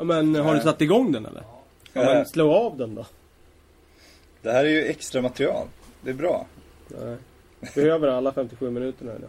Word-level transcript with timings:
Ja, 0.00 0.04
men 0.04 0.34
har 0.34 0.54
du 0.54 0.60
satt 0.60 0.80
igång 0.80 1.12
den 1.12 1.26
eller? 1.26 1.42
Ja, 1.92 2.04
men 2.04 2.26
slå 2.26 2.54
av 2.54 2.76
den 2.76 2.94
då. 2.94 3.06
Det 4.42 4.52
här 4.52 4.64
är 4.64 4.68
ju 4.68 4.84
extra 4.86 5.22
material. 5.22 5.66
Det 6.02 6.10
är 6.10 6.14
bra. 6.14 6.46
Nej. 6.88 7.16
Behöver 7.74 8.08
alla 8.08 8.32
57 8.32 8.70
minuterna 8.70 9.12
eller? 9.12 9.28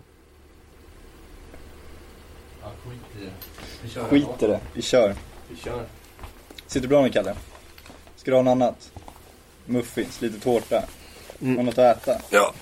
Ja, 2.62 2.71
skit 2.86 3.21
i 3.21 3.26
det. 3.26 3.31
Vi 3.84 3.89
kör. 3.89 4.04
Skit 4.04 4.44
i 4.44 4.47
det. 4.47 4.60
Vi 4.73 4.81
kör. 4.81 5.15
Vi 5.49 5.55
kör. 5.55 5.86
Sitter 6.68 6.88
bra 6.88 7.01
nu 7.01 7.10
Kalle? 7.10 7.35
Ska 8.15 8.31
du 8.31 8.38
ha 8.38 8.44
något 8.44 8.51
annat? 8.51 8.92
Muffins, 9.65 10.22
lite 10.22 10.40
tårta. 10.40 10.83
Mm. 11.42 11.58
Har 11.58 11.63
något 11.63 11.78
att 11.78 11.97
äta? 11.97 12.22
Ja. 12.29 12.53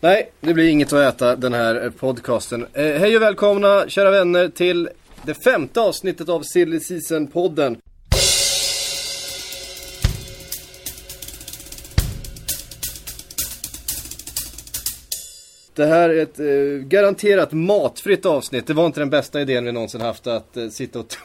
Nej, 0.00 0.30
det 0.40 0.54
blir 0.54 0.68
inget 0.68 0.92
att 0.92 1.14
äta 1.14 1.36
den 1.36 1.54
här 1.54 1.84
eh, 1.84 1.90
podcasten. 1.90 2.66
Eh, 2.72 2.84
hej 2.84 3.16
och 3.16 3.22
välkomna 3.22 3.88
kära 3.88 4.10
vänner 4.10 4.48
till 4.48 4.88
det 5.26 5.34
femte 5.34 5.80
avsnittet 5.80 6.28
av 6.28 6.42
Silly 6.42 6.78
Season-podden. 6.78 7.76
Det 15.74 15.86
här 15.86 16.10
är 16.10 16.22
ett 16.22 16.38
eh, 16.38 16.86
garanterat 16.88 17.52
matfritt 17.52 18.26
avsnitt. 18.26 18.66
Det 18.66 18.74
var 18.74 18.86
inte 18.86 19.00
den 19.00 19.10
bästa 19.10 19.40
idén 19.40 19.64
vi 19.64 19.72
någonsin 19.72 20.00
haft 20.00 20.26
att 20.26 20.56
eh, 20.56 20.68
sitta 20.68 20.98
och 20.98 21.16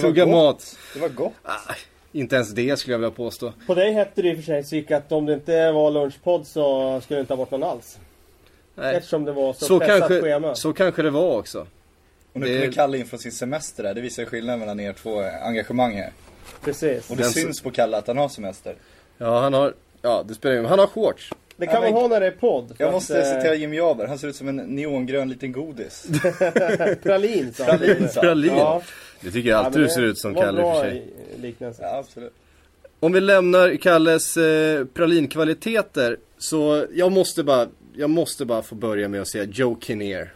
tugga 0.00 0.26
mat. 0.26 0.76
Det 0.94 1.00
var 1.00 1.08
gott. 1.08 1.32
Ah, 1.42 1.74
inte 2.12 2.36
ens 2.36 2.50
det 2.50 2.78
skulle 2.78 2.94
jag 2.94 2.98
vilja 2.98 3.10
påstå. 3.10 3.52
På 3.66 3.74
dig 3.74 3.92
hette 3.92 4.22
det 4.22 4.28
i 4.28 4.32
och 4.32 4.36
för 4.36 4.42
sig 4.42 4.64
Sik 4.64 4.90
att 4.90 5.12
om 5.12 5.26
det 5.26 5.34
inte 5.34 5.72
var 5.72 5.90
lunchpodd 5.90 6.46
så 6.46 7.00
skulle 7.00 7.18
det 7.18 7.20
inte 7.20 7.32
ha 7.32 7.38
varit 7.38 7.50
någon 7.50 7.62
alls. 7.62 7.98
Nej. 8.74 8.96
Eftersom 8.96 9.24
det 9.24 9.32
var 9.32 9.52
så, 9.52 9.64
Så 9.64 9.78
pressat 9.78 9.98
kanske, 9.98 10.20
schema. 10.20 10.54
så 10.54 10.72
kanske 10.72 11.02
det 11.02 11.10
var 11.10 11.36
också. 11.38 11.66
Och 12.32 12.40
nu 12.40 12.46
Det- 12.46 12.60
kommer 12.60 12.72
Kalle 12.72 12.98
in 12.98 13.06
från 13.06 13.18
sin 13.20 13.32
semester 13.32 13.82
där. 13.82 13.94
Det 13.94 14.00
visar 14.00 14.24
skillnaden 14.24 14.60
mellan 14.60 14.80
er 14.80 14.92
två 14.92 15.20
engagemang 15.42 15.94
här. 15.96 16.12
Precis. 16.64 17.10
Och 17.10 17.16
det 17.16 17.22
Den- 17.22 17.32
syns 17.32 17.60
på 17.60 17.70
Kalle 17.70 17.96
att 17.96 18.06
han 18.06 18.16
har 18.18 18.28
semester. 18.28 18.74
Ja, 19.18 19.40
han 19.40 19.54
har, 19.54 19.74
ja 20.02 20.24
det 20.28 20.34
spelar 20.34 20.54
ingen 20.54 20.66
Han 20.66 20.78
har 20.78 20.86
shorts. 20.86 21.30
Det 21.56 21.66
kan 21.66 21.74
Ja, 21.74 21.80
man 21.80 21.92
ha 21.92 22.08
när 22.08 22.20
det 22.20 22.26
är 22.26 22.30
podd. 22.30 22.74
Jag 22.78 22.86
att, 22.86 22.92
måste 22.94 23.18
eh, 23.22 23.24
citera 23.36 23.54
Jimmy 23.54 23.76
Jaber. 23.76 24.06
Han 24.06 24.18
ser 24.18 24.28
ut 24.28 24.36
som 24.36 24.48
en 24.48 24.56
neongrön 24.56 25.28
liten 25.28 25.52
godis. 25.52 26.06
Pralin 27.02 27.52
sa 27.52 27.64
han. 27.64 27.78
Pralin, 27.78 28.08
sa. 28.08 28.20
Pralin. 28.20 28.56
Ja. 28.56 28.82
Det 29.20 29.30
tycker 29.30 29.48
jag 29.50 29.56
Ja, 29.60 29.64
alltid 29.64 29.80
men 29.80 29.88
du 29.88 29.94
ser 29.94 30.02
ut 30.02 30.18
som 30.18 30.34
Kalle 30.34 30.52
bra 30.60 30.74
för 30.82 30.90
sig. 30.90 31.08
liknelse. 31.40 31.82
Ja, 31.82 31.98
absolut. 31.98 32.32
Om 33.00 33.12
vi 33.12 33.20
lämnar 33.20 33.76
Kalles 33.76 34.36
eh, 34.36 34.84
pralinkvaliteter 34.84 36.16
så 36.38 36.86
jag 36.94 37.12
måste 37.12 37.42
bara, 37.42 37.66
jag 37.96 38.10
måste 38.10 38.44
bara 38.44 38.62
få 38.62 38.74
börja 38.74 39.08
med 39.08 39.20
att 39.20 39.28
säga 39.28 39.44
Joe 39.44 39.78
Kinnear. 39.80 40.32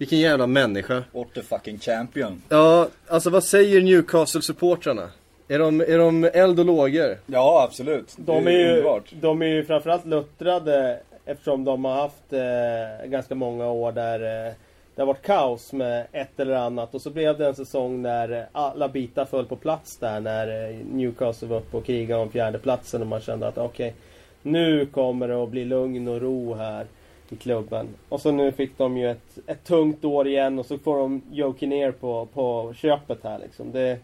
Vilken 0.00 0.18
jävla 0.18 0.46
människa. 0.46 1.04
What 1.12 1.34
the 1.34 1.42
fucking 1.42 1.78
champion. 1.78 2.42
Ja, 2.48 2.88
alltså 3.08 3.30
vad 3.30 3.44
säger 3.44 3.80
Newcastle-supportrarna? 3.80 5.08
Är 5.48 5.58
de, 5.58 5.80
är 5.80 5.98
de 5.98 6.24
eld 6.24 6.60
och 6.60 6.66
lågor? 6.66 7.18
Ja, 7.26 7.62
absolut. 7.68 8.14
De 8.16 8.46
är, 8.46 8.50
ju, 8.50 8.68
underbart. 8.68 9.12
de 9.20 9.42
är 9.42 9.46
ju 9.46 9.64
framförallt 9.64 10.06
luttrade 10.06 11.00
eftersom 11.24 11.64
de 11.64 11.84
har 11.84 11.94
haft 11.94 12.32
eh, 12.32 13.10
ganska 13.10 13.34
många 13.34 13.66
år 13.66 13.92
där 13.92 14.46
eh, 14.46 14.52
det 14.94 15.02
har 15.02 15.06
varit 15.06 15.22
kaos 15.22 15.72
med 15.72 16.06
ett 16.12 16.40
eller 16.40 16.54
annat. 16.54 16.94
Och 16.94 17.02
så 17.02 17.10
blev 17.10 17.38
det 17.38 17.46
en 17.46 17.54
säsong 17.54 18.02
där 18.02 18.32
eh, 18.32 18.42
alla 18.52 18.88
bitar 18.88 19.24
föll 19.24 19.46
på 19.46 19.56
plats 19.56 19.96
där 19.96 20.20
när 20.20 20.70
eh, 20.70 20.76
Newcastle 20.92 21.48
var 21.48 21.56
uppe 21.56 21.76
och 21.76 21.84
krigade 21.84 22.22
om 22.22 22.30
fjärdeplatsen 22.30 23.00
och 23.00 23.06
man 23.06 23.20
kände 23.20 23.48
att 23.48 23.58
okej, 23.58 23.94
nu 24.42 24.86
kommer 24.86 25.28
det 25.28 25.42
att 25.42 25.50
bli 25.50 25.64
lugn 25.64 26.08
och 26.08 26.20
ro 26.20 26.54
här 26.54 26.86
i 27.30 27.36
klubben. 27.36 27.88
Och 28.08 28.20
så 28.20 28.30
nu 28.30 28.52
fick 28.52 28.78
de 28.78 28.96
ju 28.96 29.10
ett, 29.10 29.38
ett 29.46 29.64
tungt 29.64 30.04
år 30.04 30.28
igen 30.28 30.58
och 30.58 30.66
så 30.66 30.78
får 30.78 30.98
de 30.98 31.22
Joe 31.30 31.54
Kinnear 31.58 31.90
på, 31.90 32.28
på 32.34 32.74
köpet 32.76 33.18
här 33.22 33.38
liksom. 33.38 33.72
Det, 33.72 33.98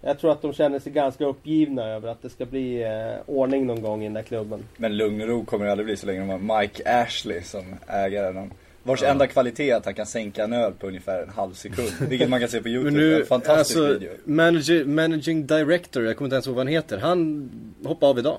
jag 0.00 0.18
tror 0.18 0.32
att 0.32 0.42
de 0.42 0.52
känner 0.52 0.78
sig 0.78 0.92
ganska 0.92 1.24
uppgivna 1.24 1.88
över 1.88 2.08
att 2.08 2.22
det 2.22 2.30
ska 2.30 2.46
bli 2.46 2.82
eh, 2.82 3.34
ordning 3.34 3.66
någon 3.66 3.82
gång 3.82 4.00
i 4.00 4.04
den 4.04 4.14
där 4.14 4.22
klubben. 4.22 4.64
Men 4.76 4.96
lugn 4.96 5.20
och 5.20 5.28
ro 5.28 5.44
kommer 5.44 5.64
det 5.64 5.70
aldrig 5.70 5.86
bli 5.86 5.96
så 5.96 6.06
länge 6.06 6.20
de 6.20 6.28
har 6.28 6.60
Mike 6.60 7.02
Ashley 7.02 7.42
som 7.42 7.64
ägare. 7.86 8.48
Vars 8.82 9.02
enda 9.02 9.26
kvalitet 9.26 9.70
är 9.70 9.76
att 9.76 9.84
han 9.84 9.94
kan 9.94 10.06
sänka 10.06 10.44
en 10.44 10.52
öl 10.52 10.72
på 10.72 10.86
ungefär 10.86 11.22
en 11.22 11.28
halv 11.28 11.52
sekund. 11.52 11.88
Vilket 12.08 12.28
man 12.28 12.40
kan 12.40 12.48
se 12.48 12.58
på 12.58 12.68
Men 12.68 12.74
YouTube. 12.74 12.96
nu, 12.96 13.20
en 13.20 13.26
fantastisk 13.26 13.78
alltså, 13.78 13.98
video. 13.98 14.10
manager, 14.24 14.84
managing 14.84 15.46
director, 15.46 16.04
jag 16.04 16.16
kommer 16.16 16.26
inte 16.26 16.34
ens 16.34 16.46
ihåg 16.46 16.56
vad 16.56 16.66
han 16.66 16.72
heter. 16.72 16.98
Han 16.98 17.50
hoppade 17.84 18.10
av 18.10 18.18
idag. 18.18 18.38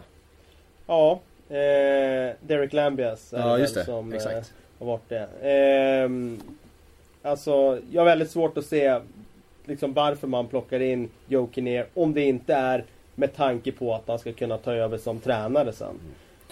Ja, 0.88 1.20
eh, 1.54 2.36
Derek 2.48 2.74
Lambias 2.74 3.34
Ja, 3.38 3.58
just 3.60 3.76
det. 3.76 3.86
som 3.86 4.14
eh, 4.14 4.22
har 4.80 4.86
varit 4.86 5.10
det. 5.10 5.28
Ehm, 5.42 6.40
alltså, 7.22 7.80
jag 7.92 8.02
har 8.02 8.06
väldigt 8.06 8.32
svårt 8.32 8.58
att 8.58 8.66
se 8.66 9.00
liksom, 9.66 9.94
varför 9.94 10.28
man 10.28 10.48
plockar 10.48 10.80
in 10.80 11.10
Joe 11.28 11.50
Kinnear 11.56 11.86
om 11.94 12.14
det 12.14 12.22
inte 12.22 12.54
är 12.54 12.84
med 13.16 13.36
tanke 13.36 13.72
på 13.72 13.94
att 13.94 14.04
han 14.08 14.20
ska 14.20 14.32
kunna 14.34 14.58
ta 14.58 14.74
över 14.74 14.98
som 14.98 15.20
tränare 15.20 15.74
sen. 15.74 15.96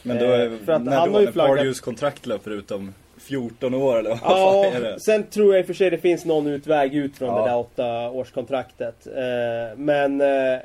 Men 0.03 0.17
då 0.19 0.25
är, 0.25 0.45
eh, 0.51 0.57
för 0.65 0.71
att 0.73 0.81
när 0.81 0.91
han 0.97 1.07
då, 1.07 1.13
har 1.13 1.19
ju 1.19 1.25
när 1.25 1.33
flaggat- 1.33 1.57
Pardew's 1.65 1.81
kontrakt 1.83 2.25
löper 2.25 2.51
ut 2.51 2.71
om 2.71 2.93
14 3.17 3.73
år 3.73 3.99
eller 3.99 4.09
vad 4.09 4.19
Ja, 4.23 4.65
är 4.65 4.81
det? 4.81 4.99
sen 4.99 5.23
tror 5.23 5.53
jag 5.53 5.59
i 5.59 5.63
och 5.63 5.67
för 5.67 5.73
sig 5.73 5.89
det 5.89 5.97
finns 5.97 6.25
någon 6.25 6.47
utväg 6.47 6.95
ut 6.95 7.17
från 7.17 7.27
Ja. 7.29 7.41
det 7.43 7.49
där 7.49 7.57
åtta 7.57 8.09
årskontraktet. 8.09 9.07
Eh, 9.07 9.77
men 9.77 10.21
eh, 10.21 10.59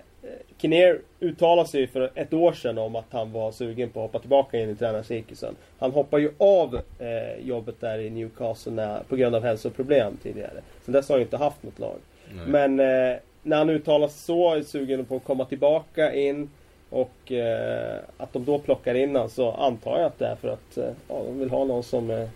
Kinnear 0.59 0.99
uttalade 1.21 1.69
sig 1.69 1.81
ju 1.81 1.87
för 1.87 2.11
ett 2.15 2.33
år 2.33 2.53
sedan 2.53 2.79
om 2.79 2.97
att 2.97 3.05
han 3.11 3.33
var 3.33 3.53
sugen 3.53 3.91
på 3.91 4.01
att 4.01 4.07
hoppa 4.07 4.19
tillbaka 4.19 4.59
in 4.59 4.71
i 4.71 4.75
tränarcirkusen. 4.75 5.57
Han 5.79 5.91
hoppade 5.91 6.23
ju 6.23 6.31
av 6.39 6.81
eh, 6.99 7.47
jobbet 7.47 7.81
där 7.81 7.99
i 7.99 8.11
Newcastle 8.11 8.73
när, 8.73 9.03
på 9.03 9.17
grund 9.17 9.35
av 9.35 9.43
hälsoproblem 9.43 10.17
tidigare. 10.23 10.61
Sen 10.85 10.93
dess 10.93 11.09
har 11.09 11.17
han 11.17 11.23
inte 11.23 11.37
haft 11.37 11.63
något 11.63 11.79
lag. 11.79 11.99
Men 12.47 12.81
eh, 12.81 13.17
när 13.43 13.57
han 13.57 13.71
uttalar 13.71 14.09
sig 14.09 14.19
så, 14.19 14.55
är 14.55 14.63
sugen 14.63 15.05
på 15.05 15.17
att 15.17 15.25
komma 15.25 15.45
tillbaka 15.45 16.15
in 16.15 16.51
och 16.91 17.33
eh, 17.33 17.99
att 18.17 18.33
de 18.33 18.45
då 18.45 18.59
plockar 18.59 18.95
in 18.95 19.17
han 19.17 19.31
så 19.31 19.53
antar 19.53 19.99
jag 19.99 20.07
att 20.07 20.19
det 20.19 20.27
är 20.27 20.37
för 20.37 20.49
att 20.49 20.79
eh, 20.79 20.91
ja, 21.09 21.23
de 21.27 21.39
vill 21.39 21.51
ha 21.51 21.65
någon 21.65 21.83
som 21.83 22.11
är 22.11 22.29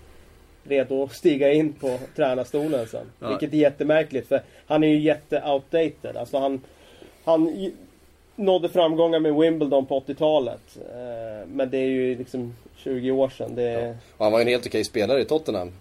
redo 0.65 1.03
att 1.03 1.13
stiga 1.13 1.53
in 1.53 1.73
på 1.73 1.99
tränarstolen 2.17 2.87
sen. 2.87 3.07
Ja. 3.21 3.29
Vilket 3.29 3.53
är 3.53 3.57
jättemärkligt 3.57 4.29
för 4.29 4.43
han 4.67 4.85
är 4.85 4.89
ju 4.89 4.99
jätte-outdated. 4.99 6.17
Alltså 6.17 6.39
han, 6.39 6.61
han 7.25 7.73
nådde 8.41 8.69
framgångar 8.69 9.21
med 9.21 9.35
Wimbledon 9.35 9.87
på 9.87 10.01
80-talet. 10.01 10.77
Eh, 10.77 11.49
men 11.49 11.71
det 11.71 11.79
är 11.79 11.89
ju 11.89 12.19
liksom 12.19 12.55
20 12.77 13.11
år 13.11 13.29
sedan. 13.29 13.55
Det 13.55 13.63
är, 13.63 13.97
Och 14.17 14.25
han 14.25 14.33
var 14.33 14.39
ju 14.39 14.43
en 14.43 14.49
helt 14.49 14.67
okej 14.67 14.85
spelare 14.85 15.21
i 15.21 15.25
Tottenham. 15.25 15.73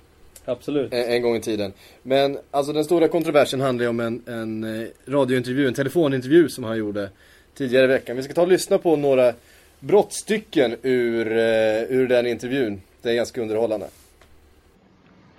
Absolut. 0.45 0.93
En, 0.93 1.11
en 1.11 1.21
gång 1.21 1.35
i 1.35 1.41
tiden. 1.41 1.73
Men 2.03 2.37
alltså 2.51 2.73
den 2.73 2.83
stora 2.83 3.07
kontroversen 3.07 3.61
handlar 3.61 3.83
ju 3.83 3.89
om 3.89 3.99
en, 3.99 4.21
en 4.27 4.81
eh, 4.81 4.87
radiointervju, 5.07 5.67
en 5.67 5.73
telefonintervju 5.73 6.49
som 6.49 6.63
han 6.63 6.77
gjorde 6.77 7.09
tidigare 7.53 7.83
i 7.83 7.87
veckan. 7.87 8.15
Vi 8.15 8.23
ska 8.23 8.33
ta 8.33 8.41
och 8.41 8.47
lyssna 8.47 8.77
på 8.77 8.95
några 8.95 9.33
brottstycken 9.79 10.75
ur, 10.81 11.31
eh, 11.31 11.83
ur 11.89 12.07
den 12.07 12.27
intervjun. 12.27 12.81
Det 13.01 13.09
är 13.09 13.15
ganska 13.15 13.41
underhållande. 13.41 13.87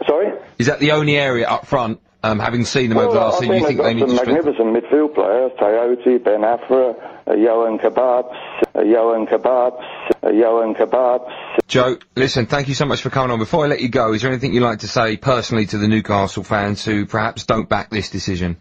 Sorry? 0.07 0.33
Is 0.57 0.67
that 0.67 0.79
the 0.79 0.93
only 0.93 1.17
area 1.17 1.55
up 1.55 1.67
front, 1.67 2.01
um, 2.23 2.41
having 2.41 2.65
seen 2.65 2.89
them 2.89 2.99
over 2.99 3.13
the 3.13 3.19
last 3.19 3.39
season, 3.39 3.57
you 3.57 3.67
think 3.67 3.83
they 3.83 3.95
need 3.95 4.07
got 4.07 4.19
to 4.19 4.27
magnificent 4.27 4.73
midfield 4.73 5.15
players. 5.15 5.53
Toyota, 5.59 6.25
Ben 6.25 6.45
Afra, 6.45 6.95
uh, 7.31 7.35
Johan 7.35 7.79
Kebabs, 7.79 8.35
uh, 8.75 8.83
Johan 8.83 9.27
Kebabs, 9.27 9.83
uh, 10.25 10.31
Johan 10.31 10.75
Kebabs. 10.75 11.31
Joe, 11.67 11.99
listen, 12.17 12.47
thank 12.47 12.69
you 12.69 12.75
so 12.75 12.85
much 12.85 13.03
for 13.03 13.11
coming 13.11 13.31
on. 13.31 13.39
Before 13.39 13.65
I 13.65 13.69
let 13.69 13.81
you 13.81 13.89
go, 13.89 14.13
is 14.13 14.23
there 14.23 14.31
anything 14.31 14.53
you'd 14.53 14.63
like 14.63 14.81
to 14.81 14.89
say 14.89 15.17
personally 15.17 15.67
to 15.67 15.79
the 15.79 15.89
Newcastle 15.89 16.43
fans 16.43 16.85
who 16.85 17.07
perhaps 17.07 17.45
don't 17.45 17.69
back 17.69 17.91
this 17.91 18.11
decision? 18.11 18.57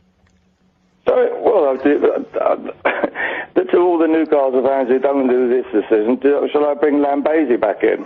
Sorry, 1.06 1.30
well, 1.42 1.70
I 1.70 1.84
do, 1.84 2.12
uh, 2.12 2.46
uh, 2.86 3.64
to 3.64 3.78
all 3.78 3.98
the 3.98 4.08
Newcastle 4.08 4.64
fans 4.64 4.90
who 4.90 5.00
don't 5.00 5.28
do 5.28 5.50
this 5.50 5.66
decision, 5.72 6.16
do, 6.18 6.48
shall 6.52 6.66
I 6.66 6.76
bring 6.76 6.96
Lambasi 6.96 7.60
back 7.60 7.84
in? 7.84 8.06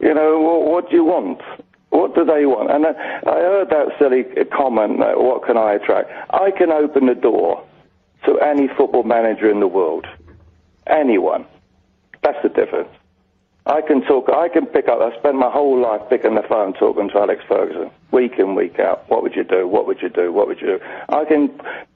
You 0.00 0.14
know, 0.14 0.40
what, 0.40 0.70
what 0.70 0.90
do 0.90 0.96
you 0.96 1.04
want? 1.04 1.40
What 1.90 2.14
do 2.14 2.24
they 2.24 2.44
want? 2.46 2.70
And 2.70 2.84
uh, 2.84 2.92
I 3.30 3.38
heard 3.40 3.70
that 3.70 3.86
silly 3.98 4.24
comment, 4.56 5.00
uh, 5.00 5.14
what 5.14 5.44
can 5.44 5.56
I 5.56 5.74
attract? 5.74 6.10
I 6.30 6.50
can 6.50 6.70
open 6.70 7.06
the 7.06 7.14
door 7.14 7.64
to 8.26 8.38
any 8.40 8.68
football 8.76 9.04
manager 9.04 9.50
in 9.50 9.60
the 9.60 9.66
world. 9.66 10.06
Anyone. 10.86 11.46
That's 12.22 12.38
the 12.42 12.48
difference. 12.48 12.90
I 13.66 13.80
can 13.80 14.02
talk, 14.02 14.28
I 14.32 14.48
can 14.48 14.66
pick 14.66 14.86
up, 14.86 15.00
I 15.00 15.16
spend 15.18 15.38
my 15.38 15.50
whole 15.50 15.80
life 15.80 16.00
picking 16.08 16.36
the 16.36 16.42
phone 16.48 16.72
talking 16.74 17.08
to 17.08 17.18
Alex 17.18 17.42
Ferguson, 17.48 17.90
week 18.12 18.38
in, 18.38 18.54
week 18.54 18.78
out. 18.78 19.08
What 19.10 19.24
would 19.24 19.34
you 19.34 19.42
do? 19.42 19.66
What 19.66 19.88
would 19.88 20.00
you 20.00 20.08
do? 20.08 20.32
What 20.32 20.46
would 20.46 20.60
you 20.60 20.78
do? 20.78 20.80
I 21.08 21.24
can 21.24 21.48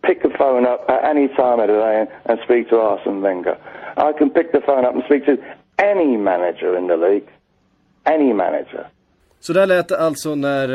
pick 0.03 0.23
the 0.25 0.31
phone 0.37 0.67
up 0.67 0.85
at 0.89 1.05
any 1.05 1.29
time 1.29 1.61
of 1.61 1.69
the 1.69 1.75
day 1.75 2.01
and, 2.01 2.09
and 2.27 2.41
speak 2.43 2.71
to 2.71 2.77
Arsene 2.77 3.23
Wenger. 3.23 3.57
I 3.97 4.13
can 4.19 4.31
pick 4.31 4.51
the 4.51 4.61
phone 4.67 4.85
up 4.85 4.95
and 4.95 5.05
speak 5.05 5.27
to 5.27 5.39
any 5.79 6.17
manager 6.17 6.77
in 6.77 6.89
the 6.89 6.97
league. 6.97 7.29
Any 8.05 8.33
manager. 8.33 8.87
Så 9.41 9.53
där 9.53 9.67
lät 9.67 9.89
det 9.89 9.99
alltså 9.99 10.35
när 10.35 10.69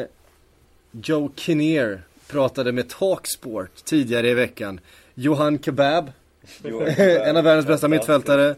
eh, 0.00 0.06
Joe 0.90 1.30
Kinnear 1.36 1.98
pratade 2.28 2.72
med 2.72 2.88
Talksport 2.88 3.84
tidigare 3.84 4.28
i 4.28 4.34
veckan. 4.34 4.80
Johan 5.14 5.58
Kebab, 5.58 6.12
en 6.64 7.36
av 7.36 7.44
världens 7.44 7.66
bästa 7.66 7.88
mittfältare. 7.88 8.54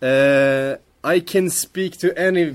Eh, 0.00 0.76
I 1.16 1.20
can 1.20 1.50
speak 1.50 1.98
to 1.98 2.06
any 2.16 2.54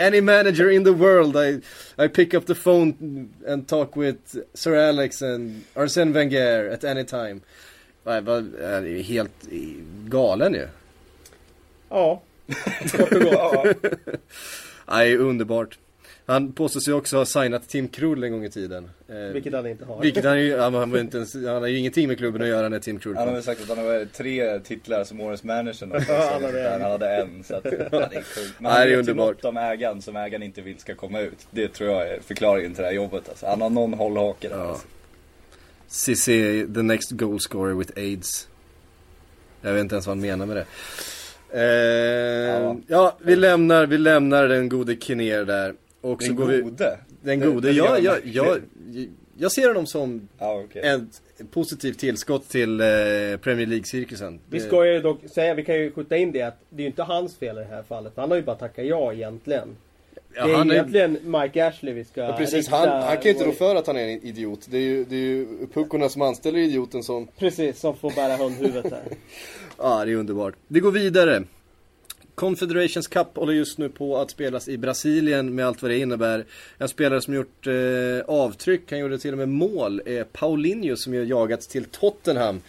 any 0.00 0.20
manager 0.20 0.70
in 0.70 0.84
the 0.84 0.90
world. 0.90 1.36
I 1.36 1.60
I 2.04 2.08
pick 2.08 2.34
up 2.34 2.46
the 2.46 2.54
phone 2.54 2.94
and 3.48 3.68
talk 3.68 3.96
with 3.96 4.36
Sir 4.54 4.74
Alex 4.74 5.22
and 5.22 5.60
Arsene 5.74 6.12
Wenger 6.12 6.70
at 6.70 6.84
any 6.84 7.04
time. 7.04 7.40
Vad- 8.02 8.54
är 8.54 9.02
helt 9.02 9.46
galen 10.04 10.54
ju. 10.54 10.66
Ja, 11.88 12.22
kort 12.92 13.12
och 13.12 13.20
gott. 13.20 13.76
Nej, 14.86 15.16
underbart. 15.16 15.78
Han 16.30 16.52
påstår 16.52 16.80
sig 16.80 16.94
också 16.94 17.16
ha 17.16 17.24
signat 17.24 17.68
Tim 17.68 17.88
Krul 17.88 18.24
en 18.24 18.32
gång 18.32 18.44
i 18.44 18.50
tiden. 18.50 18.90
Eh, 19.08 19.16
Vilket 19.16 19.52
han 19.52 19.66
inte 19.66 19.84
har. 19.84 20.02
vilket 20.02 20.24
han 20.24 20.40
ju, 20.40 20.58
han, 20.58 20.96
inte 20.98 21.16
ens, 21.16 21.34
han 21.34 21.44
har 21.44 21.66
ju 21.66 21.78
ingenting 21.78 22.08
med 22.08 22.18
klubben 22.18 22.42
att 22.42 22.48
göra 22.48 22.68
när 22.68 22.78
Tim 22.78 22.98
Krul 22.98 23.16
Han 23.16 23.20
har 23.20 23.26
kom. 23.26 23.34
väl 23.34 23.42
sagt 23.42 23.62
att 23.62 23.68
han 23.68 23.78
har 23.86 24.04
tre 24.04 24.58
titlar 24.60 25.04
som 25.04 25.20
årets 25.20 25.44
manager 25.44 25.88
Ja, 25.92 26.00
säsong, 26.00 26.16
han 26.32 26.42
hade. 26.44 26.70
Han 26.70 26.80
hade 26.80 27.16
en. 27.16 27.44
Så 27.44 27.54
att, 27.54 27.64
ja, 27.92 28.08
det 28.10 28.16
är 28.16 28.22
sjukt. 28.22 28.54
Men 28.58 28.70
han 28.70 28.80
det 28.80 28.86
är 28.86 28.88
ju 28.88 28.96
underbart. 28.96 29.44
om 29.44 29.56
ägaren 29.56 30.02
som 30.02 30.16
ägaren 30.16 30.42
inte 30.42 30.62
vill 30.62 30.78
ska 30.78 30.94
komma 30.94 31.20
ut. 31.20 31.46
Det 31.50 31.68
tror 31.68 31.90
jag 31.90 32.08
är 32.08 32.20
förklaringen 32.20 32.74
till 32.74 32.82
det 32.82 32.88
här 32.88 32.94
jobbet. 32.94 33.28
Alltså. 33.28 33.46
Han 33.46 33.60
har 33.62 33.70
någon 33.70 33.94
hållhake 33.94 34.48
där. 34.48 34.56
Ja. 34.56 34.68
Alltså. 34.68 34.86
Cissé, 35.86 36.66
the 36.74 36.82
next 36.82 37.10
goal 37.10 37.40
scorer 37.40 37.74
with 37.74 37.92
AIDS. 37.96 38.48
Jag 39.62 39.72
vet 39.72 39.80
inte 39.80 39.94
ens 39.94 40.06
vad 40.06 40.16
han 40.16 40.20
menar 40.26 40.46
med 40.46 40.56
det. 40.56 40.66
Eh, 41.52 42.74
ja. 42.86 43.16
vi 43.22 43.36
lämnar, 43.36 43.86
vi 43.86 43.98
lämnar 43.98 44.48
den 44.48 44.68
gode 44.68 44.96
Kinner 44.96 45.44
där. 45.44 45.74
Och 46.00 46.18
Den 46.20 46.36
går 46.36 46.46
vi... 46.46 46.60
gode? 46.60 46.98
Den 47.22 47.40
gode. 47.40 47.70
jag, 47.70 47.90
man. 48.04 48.20
jag, 48.24 48.58
jag 49.38 49.52
ser 49.52 49.68
honom 49.68 49.86
som 49.86 50.28
Ja, 50.38 50.62
okej. 50.64 50.82
ett 50.82 51.50
positivt 51.50 51.98
tillskott 51.98 52.48
till 52.48 52.80
eh, 52.80 52.86
Premier 53.40 53.66
League-cirkusen. 53.66 54.38
Vi 54.50 54.60
ska 54.60 54.86
ju 54.86 55.00
dock 55.00 55.18
säga, 55.34 55.54
vi 55.54 55.64
kan 55.64 55.74
ju 55.74 55.90
skjuta 55.92 56.16
in 56.16 56.32
det 56.32 56.42
att 56.42 56.58
det 56.70 56.76
är 56.82 56.84
ju 56.84 56.86
inte 56.90 57.02
hans 57.02 57.36
fel 57.36 57.56
i 57.58 57.60
det 57.60 57.66
här 57.66 57.82
fallet. 57.82 58.12
Han 58.16 58.30
har 58.30 58.36
ju 58.36 58.42
bara 58.42 58.56
tackat 58.56 58.86
ja 58.86 59.12
egentligen. 59.12 59.68
ja, 60.34 60.46
det 60.46 60.52
är 60.52 60.56
han 60.56 60.70
är- 60.70 60.74
egentligen 60.74 61.18
Mike 61.24 61.66
Ashley 61.66 61.94
vi 61.94 62.04
ska 62.04 62.20
Ja, 62.20 62.34
precis, 62.38 62.68
han, 62.68 62.88
han 62.88 63.16
kan 63.16 63.24
ju 63.24 63.30
inte 63.30 63.44
rå 63.44 63.52
för 63.52 63.76
att 63.76 63.86
han 63.86 63.96
är 63.96 64.04
en 64.08 64.22
idiot. 64.26 64.66
Det 64.70 64.76
är 64.76 64.82
ju, 64.82 65.04
det 65.04 65.16
är 65.16 65.20
ju 65.20 65.46
puckorna 65.74 66.08
som 66.08 66.22
anställer 66.22 66.58
idioten 66.58 67.02
som... 67.02 67.26
Precis, 67.38 67.78
som 67.80 67.96
får 67.96 68.10
bära 68.10 68.36
hundhuvudet 68.36 68.92
här. 68.92 69.02
Ja, 69.78 70.04
det 70.04 70.12
är 70.12 70.16
underbart. 70.16 70.54
Vi 70.68 70.80
går 70.80 70.92
vidare. 70.92 71.42
Confederations 72.40 73.06
Cup 73.08 73.36
håller 73.36 73.52
just 73.52 73.78
nu 73.78 73.88
på 73.88 74.16
att 74.16 74.30
spelas 74.30 74.68
i 74.68 74.78
Brasilien 74.78 75.54
med 75.54 75.66
allt 75.66 75.82
vad 75.82 75.90
det 75.90 75.98
innebär. 75.98 76.44
En 76.78 76.88
spelare 76.88 77.20
som 77.20 77.34
gjort 77.34 77.66
eh, 77.66 77.74
avtryck, 78.26 78.90
han 78.90 78.98
gjorde 78.98 79.18
till 79.18 79.32
och 79.32 79.38
med 79.38 79.48
mål, 79.48 80.02
är 80.06 80.24
Paulinho 80.24 80.96
som 80.96 81.14
ju 81.14 81.24
jagats 81.24 81.66
till 81.66 81.84
Tottenham. 81.84 82.60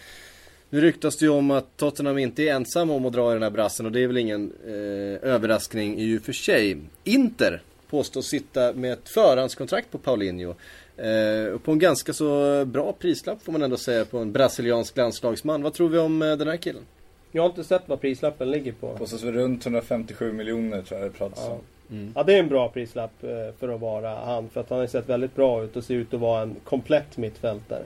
Nu 0.70 0.80
ryktas 0.80 1.16
det 1.16 1.24
ju 1.24 1.30
om 1.30 1.50
att 1.50 1.76
Tottenham 1.76 2.18
inte 2.18 2.42
är 2.42 2.54
ensam 2.54 2.90
om 2.90 3.06
att 3.06 3.12
dra 3.12 3.30
i 3.30 3.34
den 3.34 3.42
här 3.42 3.50
brassen 3.50 3.86
och 3.86 3.92
det 3.92 4.00
är 4.00 4.06
väl 4.06 4.16
ingen 4.16 4.52
eh, 4.66 5.30
överraskning 5.30 6.00
i 6.00 6.18
och 6.18 6.22
för 6.22 6.32
sig. 6.32 6.76
Inter 7.04 7.62
påstås 7.90 8.26
sitta 8.26 8.72
med 8.72 8.92
ett 8.92 9.08
förhandskontrakt 9.08 9.90
på 9.90 9.98
Paulinho. 9.98 10.54
Eh, 10.96 11.52
och 11.54 11.62
på 11.62 11.72
en 11.72 11.78
ganska 11.78 12.12
så 12.12 12.64
bra 12.64 12.92
prislapp 12.92 13.42
får 13.44 13.52
man 13.52 13.62
ändå 13.62 13.76
säga 13.76 14.04
på 14.04 14.18
en 14.18 14.32
brasiliansk 14.32 14.96
landslagsman. 14.96 15.62
Vad 15.62 15.74
tror 15.74 15.88
vi 15.88 15.98
om 15.98 16.22
eh, 16.22 16.36
den 16.36 16.48
här 16.48 16.56
killen? 16.56 16.82
Jag 17.32 17.42
har 17.42 17.48
inte 17.48 17.64
sett 17.64 17.82
vad 17.86 18.00
prislappen 18.00 18.50
ligger 18.50 18.72
på. 18.72 18.96
Kostar 18.96 19.26
väl 19.26 19.34
runt 19.34 19.66
157 19.66 20.32
miljoner 20.32 20.82
tror 20.82 21.00
jag 21.00 21.10
det 21.10 21.18
pratas 21.18 21.44
Ja. 21.48 21.52
om. 21.52 22.12
Ja, 22.14 22.22
det 22.22 22.34
är 22.34 22.38
en 22.38 22.48
bra 22.48 22.68
prislapp 22.68 23.22
eh, 23.24 23.28
för 23.60 23.68
att 23.68 23.80
vara 23.80 24.14
han. 24.14 24.48
För 24.48 24.60
att 24.60 24.70
han 24.70 24.78
har 24.78 24.86
sett 24.86 25.08
väldigt 25.08 25.34
bra 25.34 25.64
ut 25.64 25.76
och 25.76 25.84
ser 25.84 25.94
ut 25.94 26.14
att 26.14 26.20
vara 26.20 26.42
en 26.42 26.54
komplett 26.64 27.16
mittfältare. 27.16 27.82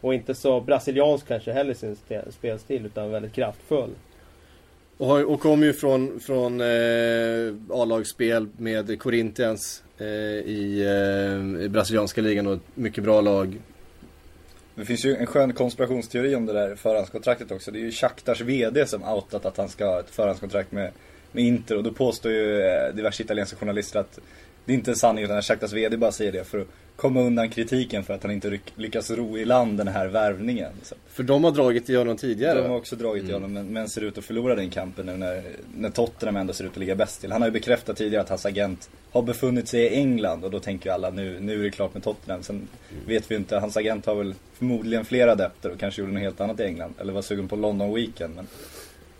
Och 0.00 0.14
inte 0.14 0.34
så 0.34 0.60
brasiliansk 0.60 1.28
kanske 1.28 1.52
heller 1.52 1.72
i 1.72 1.74
sin 1.74 1.96
spe- 2.08 2.30
spelstil 2.30 2.86
utan 2.86 3.10
väldigt 3.10 3.32
kraftfull. 3.32 3.90
Och, 4.96 5.06
har, 5.06 5.24
och 5.24 5.40
kom 5.40 5.62
ju 5.62 5.72
från, 5.72 6.20
från 6.20 6.60
eh, 6.60 7.54
A-lagsspel 7.70 8.48
med 8.56 9.00
Corinthians 9.00 9.82
eh, 9.98 10.06
i, 10.06 10.82
eh, 11.58 11.64
i 11.64 11.68
brasilianska 11.68 12.20
ligan 12.20 12.46
och 12.46 12.52
ett 12.54 12.60
mycket 12.74 13.04
bra 13.04 13.20
lag. 13.20 13.58
Det 14.76 14.84
finns 14.84 15.04
ju 15.04 15.16
en 15.16 15.26
skön 15.26 15.52
konspirationsteori 15.52 16.34
om 16.34 16.46
det 16.46 16.52
där 16.52 16.74
förhandskontraktet 16.74 17.50
också. 17.50 17.70
Det 17.70 17.78
är 17.78 17.80
ju 17.80 17.92
Shakhtars 17.92 18.40
VD 18.40 18.86
som 18.86 19.04
outat 19.04 19.46
att 19.46 19.56
han 19.56 19.68
ska 19.68 19.86
ha 19.86 20.00
ett 20.00 20.10
förhandskontrakt 20.10 20.72
med, 20.72 20.90
med 21.32 21.44
Inter. 21.44 21.76
Och 21.76 21.82
då 21.82 21.92
påstår 21.92 22.32
ju 22.32 22.62
eh, 22.62 22.94
diverse 22.94 23.22
italienska 23.22 23.56
journalister 23.56 24.00
att 24.00 24.18
det 24.66 24.74
inte 24.74 24.90
är 24.90 24.92
en 24.92 24.96
sanning 24.96 25.24
utan 25.24 25.38
att 25.38 25.44
Shakhtars 25.44 25.72
VD 25.72 25.96
bara 25.96 26.12
säger 26.12 26.32
det 26.32 26.44
för 26.44 26.60
att 26.60 26.66
komma 26.96 27.20
undan 27.20 27.50
kritiken 27.50 28.04
för 28.04 28.14
att 28.14 28.22
han 28.22 28.32
inte 28.32 28.58
lyckas 28.74 29.10
ro 29.10 29.38
i 29.38 29.44
land 29.44 29.78
den 29.78 29.88
här 29.88 30.06
värvningen. 30.06 30.72
För 31.08 31.22
de 31.22 31.44
har 31.44 31.50
dragit 31.50 31.90
i 31.90 31.96
honom 31.96 32.16
tidigare. 32.16 32.62
de 32.62 32.68
har 32.68 32.76
också 32.76 32.96
dragit 32.96 33.28
i 33.28 33.32
honom 33.32 33.52
men, 33.52 33.66
men 33.66 33.88
ser 33.88 34.00
ut 34.00 34.18
att 34.18 34.24
förlora 34.24 34.54
den 34.54 34.70
kampen 34.70 35.06
nu 35.06 35.16
när, 35.16 35.42
när 35.76 35.90
Tottenham 35.90 36.36
ändå 36.36 36.52
ser 36.52 36.64
ut 36.64 36.70
att 36.70 36.76
ligga 36.76 36.94
bäst 36.94 37.20
till. 37.20 37.32
Han 37.32 37.42
har 37.42 37.48
ju 37.48 37.52
bekräftat 37.52 37.96
tidigare 37.96 38.22
att 38.22 38.28
hans 38.28 38.46
agent 38.46 38.90
har 39.10 39.22
befunnit 39.22 39.68
sig 39.68 39.80
i 39.80 39.94
England 39.94 40.44
och 40.44 40.50
då 40.50 40.60
tänker 40.60 40.90
ju 40.90 40.94
alla 40.94 41.10
nu, 41.10 41.40
nu 41.40 41.60
är 41.60 41.64
det 41.64 41.70
klart 41.70 41.94
med 41.94 42.02
Tottenham. 42.02 42.42
Sen 42.42 42.68
vet 43.06 43.30
vi 43.30 43.34
inte, 43.34 43.58
hans 43.58 43.76
agent 43.76 44.06
har 44.06 44.14
väl 44.14 44.34
förmodligen 44.54 45.04
flera 45.04 45.32
adepter 45.32 45.70
och 45.70 45.78
kanske 45.78 46.00
gjorde 46.00 46.12
något 46.12 46.22
helt 46.22 46.40
annat 46.40 46.60
i 46.60 46.64
England. 46.64 46.94
Eller 47.00 47.12
var 47.12 47.22
sugen 47.22 47.48
på 47.48 47.56
London 47.56 47.94
Weekend. 47.94 48.36
Men, 48.36 48.46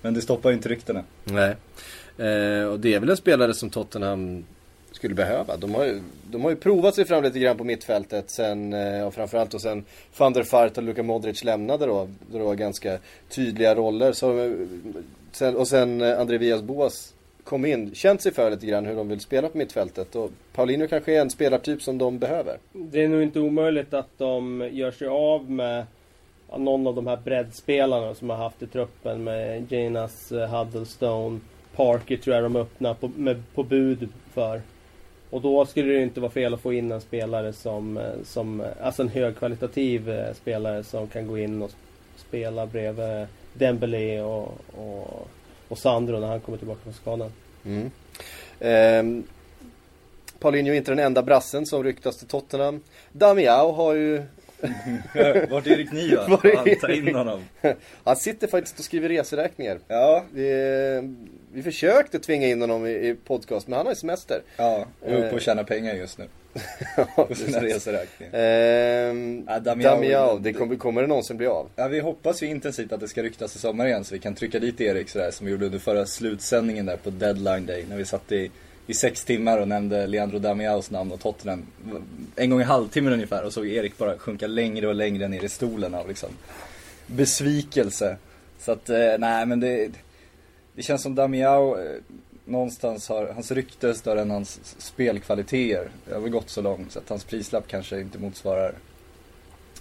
men 0.02 0.14
det 0.14 0.20
stoppar 0.20 0.50
ju 0.50 0.56
inte 0.56 0.68
ryktena. 0.68 1.04
Nej. 1.24 1.56
Eh, 2.18 2.64
och 2.64 2.80
det 2.80 2.94
är 2.94 3.00
väl 3.00 3.10
en 3.10 3.16
spelare 3.16 3.54
som 3.54 3.70
Tottenham 3.70 4.44
skulle 5.06 5.14
behöva. 5.14 5.56
De 5.56 5.74
har 5.74 5.84
ju, 5.84 6.00
de 6.30 6.42
har 6.42 6.50
ju 6.50 6.56
provat 6.56 6.94
sig 6.94 7.04
fram 7.04 7.22
lite 7.22 7.38
grann 7.38 7.56
på 7.56 7.64
mittfältet 7.64 8.30
sen, 8.30 8.72
eh, 8.72 9.06
och 9.06 9.14
framförallt 9.14 9.54
och 9.54 9.60
sen 9.60 9.84
van 10.18 10.32
der 10.32 10.42
Fart 10.42 10.78
och 10.78 10.82
Luka 10.82 11.02
Modric 11.02 11.44
lämnade 11.44 11.86
då. 11.86 12.08
Då 12.32 12.38
det 12.38 12.44
var 12.44 12.54
ganska 12.54 12.98
tydliga 13.28 13.74
roller. 13.74 14.12
Så, 14.12 14.38
eh, 14.38 14.52
sen, 15.32 15.56
och 15.56 15.68
sen 15.68 16.00
eh, 16.00 16.20
André 16.20 16.38
Villas 16.38 16.62
Boas 16.62 17.14
kom 17.44 17.64
in, 17.64 17.94
känt 17.94 18.22
sig 18.22 18.32
för 18.32 18.50
lite 18.50 18.66
grann 18.66 18.86
hur 18.86 18.94
de 18.94 19.08
vill 19.08 19.20
spela 19.20 19.48
på 19.48 19.58
mittfältet. 19.58 20.16
Och 20.16 20.30
Paulinho 20.54 20.88
kanske 20.88 21.16
är 21.16 21.20
en 21.20 21.30
spelartyp 21.30 21.82
som 21.82 21.98
de 21.98 22.18
behöver. 22.18 22.58
Det 22.72 23.04
är 23.04 23.08
nog 23.08 23.22
inte 23.22 23.40
omöjligt 23.40 23.94
att 23.94 24.18
de 24.18 24.68
gör 24.72 24.90
sig 24.90 25.08
av 25.08 25.50
med 25.50 25.86
någon 26.56 26.86
av 26.86 26.94
de 26.94 27.06
här 27.06 27.16
breddspelarna 27.24 28.14
som 28.14 28.30
har 28.30 28.36
haft 28.36 28.62
i 28.62 28.66
truppen 28.66 29.24
med 29.24 29.72
Janas 29.72 30.32
Huddlestone, 30.32 31.40
Parker 31.76 32.16
tror 32.16 32.36
jag 32.36 32.44
de 32.44 32.56
öppnar 32.56 32.94
på, 32.94 33.10
med, 33.16 33.42
på 33.54 33.62
bud 33.62 34.08
för. 34.34 34.60
Och 35.36 35.42
då 35.42 35.66
skulle 35.66 35.92
det 35.92 36.02
inte 36.02 36.20
vara 36.20 36.30
fel 36.30 36.54
att 36.54 36.60
få 36.60 36.72
in 36.72 36.92
en 36.92 37.00
spelare 37.00 37.52
som, 37.52 37.96
eh, 37.96 38.04
som 38.24 38.60
eh, 38.60 38.66
alltså 38.80 39.02
en 39.02 39.08
högkvalitativ 39.08 40.10
eh, 40.10 40.34
spelare 40.34 40.84
som 40.84 41.08
kan 41.08 41.26
gå 41.26 41.38
in 41.38 41.62
och 41.62 41.70
spela 42.16 42.66
bredvid 42.66 43.26
Dembélé 43.52 44.20
och, 44.20 44.54
och, 44.76 45.28
och 45.68 45.78
Sandro 45.78 46.20
när 46.20 46.26
han 46.26 46.40
kommer 46.40 46.58
tillbaka 46.58 46.80
från 46.82 46.92
skadan. 46.92 47.32
Mm. 47.64 47.90
Ehm, 48.60 49.24
Paulinho 50.38 50.72
är 50.72 50.76
inte 50.76 50.90
den 50.90 50.98
enda 50.98 51.22
brassen 51.22 51.66
som 51.66 51.84
ryktas 51.84 52.18
till 52.18 52.28
Tottenham. 52.28 52.80
Damiao 53.12 53.72
har 53.72 53.94
ju 53.94 54.22
Vart 55.50 55.66
är 55.66 55.70
Erik 55.70 55.92
Niva? 55.92 56.26
Var 56.28 56.46
är 56.46 56.56
Fan, 56.56 56.76
ta 56.80 56.92
in 56.92 57.14
honom. 57.14 57.44
Han 58.04 58.16
sitter 58.16 58.46
faktiskt 58.46 58.78
och 58.78 58.84
skriver 58.84 59.08
reseräkningar. 59.08 59.78
Ja, 59.88 60.24
vi 61.56 61.62
försökte 61.62 62.18
tvinga 62.18 62.46
in 62.48 62.60
honom 62.60 62.86
i, 62.86 62.90
i 62.90 63.16
podcast, 63.24 63.68
men 63.68 63.76
han 63.76 63.86
har 63.86 63.92
ju 63.92 63.96
semester. 63.96 64.42
ja. 64.56 64.86
Jag 65.04 65.12
är 65.12 65.16
uppe 65.16 65.26
Eh. 65.28 65.34
och 65.34 65.40
tjänar 65.40 65.64
pengar 65.64 65.94
just 65.94 66.18
nu. 66.18 66.24
På 67.16 67.34
sina 67.34 67.60
reseräkningar. 67.60 68.32
Ehm, 68.34 69.44
Ja, 69.48 69.58
Damiao- 69.58 69.82
Damiao, 69.82 70.38
det 70.38 70.52
kommer, 70.52 70.76
kommer 70.76 71.00
det 71.02 71.06
någonsin 71.08 71.36
bli 71.36 71.46
av? 71.46 71.68
Ja, 71.76 71.88
vi 71.88 72.00
hoppas 72.00 72.42
ju 72.42 72.46
intensivt 72.46 72.92
att 72.92 73.00
det 73.00 73.08
ska 73.08 73.22
ryktas 73.22 73.56
i 73.56 73.58
sommar 73.58 73.86
igen 73.86 74.04
så 74.04 74.14
vi 74.14 74.18
kan 74.20 74.34
trycka 74.34 74.58
dit 74.58 74.80
Erik 74.80 75.08
sådär 75.08 75.30
som 75.30 75.46
vi 75.46 75.52
gjorde 75.52 75.66
under 75.66 75.78
förra 75.78 76.06
slutsändningen 76.06 76.86
där 76.86 76.96
på 76.96 77.10
deadline 77.10 77.66
day 77.66 77.84
när 77.88 77.96
vi 77.96 78.04
satt 78.04 78.32
i, 78.32 78.50
i 78.86 78.94
sex 78.94 79.24
timmar 79.24 79.58
och 79.58 79.68
nämnde 79.68 80.06
Leandro 80.06 80.38
Damiaos 80.38 80.90
namn 80.90 81.12
och 81.12 81.20
Tottenham 81.20 81.66
en 82.36 82.50
gång 82.50 82.60
i 82.60 82.64
halvtimmen 82.64 83.12
ungefär 83.12 83.44
och 83.44 83.52
såg 83.52 83.66
Erik 83.68 83.98
bara 83.98 84.18
sjunka 84.18 84.46
längre 84.46 84.88
och 84.88 84.94
längre 84.94 85.28
ner 85.28 85.44
i 85.44 85.48
stolen 85.48 85.94
av 85.94 86.08
liksom 86.08 86.30
besvikelse. 87.06 88.16
Så 88.60 88.72
att, 88.72 88.90
eh, 88.90 89.14
nej 89.18 89.46
men 89.46 89.60
det, 89.60 89.88
det 90.76 90.82
känns 90.82 91.02
som 91.02 91.14
Damiao 91.14 91.78
eh, 91.78 92.00
någonstans 92.44 93.08
har, 93.08 93.26
hans 93.26 93.50
rykte 93.50 93.88
är 93.88 93.92
större 93.92 94.20
än 94.20 94.30
hans 94.30 94.60
spelkvaliteter. 94.78 95.90
Det 96.08 96.14
har 96.14 96.20
väl 96.20 96.30
gått 96.30 96.50
så 96.50 96.62
långt 96.62 96.92
så 96.92 96.98
att 96.98 97.08
hans 97.08 97.24
prislapp 97.24 97.68
kanske 97.68 98.00
inte 98.00 98.18
motsvarar 98.18 98.74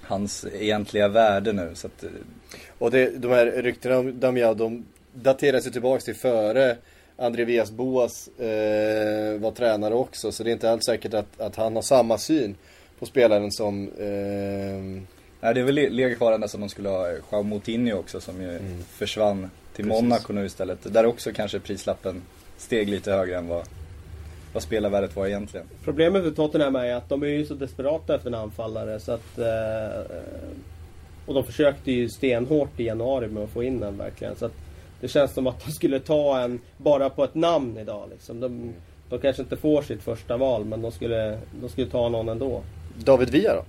hans 0.01 0.45
egentliga 0.53 1.07
värde 1.07 1.53
nu. 1.53 1.71
Så 1.73 1.87
att, 1.87 2.03
eh, 2.03 2.09
Och 2.79 2.91
det, 2.91 3.09
de 3.09 3.31
här 3.31 3.45
ryktena 3.45 3.97
om 3.97 4.19
Damiao, 4.19 4.53
de 4.53 4.85
dateras 5.13 5.67
ju 5.67 5.71
tillbaka 5.71 6.01
till 6.01 6.15
före 6.15 6.77
André 7.17 7.45
Villas 7.45 7.71
Boas 7.71 8.27
eh, 8.27 9.39
var 9.39 9.51
tränare 9.51 9.93
också. 9.93 10.31
Så 10.31 10.43
det 10.43 10.49
är 10.49 10.53
inte 10.53 10.71
alls 10.71 10.85
säkert 10.85 11.13
att, 11.13 11.41
att 11.41 11.55
han 11.55 11.75
har 11.75 11.81
samma 11.81 12.17
syn 12.17 12.55
på 12.99 13.05
spelaren 13.05 13.51
som 13.51 13.89
eh, 13.89 15.14
nej, 15.45 15.53
det 15.53 15.59
är 15.59 15.65
väl 15.65 15.75
le- 15.75 15.89
legat 15.89 16.17
kvar 16.17 16.31
ända 16.33 16.47
som 16.47 16.59
de 16.61 16.69
skulle 16.69 16.89
ha 16.89 17.07
Joao 17.31 17.43
Moutinho 17.43 17.97
också 17.97 18.21
som 18.21 18.41
ju 18.41 18.59
försvann 18.89 19.49
till 19.75 19.85
Precis. 19.85 20.01
Monaco 20.01 20.33
nu 20.33 20.45
istället. 20.45 20.93
Där 20.93 21.05
också 21.05 21.31
kanske 21.33 21.59
prislappen 21.59 22.21
steg 22.57 22.89
lite 22.89 23.11
högre 23.11 23.37
än 23.37 23.47
vad, 23.47 23.63
vad 24.53 24.63
spelarvärdet 24.63 25.15
var 25.15 25.27
egentligen. 25.27 25.65
Problemet 25.83 26.23
för 26.23 26.31
Tottenham 26.31 26.75
är 26.75 26.93
att 26.93 27.09
de 27.09 27.23
är 27.23 27.27
ju 27.27 27.45
så 27.45 27.53
desperata 27.53 28.15
efter 28.15 28.27
en 28.27 28.35
anfallare 28.35 28.99
så 28.99 29.11
att... 29.11 29.37
Eh, 29.37 30.15
och 31.25 31.33
de 31.33 31.43
försökte 31.43 31.91
ju 31.91 32.09
stenhårt 32.09 32.79
i 32.79 32.83
januari 32.83 33.27
med 33.27 33.43
att 33.43 33.49
få 33.49 33.63
in 33.63 33.79
den 33.79 33.97
verkligen. 33.97 34.35
Så 34.35 34.45
att 34.45 34.53
Det 35.01 35.07
känns 35.07 35.33
som 35.33 35.47
att 35.47 35.65
de 35.65 35.71
skulle 35.71 35.99
ta 35.99 36.39
en 36.41 36.59
bara 36.77 37.09
på 37.09 37.23
ett 37.23 37.35
namn 37.35 37.77
idag 37.77 38.07
liksom. 38.11 38.39
De, 38.39 38.73
de 39.09 39.19
kanske 39.19 39.41
inte 39.41 39.57
får 39.57 39.81
sitt 39.81 40.03
första 40.03 40.37
val 40.37 40.65
men 40.65 40.81
de 40.81 40.91
skulle, 40.91 41.39
de 41.61 41.69
skulle 41.69 41.87
ta 41.87 42.09
någon 42.09 42.29
ändå. 42.29 42.61
David 42.97 43.29
Villa 43.29 43.53
då? 43.55 43.63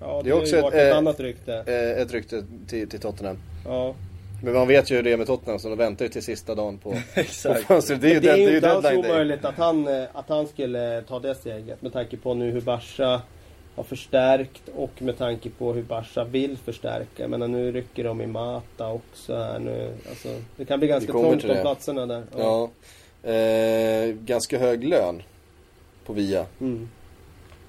Ja, 0.00 0.16
det, 0.16 0.30
Det 0.30 0.36
är 0.36 0.40
också 0.40 0.56
ett, 0.56 0.74
ett, 0.74 0.92
eh, 0.92 0.98
annat 0.98 1.20
rykte. 1.20 1.64
Eh, 1.66 2.02
ett 2.02 2.12
rykte 2.12 2.44
till, 2.68 2.88
till 2.88 3.00
Tottenham. 3.00 3.38
Ja. 3.64 3.94
Men 4.42 4.54
man 4.54 4.68
vet 4.68 4.90
ju 4.90 4.96
hur 4.96 5.02
det 5.02 5.12
är 5.12 5.16
med 5.16 5.26
Tottenham 5.26 5.58
så 5.58 5.68
de 5.68 5.78
väntar 5.78 6.04
ju 6.04 6.08
till 6.08 6.22
sista 6.22 6.54
dagen 6.54 6.78
på, 6.78 6.90
på 7.14 7.20
Exakt. 7.20 7.64
fönstret. 7.64 8.00
Det 8.00 8.10
är 8.10 8.14
ju, 8.14 8.20
det 8.20 8.30
är 8.30 8.36
ju 8.36 8.56
inte 8.56 8.72
alls 8.72 8.86
omöjligt 8.86 9.44
att 9.44 9.56
han, 9.56 9.88
eh, 9.88 10.04
att 10.12 10.28
han 10.28 10.46
skulle 10.46 11.02
ta 11.02 11.18
det 11.18 11.34
steget 11.34 11.82
med 11.82 11.92
tanke 11.92 12.16
på 12.16 12.34
nu 12.34 12.50
hur 12.50 12.60
Barca 12.60 13.22
har 13.76 13.84
förstärkt 13.84 14.62
och 14.76 15.02
med 15.02 15.18
tanke 15.18 15.50
på 15.50 15.72
hur 15.72 15.82
Barca 15.82 16.24
vill 16.24 16.58
förstärka. 16.58 17.06
Jag 17.22 17.30
menar 17.30 17.48
nu 17.48 17.72
rycker 17.72 18.04
de 18.04 18.20
i 18.20 18.26
Mata 18.26 18.92
också 18.92 19.36
här 19.36 19.58
nu. 19.58 19.92
Alltså, 20.08 20.28
det 20.56 20.64
kan 20.64 20.78
bli 20.78 20.88
ganska 20.88 21.12
trångt 21.12 21.44
om 21.44 21.56
platserna 21.60 22.06
där. 22.06 22.22
Ja. 22.36 22.70
Eh, 23.30 24.14
ganska 24.14 24.58
hög 24.58 24.84
lön 24.84 25.22
på 26.06 26.12
Via. 26.12 26.46
Mm. 26.60 26.88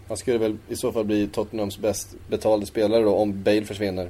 Han 0.09 0.17
skulle 0.17 0.37
väl 0.37 0.57
i 0.69 0.75
så 0.75 0.91
fall 0.91 1.05
bli 1.05 1.27
Tottenhams 1.27 1.77
bäst 1.77 2.15
betalde 2.29 2.65
spelare 2.65 3.03
då 3.03 3.15
om 3.15 3.43
Bale 3.43 3.65
försvinner. 3.65 4.09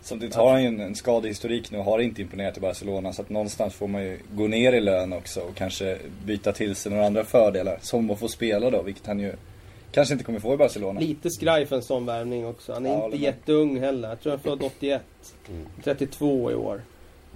Samtidigt 0.00 0.34
har 0.34 0.50
han 0.50 0.62
ju 0.62 0.68
en, 0.68 0.80
en 0.80 0.94
skadehistorik 0.94 1.70
nu 1.70 1.78
och 1.78 1.84
har 1.84 1.98
inte 1.98 2.22
imponerat 2.22 2.56
i 2.56 2.60
Barcelona 2.60 3.12
så 3.12 3.22
att 3.22 3.30
någonstans 3.30 3.74
får 3.74 3.88
man 3.88 4.02
ju 4.02 4.18
gå 4.32 4.46
ner 4.46 4.72
i 4.72 4.80
lön 4.80 5.12
också 5.12 5.40
och 5.40 5.54
kanske 5.54 5.98
byta 6.26 6.52
till 6.52 6.74
sig 6.74 6.92
några 6.92 7.06
andra 7.06 7.24
fördelar. 7.24 7.78
Som 7.82 8.10
att 8.10 8.18
få 8.18 8.28
spela 8.28 8.70
då, 8.70 8.82
vilket 8.82 9.06
han 9.06 9.20
ju 9.20 9.32
kanske 9.92 10.14
inte 10.14 10.24
kommer 10.24 10.40
få 10.40 10.54
i 10.54 10.56
Barcelona. 10.56 11.00
Lite 11.00 11.30
skraj 11.30 11.66
för 11.66 11.76
en 11.76 11.82
sån 11.82 12.06
värvning 12.06 12.46
också. 12.46 12.72
Han 12.72 12.86
är 12.86 12.90
Ja, 12.90 13.04
inte 13.04 13.16
jätteung 13.16 13.80
heller. 13.80 14.08
Jag 14.08 14.20
tror 14.20 14.30
han 14.30 14.40
är 14.40 14.42
född 14.42 14.62
81. 14.62 15.02
Mm. 15.48 15.66
32 15.84 16.50
i 16.50 16.54
år. 16.54 16.82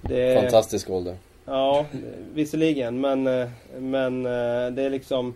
Det, 0.01 0.43
Fantastisk 0.43 0.91
ålder. 0.91 1.17
Ja, 1.45 1.87
visserligen. 2.35 3.01
Men, 3.01 3.27
eh, 3.27 3.49
men 3.79 4.27
eh, 4.27 4.71
det 4.71 4.83
är 4.83 4.91
liksom... 4.91 5.35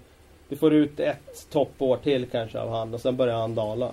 Du 0.53 0.57
får 0.57 0.75
ut 0.75 1.01
ett 1.01 1.47
toppår 1.51 1.97
till 1.97 2.27
kanske 2.33 2.59
av 2.59 2.71
han 2.71 2.95
och 2.95 3.01
sen 3.01 3.17
börjar 3.17 3.35
han 3.35 3.55
dala. 3.55 3.93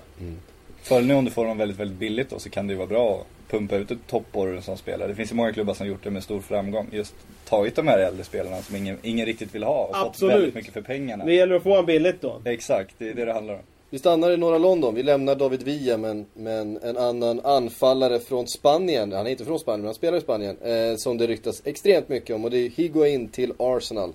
Fördelen 0.81 1.07
nu 1.07 1.13
om 1.13 1.25
du 1.25 1.31
får 1.31 1.45
dem 1.45 1.57
väldigt, 1.57 1.79
väldigt 1.79 1.97
billigt 1.97 2.29
då 2.29 2.39
så 2.39 2.49
kan 2.49 2.67
det 2.67 2.73
ju 2.73 2.77
vara 2.77 2.87
bra 2.87 3.15
att 3.15 3.51
pumpa 3.51 3.75
ut 3.75 3.91
ett 3.91 4.07
toppår 4.07 4.59
som 4.61 4.77
spelare. 4.77 5.07
Det 5.07 5.15
finns 5.15 5.31
ju 5.31 5.35
många 5.35 5.53
klubbar 5.53 5.73
som 5.73 5.87
gjort 5.87 6.03
det 6.03 6.09
med 6.09 6.23
stor 6.23 6.39
framgång. 6.39 6.87
Just 6.91 7.15
tagit 7.45 7.75
de 7.75 7.87
här 7.87 7.99
äldre 7.99 8.23
spelarna 8.23 8.61
som 8.61 8.75
ingen, 8.75 8.97
ingen 9.01 9.25
riktigt 9.25 9.55
vill 9.55 9.63
ha 9.63 9.83
och 9.83 9.95
fått 9.95 10.07
Absolut. 10.07 10.35
väldigt 10.35 10.55
mycket 10.55 10.73
för 10.73 10.81
pengarna. 10.81 11.25
Det 11.25 11.33
gäller 11.33 11.55
att 11.55 11.63
få 11.63 11.75
han 11.75 11.85
billigt 11.85 12.21
då. 12.21 12.41
Exakt, 12.45 12.95
det 12.97 13.09
är 13.09 13.13
det 13.13 13.25
det 13.25 13.33
handlar 13.33 13.53
om. 13.53 13.61
Vi 13.89 13.99
stannar 13.99 14.31
i 14.31 14.37
norra 14.37 14.57
London. 14.57 14.95
Vi 14.95 15.03
lämnar 15.03 15.35
David 15.35 15.63
Villa 15.63 15.97
men, 15.97 16.25
men 16.33 16.79
en 16.83 16.97
annan 16.97 17.39
anfallare 17.39 18.19
från 18.19 18.47
Spanien. 18.47 19.11
Han 19.11 19.27
är 19.27 19.31
inte 19.31 19.45
från 19.45 19.59
Spanien 19.59 19.81
men 19.81 19.87
han 19.87 19.95
spelar 19.95 20.17
i 20.17 20.21
Spanien. 20.21 20.57
Eh, 20.61 20.95
som 20.97 21.17
det 21.17 21.27
ryktas 21.27 21.61
extremt 21.65 22.09
mycket 22.09 22.35
om 22.35 22.45
och 22.45 22.51
det 22.51 22.57
är 22.57 22.69
Higuain 22.69 23.29
till 23.29 23.53
Arsenal. 23.57 24.13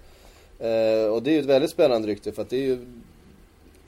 Eh, 0.64 1.12
och 1.12 1.23
det 1.23 1.30
är 1.30 1.33
ju 1.33 1.40
ett 1.40 1.47
väldigt 1.47 1.71
spännande 1.71 2.09
rykte 2.09 2.33
för 2.33 2.42
att 2.42 2.50
det 2.50 2.56
är 2.56 2.66
ju 2.66 2.78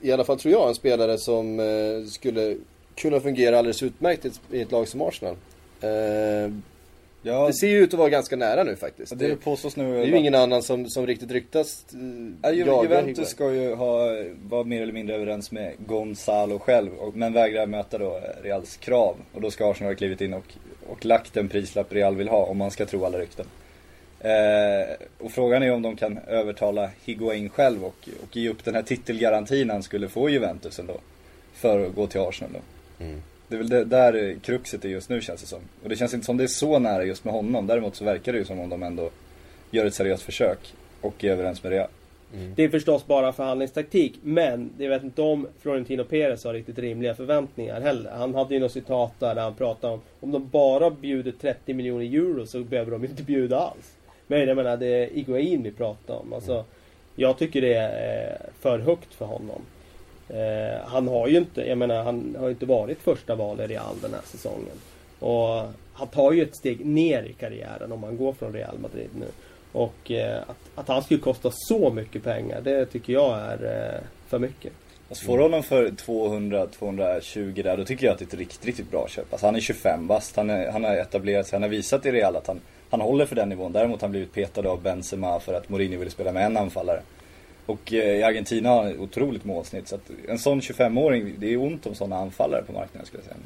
i 0.01 0.11
alla 0.11 0.23
fall 0.23 0.39
tror 0.39 0.51
jag 0.51 0.69
en 0.69 0.75
spelare 0.75 1.17
som 1.17 1.59
eh, 1.59 2.09
skulle 2.09 2.57
kunna 2.95 3.19
fungera 3.19 3.57
alldeles 3.57 3.83
utmärkt 3.83 4.25
i 4.25 4.27
ett, 4.27 4.39
i 4.51 4.61
ett 4.61 4.71
lag 4.71 4.87
som 4.87 5.01
Arsenal. 5.01 5.35
Eh, 5.81 6.53
Ja, 7.21 7.47
det 7.47 7.53
ser 7.53 7.67
ju 7.67 7.77
ut 7.83 7.93
att 7.93 7.99
vara 7.99 8.09
ganska 8.09 8.35
nära 8.35 8.63
nu 8.63 8.75
faktiskt. 8.75 9.19
det 9.19 9.27
Det, 9.27 9.35
påstås 9.35 9.75
nu 9.75 9.93
det 9.93 9.99
är 9.99 10.05
ju 10.05 10.17
ingen 10.17 10.35
annan 10.35 10.63
som, 10.63 10.89
som 10.89 11.07
riktigt 11.07 11.31
ryktas 11.31 11.85
eh, 12.43 12.51
Ja, 12.51 12.83
Juventus 12.83 13.29
ska 13.29 13.53
ju 13.53 13.73
ha, 13.73 13.99
vara 14.49 14.63
mer 14.63 14.81
eller 14.81 14.93
mindre 14.93 15.15
överens 15.15 15.51
med 15.51 15.73
Gonzalo 15.77 16.59
själv, 16.59 16.91
men 17.13 17.33
vägrar 17.33 17.65
möta 17.65 17.97
då 17.97 18.19
Reals 18.41 18.77
krav. 18.77 19.15
Och 19.33 19.41
då 19.41 19.51
ska 19.51 19.71
Arsenal 19.71 19.93
ha 19.93 19.97
klivit 19.97 20.21
in 20.21 20.33
och, 20.33 20.53
och 20.87 21.05
lagt 21.05 21.33
den 21.33 21.49
prislapp 21.49 21.93
Real 21.93 22.15
vill 22.15 22.27
ha, 22.27 22.45
om 22.45 22.57
man 22.57 22.71
ska 22.71 22.85
tro 22.85 23.05
alla 23.05 23.19
rykten. 23.19 23.45
Eh, 24.19 24.95
och 25.17 25.31
frågan 25.31 25.63
är 25.63 25.73
om 25.73 25.81
de 25.81 25.95
kan 25.95 26.17
övertala 26.17 26.89
Higuain 27.05 27.49
själv 27.49 27.85
och, 27.85 28.09
och 28.23 28.37
ge 28.37 28.49
upp 28.49 28.65
den 28.65 28.75
här 28.75 28.81
titelgarantin 28.81 29.69
han 29.69 29.83
skulle 29.83 30.09
få 30.09 30.29
i 30.29 30.33
Juventus 30.33 30.79
ändå. 30.79 30.97
För 31.53 31.85
att 31.85 31.95
gå 31.95 32.07
till 32.07 32.21
Arsenal 32.21 32.53
då. 32.53 32.59
Mm. 33.03 33.21
Det 33.47 33.55
är 33.55 33.57
väl 33.57 33.69
det, 33.69 33.83
där 33.83 34.35
kruxet 34.43 34.85
är 34.85 34.89
just 34.89 35.09
nu 35.09 35.21
känns 35.21 35.41
det 35.41 35.47
som. 35.47 35.59
Och 35.83 35.89
det 35.89 35.95
känns 35.95 36.13
inte 36.13 36.25
som 36.25 36.37
det 36.37 36.43
är 36.43 36.47
så 36.47 36.79
nära 36.79 37.03
just 37.03 37.25
med 37.25 37.33
honom. 37.33 37.67
Däremot 37.67 37.95
så 37.95 38.05
verkar 38.05 38.33
det 38.33 38.39
ju 38.39 38.45
som 38.45 38.59
om 38.59 38.69
de 38.69 38.83
ändå 38.83 39.09
gör 39.71 39.85
ett 39.85 39.93
seriöst 39.93 40.23
försök 40.23 40.73
och 41.01 41.23
är 41.23 41.31
överens 41.31 41.63
med 41.63 41.71
Real. 41.71 41.89
Det 42.55 42.63
är 42.63 42.69
förstås 42.69 43.07
bara 43.07 43.33
förhandlingstaktik. 43.33 44.19
Men 44.23 44.69
jag 44.77 44.89
vet 44.89 45.03
inte 45.03 45.21
om 45.21 45.47
Florentino 45.59 46.03
Perez 46.03 46.43
har 46.43 46.53
riktigt 46.53 46.79
rimliga 46.79 47.15
förväntningar 47.15 47.81
heller. 47.81 48.11
Han 48.11 48.35
hade 48.35 48.53
ju 48.53 48.59
något 48.59 48.71
citat 48.71 49.13
där, 49.19 49.35
där 49.35 49.41
han 49.41 49.55
pratade 49.55 49.93
om 49.93 50.01
om 50.19 50.31
de 50.31 50.49
bara 50.49 50.89
bjuder 50.89 51.31
30 51.31 51.73
miljoner 51.73 52.05
euro 52.05 52.45
så 52.45 52.59
behöver 52.59 52.91
de 52.91 53.05
inte 53.05 53.23
bjuda 53.23 53.59
alls. 53.59 53.96
Men 54.27 54.47
jag 54.47 54.55
menar 54.55 54.77
det 54.77 54.87
är 54.87 55.17
Iguain 55.17 55.63
vi 55.63 55.71
pratar 55.71 56.15
om. 56.15 56.33
Alltså, 56.33 56.65
jag 57.15 57.37
tycker 57.37 57.61
det 57.61 57.73
är 57.73 58.31
eh, 58.31 58.53
för 58.59 58.79
högt 58.79 59.13
för 59.13 59.25
honom. 59.25 59.61
Eh, 60.29 60.85
han 60.85 61.07
har 61.07 61.27
ju 61.27 61.37
inte, 61.37 61.61
jag 61.61 61.77
menar 61.77 62.03
han 62.03 62.35
har 62.39 62.49
inte 62.49 62.65
varit 62.65 63.01
första 63.01 63.35
val 63.35 63.59
i 63.59 63.67
Real 63.67 63.95
den 64.01 64.13
här 64.13 64.21
säsongen. 64.25 64.77
Och 65.19 65.63
han 65.93 66.07
tar 66.07 66.31
ju 66.31 66.43
ett 66.43 66.57
steg 66.57 66.85
ner 66.85 67.23
i 67.23 67.33
karriären 67.33 67.91
om 67.91 68.03
han 68.03 68.17
går 68.17 68.33
från 68.33 68.53
Real 68.53 68.79
Madrid 68.79 69.09
nu. 69.19 69.27
Och 69.71 70.11
eh, 70.11 70.41
att, 70.41 70.57
att 70.75 70.87
han 70.87 71.03
skulle 71.03 71.19
kosta 71.19 71.49
så 71.51 71.89
mycket 71.89 72.23
pengar, 72.23 72.61
det 72.61 72.85
tycker 72.85 73.13
jag 73.13 73.37
är 73.39 73.93
eh, 73.93 74.01
för 74.27 74.39
mycket. 74.39 74.73
Alltså 75.09 75.25
får 75.25 75.37
du 75.37 75.43
honom 75.43 75.63
för 75.63 75.87
200-220 75.87 77.63
där, 77.63 77.77
då 77.77 77.85
tycker 77.85 78.05
jag 78.05 78.13
att 78.13 78.19
det 78.19 78.23
är 78.23 78.27
ett 78.27 78.33
riktigt, 78.33 78.65
riktigt 78.65 78.91
bra 78.91 79.07
köp. 79.07 79.25
Alltså 79.33 79.45
han 79.45 79.55
är 79.55 79.59
25 79.59 80.07
bast, 80.07 80.35
han, 80.35 80.49
är, 80.49 80.71
han 80.71 80.83
har 80.83 80.95
etablerat 80.95 81.47
sig, 81.47 81.55
han 81.55 81.61
har 81.61 81.69
visat 81.69 82.05
i 82.05 82.11
Real 82.11 82.35
att 82.35 82.47
han, 82.47 82.61
han 82.89 83.01
håller 83.01 83.25
för 83.25 83.35
den 83.35 83.49
nivån. 83.49 83.73
Däremot 83.73 84.01
har 84.01 84.07
han 84.07 84.11
blivit 84.11 84.33
petad 84.33 84.67
av 84.67 84.81
Benzema 84.81 85.39
för 85.39 85.53
att 85.53 85.69
Mourinho 85.69 85.99
ville 85.99 86.11
spela 86.11 86.31
med 86.31 86.45
en 86.45 86.57
anfallare. 86.57 87.01
Och 87.65 87.93
eh, 87.93 88.19
i 88.19 88.23
Argentina 88.23 88.69
har 88.69 88.83
han 88.83 88.99
otroligt 88.99 89.45
målsnitt. 89.45 89.87
Så 89.87 89.95
att 89.95 90.11
en 90.27 90.39
sån 90.39 90.61
25-åring, 90.61 91.33
det 91.37 91.53
är 91.53 91.57
ont 91.57 91.85
om 91.85 91.95
sådana 91.95 92.17
anfallare 92.17 92.63
på 92.63 92.73
marknaden 92.73 93.05
skulle 93.05 93.23
jag 93.23 93.25
säga. 93.25 93.37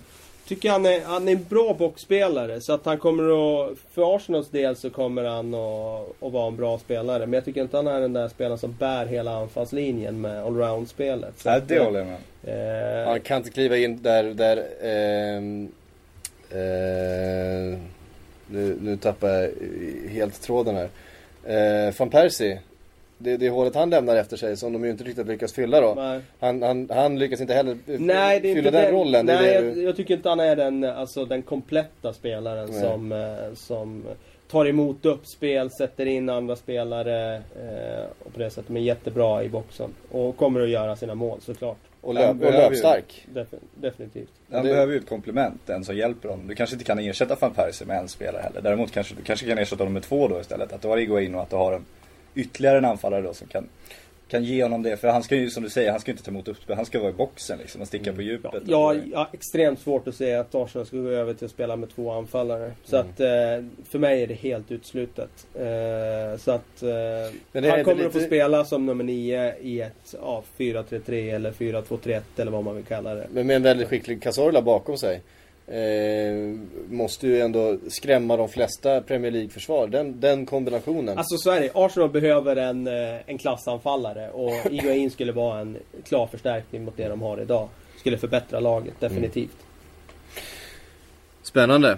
Tycker 0.48 0.71
han 0.71 0.86
är, 0.86 1.01
han 1.05 1.27
är 1.27 1.31
en 1.31 1.43
bra 1.50 1.74
boxspelare 1.74 2.62
så 2.62 2.74
att 2.74 2.86
han 2.86 2.98
kommer 2.98 3.24
att, 3.24 3.77
för 3.93 4.15
Arsenals 4.15 4.50
del 4.50 4.75
så 4.75 4.89
kommer 4.89 5.24
han 5.24 5.53
att, 5.53 6.24
att 6.24 6.31
vara 6.31 6.48
en 6.48 6.55
bra 6.55 6.79
spelare. 6.79 7.25
Men 7.25 7.33
jag 7.33 7.45
tycker 7.45 7.62
inte 7.62 7.77
han 7.77 7.88
är 7.88 8.01
den 8.01 8.13
där 8.13 8.27
spelaren 8.27 8.57
som 8.57 8.75
bär 8.79 9.05
hela 9.05 9.36
anfallslinjen 9.36 10.21
med 10.21 10.43
allround-spelet. 10.43 11.45
Nej, 11.45 11.57
att, 11.57 11.67
det 11.67 11.79
håller 11.79 12.00
jag 12.00 12.07
med 12.07 13.01
eh, 13.03 13.07
Han 13.07 13.21
kan 13.21 13.38
inte 13.38 13.50
kliva 13.50 13.77
in 13.77 14.01
där, 14.01 14.24
där 14.24 14.65
ehm, 14.81 15.71
eh, 16.50 17.79
nu, 18.51 18.77
nu 18.81 18.98
tappar 18.98 19.29
jag 19.29 19.50
helt 20.10 20.41
tråden 20.41 20.75
här. 20.75 20.89
Eh, 21.88 21.93
Van 22.00 22.10
Persie, 22.10 22.60
det, 23.17 23.38
det 23.38 23.50
hålet 23.50 23.75
han 23.75 23.89
lämnar 23.89 24.15
efter 24.15 24.38
sig 24.38 24.58
som 24.58 24.74
de 24.74 24.84
ju 24.86 24.91
inte 24.91 25.03
riktigt 25.03 25.27
lyckas 25.27 25.53
fylla 25.53 25.81
då. 25.81 26.20
Han, 26.39 26.62
han, 26.62 26.89
han 26.93 27.20
lyckas 27.20 27.41
inte 27.41 27.53
heller 27.53 27.77
Nej, 27.86 28.39
det 28.39 28.53
fylla 28.53 28.67
inte 28.67 28.81
den 28.81 28.91
rollen. 28.91 29.25
Det 29.25 29.34
är 29.34 29.41
Nej, 29.41 29.48
det 29.48 29.67
jag, 29.67 29.75
du... 29.75 29.84
jag 29.84 29.96
tycker 29.96 30.13
inte 30.13 30.29
han 30.29 30.39
är 30.39 30.55
den, 30.55 30.84
alltså, 30.84 31.25
den 31.25 31.41
kompletta 31.41 32.13
spelaren 32.13 32.70
Nej. 32.72 32.81
som, 32.81 33.12
eh, 33.12 33.53
som 33.53 34.03
tar 34.51 34.65
emot 34.65 35.05
uppspel, 35.05 35.70
sätter 35.70 36.05
in 36.05 36.29
andra 36.29 36.55
spelare 36.55 37.36
eh, 37.36 38.05
och 38.20 38.34
på 38.34 38.39
det 38.39 38.50
sättet 38.50 38.75
är 38.75 38.79
jättebra 38.79 39.43
i 39.43 39.50
boxen. 39.50 39.93
Och 40.12 40.38
kommer 40.38 40.62
att 40.62 40.70
göra 40.70 40.96
sina 40.96 41.15
mål 41.15 41.41
såklart. 41.41 41.77
Och, 42.01 42.13
löp, 42.13 42.29
och 42.29 42.36
behöver 42.36 42.58
ju- 42.63 42.70
löpstark. 42.70 43.25
Defin- 43.34 43.60
definitivt. 43.75 44.29
Han 44.51 44.63
Det- 44.65 44.70
behöver 44.72 44.93
ju 44.93 45.00
ett 45.00 45.10
komplement, 45.10 45.70
en 45.70 45.84
som 45.86 45.96
hjälper 45.96 46.29
honom. 46.29 46.48
Du 46.48 46.55
kanske 46.55 46.75
inte 46.75 46.86
kan 46.86 47.00
ersätta 47.00 47.36
Van 47.41 47.53
Persie 47.53 47.88
med 47.88 47.98
en 47.98 48.08
spelare 48.08 48.41
heller. 48.41 48.62
Däremot 48.62 48.91
kanske 48.91 49.15
du 49.15 49.22
kanske 49.22 49.46
kan 49.48 49.58
ersätta 49.58 49.84
honom 49.84 49.93
med 49.93 50.03
två 50.03 50.27
då 50.27 50.39
istället. 50.41 50.74
Att 50.74 50.81
du 50.81 50.88
har 50.88 50.98
Iguain 50.98 51.36
och 51.36 51.41
att 51.41 51.50
du 51.50 51.55
har 51.55 51.74
en, 51.74 51.86
ytterligare 52.36 52.77
en 52.77 52.86
anfallare 52.86 53.22
då 53.22 53.34
som 53.34 53.48
kan, 53.48 53.70
kan 54.31 54.43
ge 54.43 54.63
honom 54.63 54.83
det. 54.83 54.97
För 54.97 55.07
han 55.07 55.23
ska 55.23 55.35
ju, 55.35 55.50
som 55.50 55.63
du 55.63 55.69
säger, 55.69 55.91
han 55.91 56.00
ska 56.00 56.11
inte 56.11 56.23
ta 56.23 56.31
emot 56.31 56.47
uppspel. 56.47 56.75
Han 56.75 56.85
ska 56.85 57.00
vara 57.00 57.09
i 57.09 57.13
boxen 57.13 57.57
liksom 57.59 57.81
och 57.81 57.88
sticka 57.88 58.13
på 58.13 58.21
djupet. 58.21 58.53
Mm. 58.53 58.63
Ja, 58.67 58.95
jag 59.11 59.17
har 59.17 59.27
extremt 59.33 59.79
svårt 59.79 60.07
att 60.07 60.15
se 60.15 60.33
att 60.33 60.55
Arsenal 60.55 60.85
ska 60.85 60.97
gå 60.97 61.09
över 61.09 61.33
till 61.33 61.45
att 61.45 61.51
spela 61.51 61.75
med 61.75 61.89
två 61.95 62.11
anfallare. 62.11 62.71
Så 62.83 62.95
Mm. 62.95 63.09
att 63.09 63.19
eh, 63.19 63.85
för 63.89 64.00
mig 64.00 64.23
är 64.23 64.27
det 64.27 64.33
helt 64.33 64.71
uteslutet. 64.71 65.47
Eh, 65.55 66.38
så 66.39 66.51
att 66.51 66.83
eh, 66.83 66.89
Men 67.51 67.63
det 67.63 67.69
är 67.69 67.71
han 67.71 67.83
kommer 67.83 68.05
att 68.05 68.11
få 68.11 68.17
lite- 68.17 68.27
spela 68.27 68.65
som 68.65 68.85
nummer 68.85 69.03
nio 69.03 69.55
i 69.61 69.81
ett 69.81 70.15
ja, 70.21 70.43
4-3-3 70.57 71.29
eller 71.35 71.51
4-2-3-1 71.51 72.21
eller 72.38 72.51
vad 72.51 72.63
man 72.63 72.75
vill 72.75 72.85
kalla 72.85 73.15
det. 73.15 73.27
Men 73.31 73.47
med 73.47 73.55
en 73.55 73.63
väldigt 73.63 73.88
skicklig 73.88 74.21
Cazorla 74.23 74.61
bakom 74.61 74.97
sig. 74.97 75.21
Eh, 75.68 76.58
måste 76.89 77.27
ju 77.27 77.41
ändå 77.41 77.77
skrämma 77.88 78.38
de 78.38 78.50
flesta 78.50 79.01
Premier 79.01 79.32
League-försvar. 79.32 79.88
Den, 79.88 80.20
den 80.20 80.46
kombinationen. 80.46 81.18
Alltså 81.18 81.38
så 81.38 81.51
är 81.51 81.62
det. 81.62 81.70
Arsenal 81.74 82.10
behöver 82.10 82.56
en, 82.56 82.88
eh, 82.88 83.30
en 83.30 83.38
klassanfallare 83.38 84.30
och 84.30 84.53
Iguain 84.72 85.12
skulle 85.12 85.32
vara 85.32 85.60
en 85.60 85.77
klar 86.06 86.27
förstärkning 86.27 86.84
mot 86.84 86.98
det 86.98 87.08
de 87.08 87.22
har 87.22 87.41
idag. 87.41 87.70
Skulle 87.98 88.18
förbättra 88.18 88.60
laget, 88.60 88.94
definitivt. 89.00 89.58
Spännande. 91.44 91.98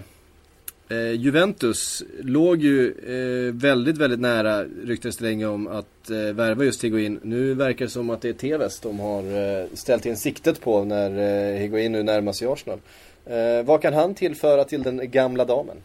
Eh, 0.88 1.12
Juventus 1.12 2.02
låg 2.22 2.62
ju 2.62 2.88
eh, 2.88 3.54
väldigt, 3.54 3.98
väldigt 3.98 4.20
nära 4.20 4.64
ryktades 4.64 5.16
det 5.16 5.24
länge 5.24 5.46
om 5.46 5.66
att 5.66 6.10
eh, 6.10 6.16
värva 6.16 6.64
just 6.64 6.84
Higuain. 6.84 7.20
Nu 7.22 7.54
verkar 7.54 7.84
det 7.84 7.90
som 7.90 8.10
att 8.10 8.22
det 8.22 8.28
är 8.28 8.32
Tevez 8.32 8.80
de 8.80 9.00
har 9.00 9.22
eh, 9.22 9.66
ställt 9.72 10.06
in 10.06 10.16
siktet 10.16 10.60
på 10.60 10.84
när 10.84 11.10
eh, 11.10 11.58
Higuain 11.58 11.92
nu 11.92 12.02
närmar 12.02 12.32
sig 12.32 12.48
Arsenal. 12.48 12.78
Eh, 13.26 13.64
vad 13.64 13.82
kan 13.82 13.94
han 13.94 14.14
tillföra 14.14 14.64
till 14.64 14.82
den 14.82 15.10
gamla 15.10 15.44
damen? 15.44 15.76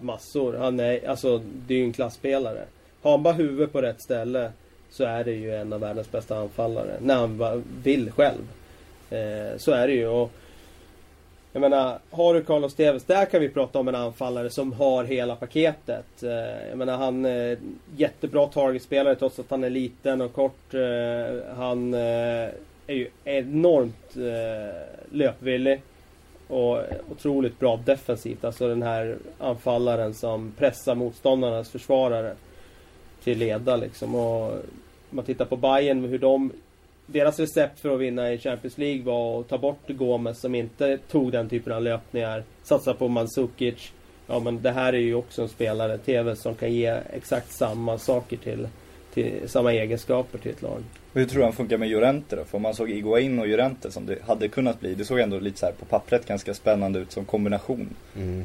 massor. 0.00 0.56
Han 0.56 0.80
är, 0.80 1.08
alltså, 1.08 1.42
det 1.66 1.74
är 1.74 1.78
ju 1.78 1.84
en 1.84 1.92
klassspelare. 1.92 2.64
Har 3.02 3.10
han 3.10 3.22
bara 3.22 3.34
huvudet 3.34 3.72
på 3.72 3.82
rätt 3.82 4.02
ställe 4.02 4.52
så 4.90 5.04
är 5.04 5.24
det 5.24 5.32
ju 5.32 5.54
en 5.54 5.72
av 5.72 5.80
världens 5.80 6.10
bästa 6.10 6.38
anfallare. 6.38 6.96
När 7.00 7.14
han 7.14 7.38
bara 7.38 7.62
vill 7.82 8.10
själv. 8.10 8.48
Eh, 9.10 9.56
så 9.58 9.72
är 9.72 9.86
det 9.86 9.92
ju. 9.92 10.08
Och, 10.08 10.30
jag 11.52 11.60
menar, 11.60 11.98
har 12.10 12.34
du 12.34 12.42
Carlos 12.42 12.74
Tevez, 12.74 13.04
där 13.04 13.24
kan 13.24 13.40
vi 13.40 13.48
prata 13.48 13.78
om 13.78 13.88
en 13.88 13.94
anfallare 13.94 14.50
som 14.50 14.72
har 14.72 15.04
hela 15.04 15.36
paketet. 15.36 16.22
Eh, 16.22 16.68
jag 16.68 16.78
menar, 16.78 16.96
han 16.96 17.24
är 17.24 17.58
jättebra 17.96 18.46
targetspelare 18.46 19.14
trots 19.14 19.38
att 19.38 19.50
han 19.50 19.64
är 19.64 19.70
liten 19.70 20.20
och 20.20 20.32
kort. 20.32 20.74
Eh, 20.74 21.54
han 21.56 21.94
eh, 21.94 22.48
är 22.86 22.94
ju 22.94 23.08
enormt 23.24 24.16
löpvillig. 25.10 25.82
Och 26.50 26.78
otroligt 27.10 27.58
bra 27.58 27.80
defensivt. 27.84 28.44
Alltså 28.44 28.68
den 28.68 28.82
här 28.82 29.16
anfallaren 29.38 30.14
som 30.14 30.52
pressar 30.58 30.94
motståndarnas 30.94 31.70
försvarare 31.70 32.34
till 33.24 33.38
leda 33.38 33.76
liksom. 33.76 34.14
Och 34.14 34.50
om 34.50 35.16
man 35.16 35.24
tittar 35.24 35.44
på 35.44 35.56
Bayern 35.56 36.04
hur 36.04 36.18
de 36.18 36.52
deras 37.06 37.40
recept 37.40 37.80
för 37.80 37.94
att 37.94 38.00
vinna 38.00 38.32
i 38.32 38.38
Champions 38.38 38.78
League 38.78 39.02
var 39.02 39.40
att 39.40 39.48
ta 39.48 39.58
bort 39.58 39.88
Gomes 39.88 40.40
som 40.40 40.54
inte 40.54 40.98
tog 40.98 41.32
den 41.32 41.48
typen 41.48 41.72
av 41.72 41.82
löpningar. 41.82 42.44
Satsa 42.62 42.94
på 42.94 43.08
Mandzukic. 43.08 43.92
Ja 44.26 44.40
men 44.40 44.62
det 44.62 44.70
här 44.70 44.92
är 44.92 44.98
ju 44.98 45.14
också 45.14 45.42
en 45.42 45.48
spelare, 45.48 45.98
TV, 45.98 46.36
som 46.36 46.54
kan 46.54 46.72
ge 46.72 47.00
exakt 47.12 47.52
samma 47.52 47.98
saker 47.98 48.36
till, 48.36 48.68
till 49.14 49.48
samma 49.48 49.72
egenskaper 49.72 50.38
till 50.38 50.50
ett 50.50 50.62
lag. 50.62 50.82
Hur 51.12 51.24
tror 51.24 51.38
du 51.38 51.44
han 51.44 51.52
funkar 51.52 51.78
med 51.78 51.90
Llorente 51.90 52.36
då? 52.36 52.44
För 52.44 52.56
om 52.56 52.62
man 52.62 52.74
såg 52.74 52.90
Iguain 52.90 53.38
och 53.38 53.48
Llorente 53.48 53.90
som 53.90 54.06
det 54.06 54.22
hade 54.22 54.48
kunnat 54.48 54.80
bli. 54.80 54.94
Det 54.94 55.04
såg 55.04 55.18
ändå 55.18 55.38
lite 55.38 55.58
så 55.58 55.66
här 55.66 55.72
på 55.72 55.84
pappret 55.84 56.26
ganska 56.26 56.54
spännande 56.54 56.98
ut 56.98 57.12
som 57.12 57.24
kombination. 57.24 57.88
Mm. 58.16 58.44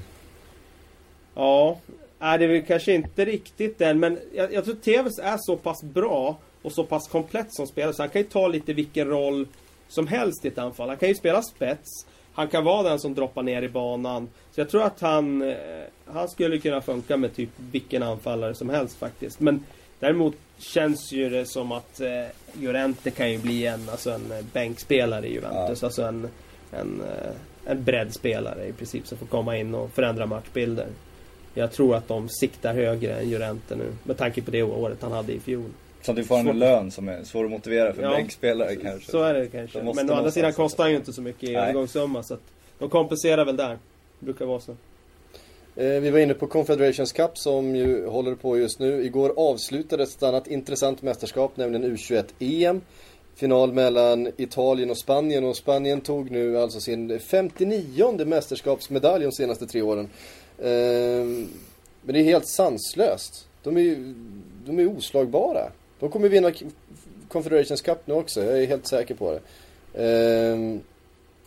Ja, 1.35 1.79
är 2.19 2.37
det 2.37 2.45
är 2.45 2.49
väl 2.49 2.65
kanske 2.65 2.93
inte 2.93 3.25
riktigt 3.25 3.77
den 3.77 3.99
men 3.99 4.19
jag, 4.33 4.53
jag 4.53 4.65
tror 4.65 4.75
Tevez 4.75 5.19
är 5.19 5.37
så 5.37 5.57
pass 5.57 5.83
bra 5.83 6.37
och 6.61 6.71
så 6.71 6.83
pass 6.83 7.07
komplett 7.07 7.53
som 7.53 7.67
spelare 7.67 7.93
så 7.93 8.01
han 8.01 8.09
kan 8.09 8.21
ju 8.21 8.27
ta 8.27 8.47
lite 8.47 8.73
vilken 8.73 9.07
roll 9.07 9.47
som 9.87 10.07
helst 10.07 10.45
i 10.45 10.47
ett 10.47 10.57
anfall. 10.57 10.89
Han 10.89 10.97
kan 10.97 11.09
ju 11.09 11.15
spela 11.15 11.41
spets. 11.41 12.05
Han 12.33 12.47
kan 12.47 12.63
vara 12.63 12.89
den 12.89 12.99
som 12.99 13.13
droppar 13.13 13.43
ner 13.43 13.61
i 13.61 13.69
banan. 13.69 14.29
Så 14.51 14.61
jag 14.61 14.69
tror 14.69 14.83
att 14.83 15.01
han, 15.01 15.41
eh, 15.41 15.55
han 16.05 16.29
skulle 16.29 16.57
kunna 16.57 16.81
funka 16.81 17.17
med 17.17 17.35
typ 17.35 17.49
vilken 17.71 18.03
anfallare 18.03 18.55
som 18.55 18.69
helst 18.69 18.97
faktiskt. 18.97 19.39
Men 19.39 19.63
däremot 19.99 20.35
känns 20.57 21.11
ju 21.11 21.29
det 21.29 21.45
som 21.45 21.71
att 21.71 22.01
eh, 22.01 22.25
Llorente 22.61 23.11
kan 23.11 23.31
ju 23.31 23.37
bli 23.37 23.65
en, 23.65 23.89
alltså 23.89 24.11
en 24.11 24.31
eh, 24.31 24.45
bänkspelare 24.53 25.27
i 25.27 25.33
Juventus. 25.33 25.81
Ja. 25.81 25.85
Alltså 25.85 26.03
en, 26.03 26.27
en, 26.71 27.01
eh, 27.01 27.71
en 27.71 27.83
breddspelare 27.83 28.67
i 28.67 28.73
princip 28.73 29.07
som 29.07 29.17
får 29.17 29.25
komma 29.25 29.57
in 29.57 29.75
och 29.75 29.91
förändra 29.91 30.25
matchbilder. 30.25 30.87
Jag 31.53 31.71
tror 31.71 31.95
att 31.95 32.07
de 32.07 32.29
siktar 32.29 32.73
högre 32.73 33.13
än 33.13 33.29
Llorente 33.29 33.75
nu 33.75 33.93
med 34.03 34.17
tanke 34.17 34.41
på 34.41 34.51
det 34.51 34.63
året 34.63 34.97
han 35.01 35.11
hade 35.11 35.33
i 35.33 35.39
fjol. 35.39 35.69
Samtidigt 36.01 36.27
får 36.27 36.37
han 36.37 36.47
en 36.47 36.59
lön 36.59 36.91
som 36.91 37.09
är 37.09 37.23
svår 37.23 37.45
att 37.45 37.51
motivera 37.51 37.93
för 37.93 38.01
ja, 38.01 38.09
bänkspelare 38.09 38.75
kanske. 38.75 39.11
Så 39.11 39.23
är 39.23 39.33
det 39.33 39.47
kanske. 39.47 39.83
Men 39.83 40.11
å 40.11 40.13
andra 40.13 40.31
sidan 40.31 40.53
kostar 40.53 40.83
han 40.83 40.91
ju 40.91 40.97
inte 40.97 41.13
så 41.13 41.21
mycket 41.21 41.49
i 41.49 41.55
övergångssumma 41.55 42.23
så 42.23 42.33
att 42.33 42.41
de 42.79 42.89
kompenserar 42.89 43.45
väl 43.45 43.57
där. 43.57 43.77
Det 44.19 44.25
brukar 44.25 44.45
vara 44.45 44.59
så. 44.59 44.75
Eh, 45.77 45.85
vi 45.85 46.09
var 46.09 46.19
inne 46.19 46.33
på 46.33 46.47
Confederations 46.47 47.11
Cup 47.11 47.37
som 47.37 47.75
ju 47.75 48.07
håller 48.07 48.35
på 48.35 48.57
just 48.57 48.79
nu. 48.79 49.03
Igår 49.03 49.33
avslutades 49.37 50.15
ett 50.15 50.23
annat 50.23 50.47
intressant 50.47 51.01
mästerskap, 51.01 51.57
nämligen 51.57 51.97
U21-EM. 51.97 52.81
Final 53.35 53.73
mellan 53.73 54.31
Italien 54.37 54.89
och 54.89 54.97
Spanien 54.97 55.43
och 55.43 55.57
Spanien 55.57 56.01
tog 56.01 56.31
nu 56.31 56.57
alltså 56.57 56.79
sin 56.79 57.19
59 57.19 58.25
mästerskapsmedalj 58.25 59.25
de 59.25 59.31
senaste 59.31 59.67
tre 59.67 59.81
åren. 59.81 60.09
Ehm, 60.63 61.47
men 62.01 62.13
det 62.13 62.19
är 62.19 62.23
helt 62.23 62.47
sanslöst. 62.47 63.47
De 63.63 63.77
är, 63.77 64.13
de 64.65 64.79
är 64.79 64.97
oslagbara. 64.97 65.71
De 65.99 66.09
kommer 66.09 66.29
vinna 66.29 66.51
Confederations 67.27 67.81
Cup 67.81 68.07
nu 68.07 68.13
också, 68.13 68.43
jag 68.43 68.63
är 68.63 68.67
helt 68.67 68.87
säker 68.87 69.15
på 69.15 69.31
det. 69.31 69.41
Ehm, 70.03 70.81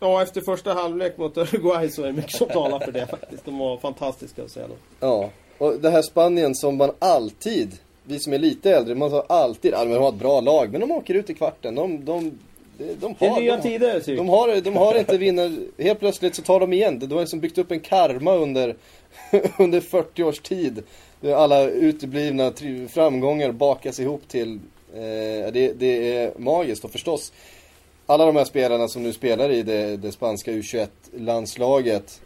Ja, 0.01 0.23
efter 0.23 0.41
första 0.41 0.75
halvlek 0.75 1.19
mot 1.19 1.37
Uruguay 1.37 1.91
så 1.91 2.03
är 2.03 2.07
det 2.07 2.13
mycket 2.13 2.37
som 2.37 2.49
talar 2.49 2.81
för 2.81 2.93
det 2.93 3.07
faktiskt. 3.07 3.45
De 3.45 3.59
var 3.59 3.77
fantastiska 3.77 4.43
att 4.43 4.51
säga 4.51 4.67
då. 4.69 4.75
Ja, 5.01 5.31
och 5.59 5.81
det 5.81 5.91
här 5.91 6.03
Spanien 6.03 6.55
som 6.55 6.77
man 6.77 6.91
alltid, 6.99 7.79
vi 8.05 8.19
som 8.19 8.33
är 8.33 8.39
lite 8.39 8.71
äldre, 8.71 8.95
man 8.95 9.11
sa 9.11 9.25
alltid 9.29 9.75
att 9.75 9.89
de 9.89 9.95
har 9.95 10.09
ett 10.09 10.15
bra 10.15 10.41
lag, 10.41 10.73
men 10.73 10.81
de 10.81 10.93
åker 10.93 11.15
ut 11.15 11.31
i 11.31 11.35
kvarten. 11.35 11.75
De, 11.75 12.05
de, 12.05 12.39
de 13.01 13.07
har, 13.07 13.17
det 13.19 13.27
är 13.27 13.41
nya 13.41 13.57
de, 13.57 13.63
tider 13.63 14.01
typ. 14.01 14.19
De 14.19 14.29
har, 14.29 14.61
de 14.61 14.77
har 14.77 14.99
inte 14.99 15.19
vinner, 15.19 15.59
helt 15.79 15.99
plötsligt 15.99 16.35
så 16.35 16.43
tar 16.43 16.61
de 16.61 16.73
igen. 16.73 16.99
De 16.99 17.13
har 17.13 17.21
liksom 17.21 17.41
byggt 17.41 17.59
upp 17.59 17.71
en 17.71 17.81
karma 17.81 18.35
under, 18.35 18.77
under 19.59 19.81
40 19.81 20.23
års 20.23 20.41
tid 20.41 20.83
alla 21.23 21.65
uteblivna 21.65 22.53
framgångar 22.89 23.53
bakas 23.53 24.01
ihop 24.01 24.29
till, 24.29 24.61
eh, 24.95 25.53
det, 25.53 25.73
det, 25.79 26.17
är 26.17 26.33
magiskt 26.37 26.85
och 26.85 26.91
förstås 26.91 27.33
alla 28.11 28.27
de 28.27 28.37
här 28.37 28.45
spelarna 28.45 28.89
som 28.89 29.03
nu 29.03 29.13
spelar 29.13 29.51
i 29.51 29.63
det, 29.63 29.97
det 29.97 30.13
spanska 30.13 30.51
U21-landslaget 30.51 32.21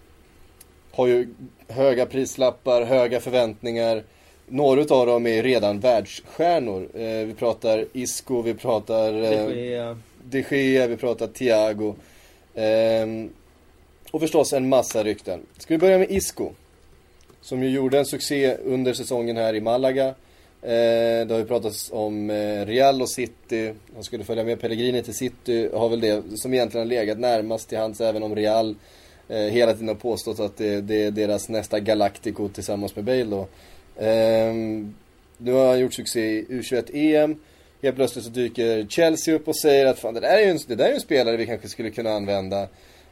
har 0.92 1.06
ju 1.06 1.28
höga 1.68 2.06
prislappar, 2.06 2.82
höga 2.82 3.20
förväntningar. 3.20 4.04
Några 4.48 4.94
av 4.94 5.06
dem 5.06 5.26
är 5.26 5.42
redan 5.42 5.80
världsstjärnor. 5.80 6.88
Eh, 6.94 7.26
vi 7.26 7.34
pratar 7.38 7.86
Isco, 7.92 8.42
vi 8.42 8.54
pratar 8.54 9.14
eh, 9.14 9.46
De, 9.48 9.54
Gea. 9.54 9.98
De 10.24 10.44
Gea, 10.50 10.86
vi 10.86 10.96
pratar 10.96 11.26
Thiago. 11.26 11.94
Eh, 12.54 13.06
och 14.10 14.20
förstås 14.20 14.52
en 14.52 14.68
massa 14.68 15.04
rykten. 15.04 15.46
Ska 15.58 15.74
vi 15.74 15.78
börja 15.78 15.98
med 15.98 16.10
Isco? 16.10 16.50
Som 17.40 17.62
ju 17.62 17.70
gjorde 17.70 17.98
en 17.98 18.06
succé 18.06 18.56
under 18.56 18.94
säsongen 18.94 19.36
här 19.36 19.54
i 19.54 19.60
Malaga. 19.60 20.14
Eh, 20.62 21.27
det 21.27 21.31
har 21.31 21.38
ju 21.38 21.44
pratats 21.44 21.90
om 21.92 22.31
eh, 22.31 22.66
Real 22.66 23.03
och 23.03 23.11
City. 23.11 23.75
Han 23.94 24.05
skulle 24.05 24.25
följa 24.25 24.44
med 24.44 24.61
Pellegrini 24.61 25.03
till 25.03 25.14
City. 25.14 25.68
Har 25.75 25.88
väl 25.88 26.01
det 26.01 26.22
som 26.37 26.55
egentligen 26.55 26.87
har 26.87 26.94
legat 26.94 27.18
närmast 27.18 27.68
till 27.68 27.79
hands 27.79 28.01
även 28.01 28.22
om 28.22 28.35
Real 28.35 28.75
eh, 29.29 29.38
hela 29.38 29.72
tiden 29.72 29.88
har 29.88 29.94
påstått 29.94 30.40
att 30.40 30.57
det, 30.57 30.81
det, 30.81 31.03
är 31.03 31.11
deras 31.11 31.48
nästa 31.48 31.81
Galactico 31.81 32.48
tillsammans 32.48 32.96
med 32.96 33.05
Bale 33.05 33.25
då. 33.25 33.40
Eh, 34.05 34.55
nu 35.38 35.53
har 35.53 35.68
han 35.68 35.81
gjort 35.81 35.94
succé 35.94 36.20
i 36.20 36.46
U21-EM. 36.48 37.37
Helt 37.83 37.96
plötsligt 37.96 38.25
så 38.25 38.31
dyker 38.31 38.87
Chelsea 38.88 39.35
upp 39.35 39.48
och 39.48 39.57
säger 39.57 39.87
att 39.87 39.98
fan, 39.98 40.14
det, 40.14 40.20
där 40.20 40.37
är 40.37 40.44
ju 40.44 40.51
en, 40.51 40.59
det 40.66 40.75
där 40.75 40.85
är 40.85 40.88
ju 40.88 40.94
en 40.94 41.01
spelare 41.01 41.37
vi 41.37 41.46
kanske 41.46 41.68
skulle 41.68 41.90
kunna 41.90 42.11
använda. 42.11 42.62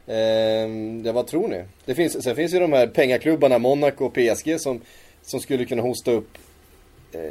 Eh, 0.07 0.69
ja, 1.05 1.11
vad 1.13 1.27
tror 1.27 1.47
ni? 1.47 1.63
Det 1.85 1.95
finns, 1.95 2.23
sen 2.23 2.35
finns 2.35 2.53
ju 2.53 2.59
de 2.59 2.73
här 2.73 2.87
pengaklubbarna, 2.87 3.57
Monaco 3.57 4.05
och 4.05 4.13
PSG 4.13 4.61
som, 4.61 4.81
som 5.21 5.39
skulle 5.39 5.65
kunna 5.65 5.81
hosta 5.81 6.11
upp 6.11 6.37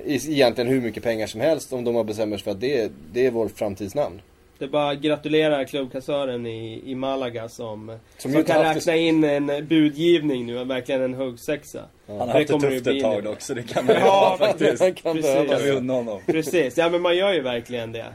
egentligen 0.05 0.71
hur 0.71 0.81
mycket 0.81 1.03
pengar 1.03 1.27
som 1.27 1.40
helst 1.40 1.73
om 1.73 1.85
de 1.85 1.95
har 1.95 2.05
bestämt 2.05 2.35
sig 2.35 2.45
för 2.45 2.51
att 2.51 2.61
det, 2.61 2.93
det 3.12 3.27
är 3.27 3.31
vår 3.31 3.49
framtidsnamn. 3.49 4.21
Det 4.59 4.66
är 4.66 4.69
bara 4.69 4.90
att 4.90 5.01
gratulera 5.01 5.64
klubbkassören 5.64 6.47
i, 6.47 6.83
i 6.90 6.95
Malaga 6.95 7.49
som, 7.49 7.99
som, 8.19 8.33
som 8.33 8.45
kan 8.45 8.62
räkna 8.62 8.97
in 8.97 9.25
en 9.25 9.47
budgivning 9.47 10.47
nu, 10.47 10.64
verkligen 10.64 11.03
en 11.03 11.14
huggsexa. 11.14 11.85
Ja. 12.07 12.19
Han 12.19 12.29
har 12.29 12.38
haft 12.38 12.49
det 12.49 12.61
tufft 12.61 12.87
ett 12.87 13.03
tag 13.03 13.27
också, 13.27 13.55
det 13.55 13.62
kan 13.62 13.87
man 13.87 13.95
ju 13.95 14.01
ja, 14.01 14.37
faktiskt. 14.38 14.83
Han 14.83 14.95
kan 14.95 15.16
Precis. 15.16 15.71
Unna 15.71 15.93
honom. 15.93 16.21
Precis, 16.27 16.79
ja 16.79 16.88
men 16.88 17.03
man 17.03 17.16
gör 17.16 17.33
ju 17.33 17.40
verkligen 17.40 17.93
det. 17.93 18.07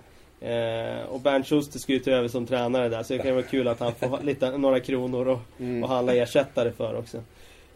Eh, 0.41 1.06
och 1.06 1.19
Bernt 1.19 1.47
Schuster 1.47 1.80
ska 1.80 1.93
ju 1.93 1.99
ta 1.99 2.12
över 2.12 2.28
som 2.28 2.47
tränare 2.47 2.89
där 2.89 3.04
så 3.04 3.13
det 3.13 3.19
kan 3.19 3.34
vara 3.34 3.43
kul 3.43 3.67
att 3.67 3.80
han 3.80 3.95
får 3.95 4.19
lite, 4.23 4.58
några 4.58 4.80
kronor 4.80 5.28
och, 5.28 5.39
mm. 5.60 5.84
och 5.84 5.89
handla 5.89 6.15
ersättare 6.15 6.71
för 6.71 6.97
också. 6.97 7.17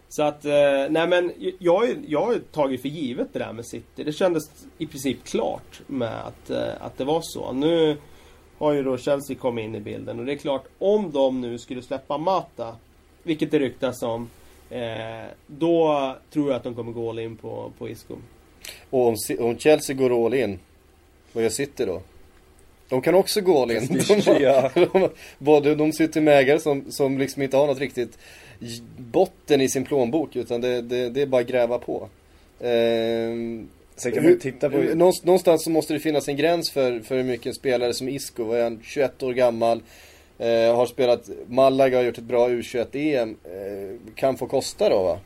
Så 0.09 0.23
att, 0.23 0.45
eh, 0.45 0.51
nej 0.89 1.07
men 1.07 1.31
jag, 1.59 1.95
jag 2.07 2.25
har 2.25 2.39
tagit 2.51 2.81
för 2.81 2.89
givet 2.89 3.27
det 3.33 3.39
där 3.39 3.53
med 3.53 3.65
City. 3.65 4.03
Det 4.03 4.11
kändes 4.11 4.43
i 4.77 4.87
princip 4.87 5.23
klart 5.23 5.81
med 5.87 6.27
att, 6.27 6.49
eh, 6.49 6.71
att 6.79 6.97
det 6.97 7.03
var 7.03 7.21
så. 7.23 7.51
Nu 7.51 7.97
har 8.57 8.73
ju 8.73 8.83
då 8.83 8.97
Chelsea 8.97 9.35
kommit 9.35 9.63
in 9.63 9.75
i 9.75 9.79
bilden 9.79 10.19
och 10.19 10.25
det 10.25 10.33
är 10.33 10.37
klart 10.37 10.65
om 10.79 11.11
de 11.11 11.41
nu 11.41 11.57
skulle 11.57 11.81
släppa 11.81 12.17
Mata, 12.17 12.75
vilket 13.23 13.51
det 13.51 13.59
ryktas 13.59 14.03
om, 14.03 14.29
eh, 14.69 15.25
då 15.47 16.15
tror 16.33 16.47
jag 16.47 16.55
att 16.55 16.63
de 16.63 16.75
kommer 16.75 16.91
gå 16.91 17.09
all 17.09 17.19
in 17.19 17.37
på, 17.37 17.71
på 17.77 17.89
Isco. 17.89 18.15
Och 18.89 19.07
om, 19.07 19.15
om 19.39 19.57
Chelsea 19.57 19.95
går 19.95 20.25
all 20.25 20.33
in, 20.33 20.59
vad 21.33 21.43
gör 21.43 21.49
City 21.49 21.85
då? 21.85 22.01
De 22.89 23.01
kan 23.01 23.15
också 23.15 23.41
gå 23.41 23.61
all 23.61 23.71
in. 23.71 23.87
De, 24.07 24.69
de, 24.73 25.09
både, 25.37 25.75
de 25.75 25.93
sitter 25.93 26.21
med 26.21 26.37
ägare 26.37 26.59
som, 26.59 26.91
som 26.91 27.17
liksom 27.17 27.41
inte 27.41 27.57
har 27.57 27.67
något 27.67 27.79
riktigt 27.79 28.17
botten 28.97 29.61
i 29.61 29.69
sin 29.69 29.83
plånbok 29.83 30.35
utan 30.35 30.61
det, 30.61 30.81
det, 30.81 31.09
det 31.09 31.21
är 31.21 31.25
bara 31.25 31.41
att 31.41 31.47
gräva 31.47 31.79
på. 31.79 32.09
Ehm, 32.59 33.67
Sen 33.95 34.11
kan 34.11 34.23
hur, 34.23 34.35
titta 34.35 34.69
på... 34.69 34.77
Någonstans 34.77 35.63
så 35.63 35.69
måste 35.69 35.93
det 35.93 35.99
finnas 35.99 36.27
en 36.27 36.37
gräns 36.37 36.71
för, 36.71 36.99
för 36.99 37.17
hur 37.17 37.23
mycket 37.23 37.45
en 37.45 37.53
spelare 37.53 37.93
som 37.93 38.09
Isco, 38.09 38.51
är 38.51 38.63
han, 38.63 38.79
21 38.83 39.23
år 39.23 39.33
gammal, 39.33 39.81
eh, 40.37 40.75
har 40.75 40.85
spelat 40.85 41.29
Malaga, 41.47 41.97
har 41.97 42.03
gjort 42.03 42.17
ett 42.17 42.23
bra 42.23 42.49
U21-EM, 42.49 43.37
eh, 43.43 44.13
kan 44.15 44.37
få 44.37 44.47
kosta 44.47 44.89
då 44.89 45.03
va? 45.03 45.19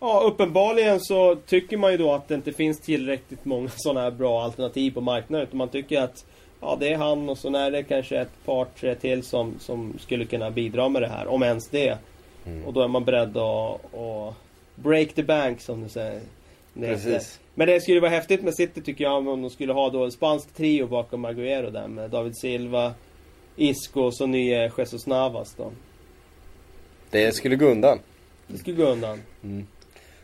Ja, 0.00 0.22
uppenbarligen 0.26 1.00
så 1.00 1.36
tycker 1.36 1.76
man 1.76 1.92
ju 1.92 1.98
då 1.98 2.12
att 2.12 2.28
det 2.28 2.34
inte 2.34 2.52
finns 2.52 2.80
tillräckligt 2.80 3.44
många 3.44 3.68
sådana 3.76 4.00
här 4.00 4.10
bra 4.10 4.42
alternativ 4.42 4.90
på 4.90 5.00
marknaden. 5.00 5.46
Utan 5.46 5.58
man 5.58 5.68
tycker 5.68 6.00
att 6.00 6.24
ja, 6.60 6.76
det 6.80 6.92
är 6.92 6.96
han 6.96 7.28
och 7.28 7.38
så 7.38 7.56
är 7.56 7.70
det 7.70 7.82
kanske 7.82 8.20
ett 8.20 8.44
par, 8.44 8.64
tre 8.64 8.94
till 8.94 9.22
som, 9.22 9.54
som 9.58 9.98
skulle 9.98 10.24
kunna 10.24 10.50
bidra 10.50 10.88
med 10.88 11.02
det 11.02 11.08
här. 11.08 11.26
Om 11.26 11.42
ens 11.42 11.68
det. 11.68 11.98
Mm. 12.46 12.64
Och 12.64 12.72
då 12.72 12.82
är 12.82 12.88
man 12.88 13.04
beredd 13.04 13.36
att, 13.36 13.94
att 13.94 14.34
break 14.74 15.12
the 15.12 15.22
bank 15.22 15.60
som 15.60 15.82
du 15.82 15.88
säger. 15.88 16.20
Precis. 16.74 17.40
Men 17.54 17.66
det 17.66 17.80
skulle 17.80 18.00
vara 18.00 18.10
häftigt 18.10 18.42
med 18.42 18.54
City 18.54 18.82
tycker 18.82 19.04
jag 19.04 19.28
om 19.28 19.42
de 19.42 19.50
skulle 19.50 19.72
ha 19.72 19.90
då 19.90 20.04
en 20.04 20.12
spansk 20.12 20.54
trio 20.54 20.86
bakom 20.86 21.26
Agüero 21.26 21.70
där 21.70 21.88
med 21.88 22.10
David 22.10 22.36
Silva, 22.36 22.94
Isco 23.56 24.00
och 24.00 24.14
så 24.14 24.26
nye 24.26 24.72
Jesus 24.78 25.06
Navas 25.06 25.54
då. 25.54 25.72
Det 27.10 27.34
skulle 27.34 27.56
gå 27.56 27.66
undan. 27.66 27.98
Det 28.46 28.58
skulle 28.58 28.76
gå 28.76 28.84
undan. 28.84 29.20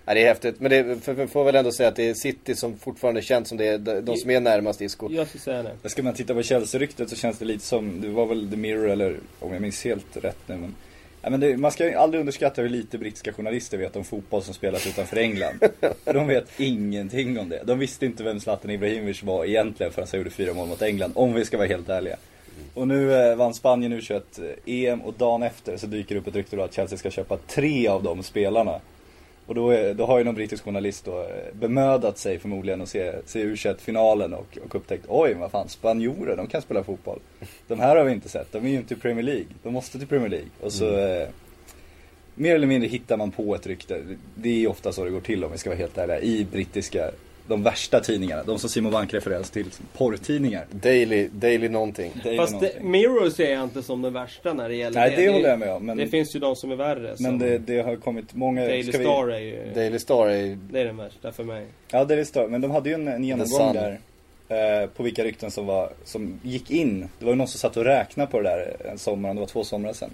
Ja, 0.07 0.14
det 0.14 0.23
är 0.23 0.29
häftigt. 0.29 0.61
Men 0.61 0.71
det 0.71 1.05
för, 1.05 1.14
för, 1.14 1.27
får 1.27 1.45
väl 1.45 1.55
ändå 1.55 1.73
säga 1.73 1.88
att 1.88 1.97
det 1.97 2.09
är 2.09 2.14
City 2.14 2.55
som 2.55 2.79
fortfarande 2.79 3.23
känns 3.23 3.49
som 3.49 3.59
det 3.59 3.66
är 3.66 3.79
de, 4.01 4.16
som 4.16 4.31
är 4.31 4.40
närmast 4.40 4.81
Isco. 4.81 5.09
Jag 5.11 5.29
skulle 5.29 5.42
säga 5.42 5.62
det. 5.83 5.88
Ska 5.88 6.03
man 6.03 6.14
titta 6.14 6.35
på 6.35 6.42
Chelsea-ryktet 6.42 7.11
så 7.11 7.16
känns 7.16 7.38
det 7.38 7.45
lite 7.45 7.64
som, 7.64 8.01
det 8.01 8.09
var 8.09 8.27
väl 8.27 8.51
The 8.51 8.57
Mirror 8.57 8.90
eller 8.90 9.16
om 9.40 9.53
jag 9.53 9.62
minns 9.62 9.85
helt 9.85 10.16
rätt 10.16 10.38
nu 10.47 10.57
men 10.57 10.75
Ja, 11.23 11.31
men 11.31 11.40
det, 11.40 11.57
man 11.57 11.73
ska 11.73 11.85
ju 11.85 11.95
aldrig 11.95 12.21
underskatta 12.21 12.62
hur 12.62 12.69
lite 12.69 12.99
brittiska 12.99 13.33
journalister 13.33 13.79
vet 13.79 13.97
om 13.97 14.05
fotboll 14.05 14.42
som 14.42 14.55
spelas 14.55 14.87
utanför 14.87 15.16
England. 15.16 15.59
De 16.05 16.27
vet 16.27 16.61
ingenting 16.61 17.38
om 17.38 17.49
det. 17.49 17.62
De 17.64 17.79
visste 17.79 18.07
inte 18.07 18.23
vem 18.23 18.40
Zlatan 18.40 18.71
Ibrahimovic 18.71 19.23
var 19.23 19.45
egentligen 19.45 19.92
förrän 19.92 20.09
han 20.11 20.21
gjorde 20.21 20.31
fyra 20.31 20.55
mål 20.55 20.69
mot 20.69 20.83
England, 20.83 21.12
om 21.14 21.35
vi 21.35 21.45
ska 21.45 21.57
vara 21.57 21.69
helt 21.69 21.88
ärliga. 21.88 22.16
Och 22.75 22.88
nu 22.88 23.14
eh, 23.14 23.37
vann 23.37 23.55
Spanien 23.55 23.92
U21 23.92 24.23
EM 24.66 25.01
och 25.01 25.14
dagen 25.14 25.42
efter 25.42 25.77
så 25.77 25.87
dyker 25.87 26.14
det 26.14 26.21
upp 26.21 26.27
ett 26.27 26.35
rykte 26.35 26.57
då 26.57 26.62
att 26.62 26.75
Chelsea 26.75 26.99
ska 26.99 27.11
köpa 27.11 27.37
tre 27.37 27.88
av 27.88 28.03
de 28.03 28.23
spelarna. 28.23 28.81
Och 29.47 29.55
då, 29.55 29.71
är, 29.71 29.95
då 29.95 30.07
har 30.07 30.19
ju 30.19 30.25
någon 30.25 30.35
brittisk 30.35 30.65
journalist 30.65 31.05
då 31.05 31.21
eh, 31.21 31.27
bemödat 31.53 32.19
sig 32.19 32.39
förmodligen 32.39 32.83
att 32.83 32.89
se, 32.89 33.13
se 33.27 33.45
U21-finalen 33.45 34.35
och, 34.35 34.59
och 34.65 34.75
upptäckt 34.75 35.05
oj 35.09 35.35
vad 35.35 35.51
fan, 35.51 35.69
spanjorer 35.69 36.37
de 36.37 36.47
kan 36.47 36.63
spela 36.63 36.85
fotboll. 36.85 37.21
De 37.69 37.81
här 37.81 37.97
har 37.97 38.05
vi 38.05 38.13
inte 38.13 38.29
sett, 38.29 38.53
de 38.53 38.67
är 38.67 38.71
ju 38.71 38.77
inte 38.77 38.95
i 38.95 38.97
Premier 38.97 39.23
League. 39.23 39.47
De 39.63 39.73
måste 39.73 39.99
till 39.99 40.09
Premier 40.09 40.29
League. 40.31 40.49
Och 40.61 40.73
så 40.73 40.99
eh, 40.99 41.29
mer 42.35 42.55
eller 42.55 42.67
mindre 42.67 42.89
hittar 42.89 43.17
man 43.17 43.31
på 43.31 43.55
ett 43.55 43.67
rykte. 43.67 44.03
Det 44.35 44.49
är 44.49 44.59
ju 44.59 44.67
ofta 44.67 44.93
så 44.93 45.05
det 45.05 45.11
går 45.11 45.21
till 45.21 45.45
om 45.45 45.53
vi 45.53 45.59
ska 45.59 45.71
vara 45.71 45.79
helt 45.79 45.99
ärliga. 45.99 46.21
I 46.21 46.47
brittiska, 46.53 47.11
de 47.49 47.63
värsta 47.63 48.01
tidningarna. 48.01 48.43
De 48.43 48.59
som 48.59 48.71
Simon 48.71 48.93
Bank 48.93 49.15
refererar 49.15 49.43
till, 49.43 49.67
porrtidningar. 49.97 50.65
Daily, 50.71 51.29
daily 51.33 51.69
någonting. 51.69 52.13
Det 52.23 52.31
ju 52.31 52.37
Fast 52.37 52.53
det, 52.53 52.67
någonting. 52.67 52.91
Mirror 52.91 53.31
ser 53.31 53.53
jag 53.53 53.63
inte 53.63 53.83
som 53.83 54.03
den 54.03 54.13
värsta 54.13 54.53
när 54.53 54.69
det 54.69 54.75
gäller 54.75 55.01
Nej 55.01 55.15
det 55.17 55.29
håller 55.29 55.49
jag 55.49 55.59
med 55.59 55.73
om. 55.73 55.87
Men, 55.87 55.97
Det 55.97 56.07
finns 56.07 56.37
ju 56.37 56.41
de 56.41 56.57
som 56.57 56.71
är 56.71 56.77
värre. 56.77 57.15
men 57.19 57.39
det, 57.39 57.59
det 57.59 57.81
har 57.81 57.97
kommit 57.97 58.35
många... 58.35 58.61
Daily 58.61 58.83
ska 58.83 58.99
vi- 58.99 59.05
Star 59.05 59.29
är 59.29 59.39
ju... 59.39 59.73
Daily 59.75 59.99
Star 59.99 60.29
är 60.29 60.59
Det 60.71 60.81
är 60.81 60.85
den 60.85 60.97
värsta 60.97 61.33
för 61.33 61.45
mig. 61.45 61.67
Ja, 61.91 62.05
det 62.05 62.15
är 62.15 62.25
stört. 62.25 62.51
Men 62.51 62.61
de 62.61 62.71
hade 62.71 62.89
ju 62.89 62.95
en, 62.95 63.09
en 63.09 63.25
genomgång 63.25 63.73
där. 63.73 64.01
Eh, 64.49 64.89
på 64.89 65.03
vilka 65.03 65.25
rykten 65.25 65.51
som 65.51 65.67
var, 65.67 65.91
som 66.05 66.41
gick 66.43 66.71
in. 66.71 67.09
Det 67.19 67.25
var 67.25 67.33
ju 67.33 67.37
någon 67.37 67.49
som 67.49 67.59
satt 67.59 67.77
och 67.77 67.85
räknade 67.85 68.31
på 68.31 68.41
det 68.41 68.49
där 68.49 68.77
en 68.91 68.99
sommar, 68.99 69.35
det 69.35 69.41
var 69.41 69.47
två 69.47 69.65
somrar 69.65 69.93
sedan. 69.93 70.11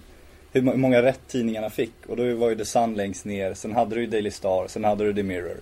Hur 0.53 0.63
många 0.63 1.03
rätt 1.03 1.21
tidningarna 1.29 1.71
fick. 1.71 1.93
Och 2.07 2.17
då 2.17 2.35
var 2.35 2.51
ju 2.51 2.57
The 2.57 2.65
Sun 2.65 2.95
längst 2.95 3.25
ner, 3.25 3.55
sen 3.55 3.73
hade 3.73 3.95
du 3.95 4.01
ju 4.01 4.07
Daily 4.07 4.31
Star, 4.31 4.67
sen 4.69 4.85
hade 4.85 5.05
du 5.05 5.15
The 5.15 5.23
Mirror. 5.23 5.57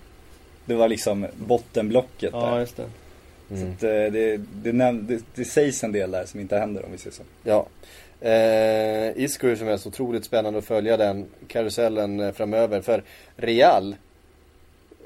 Det 0.71 0.77
var 0.77 0.87
liksom 0.87 1.27
bottenblocket 1.47 2.29
Ja, 2.33 2.45
där. 2.51 2.59
just 2.59 2.77
det. 2.77 2.85
Så 3.49 3.55
att, 3.55 3.83
eh, 3.83 3.89
det, 3.89 4.37
det, 4.37 4.71
näm- 4.71 5.01
det, 5.07 5.23
det 5.35 5.45
sägs 5.45 5.83
en 5.83 5.91
del 5.91 6.11
där 6.11 6.25
som 6.25 6.39
inte 6.39 6.57
händer 6.57 6.85
om 6.85 6.91
vi 6.91 6.97
säger 6.97 7.15
så. 7.15 7.23
Ja. 7.43 7.67
Eh, 8.29 9.23
Isco 9.23 9.47
är 9.47 9.55
som 9.55 9.67
helst 9.67 9.87
otroligt 9.87 10.25
spännande 10.25 10.59
att 10.59 10.65
följa 10.65 10.97
den 10.97 11.25
karusellen 11.47 12.19
eh, 12.19 12.31
framöver. 12.31 12.81
För 12.81 13.03
Real 13.35 13.95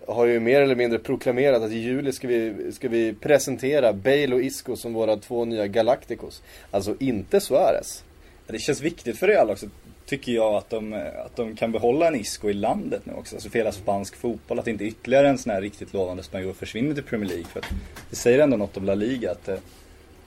har 0.08 0.25
ju 0.25 0.39
mer 0.39 0.62
eller 0.62 0.75
mindre 0.75 0.99
proklamerat 0.99 1.63
att 1.63 1.71
i 1.71 1.78
juli 1.78 2.12
ska 2.12 2.28
vi, 2.28 2.71
ska 2.71 2.89
vi 2.89 3.13
presentera 3.13 3.93
Bale 3.93 4.36
och 4.36 4.41
Isco 4.41 4.75
som 4.75 4.93
våra 4.93 5.17
två 5.17 5.45
nya 5.45 5.67
Galacticos. 5.67 6.41
Alltså 6.71 6.95
inte 6.99 7.39
Suarez. 7.41 8.04
Det 8.47 8.60
känns 8.60 8.82
viktigt 8.82 9.17
för 9.17 9.28
Real 9.28 9.49
också, 9.49 9.65
tycker 10.05 10.31
jag, 10.31 10.55
att 10.55 10.69
de, 10.69 10.93
att 11.25 11.35
de 11.35 11.55
kan 11.55 11.71
behålla 11.71 12.07
en 12.07 12.15
Isco 12.15 12.49
i 12.49 12.53
landet 12.53 13.05
nu 13.05 13.13
också. 13.13 13.35
Alltså 13.35 13.49
för 13.49 13.57
hela 13.59 13.71
spansk 13.71 14.15
fotboll, 14.15 14.59
att 14.59 14.67
inte 14.67 14.83
ytterligare 14.83 15.29
en 15.29 15.37
sån 15.37 15.51
här 15.51 15.61
riktigt 15.61 15.93
lovande 15.93 16.23
spanjor 16.23 16.53
försvinner 16.53 16.93
till 16.93 17.03
Premier 17.03 17.29
League. 17.29 17.45
För 17.45 17.59
att 17.59 17.65
det 18.09 18.15
säger 18.15 18.39
ändå 18.39 18.57
något 18.57 18.77
om 18.77 18.85
La 18.85 18.95
Liga, 18.95 19.31
att 19.31 19.45
det, 19.45 19.59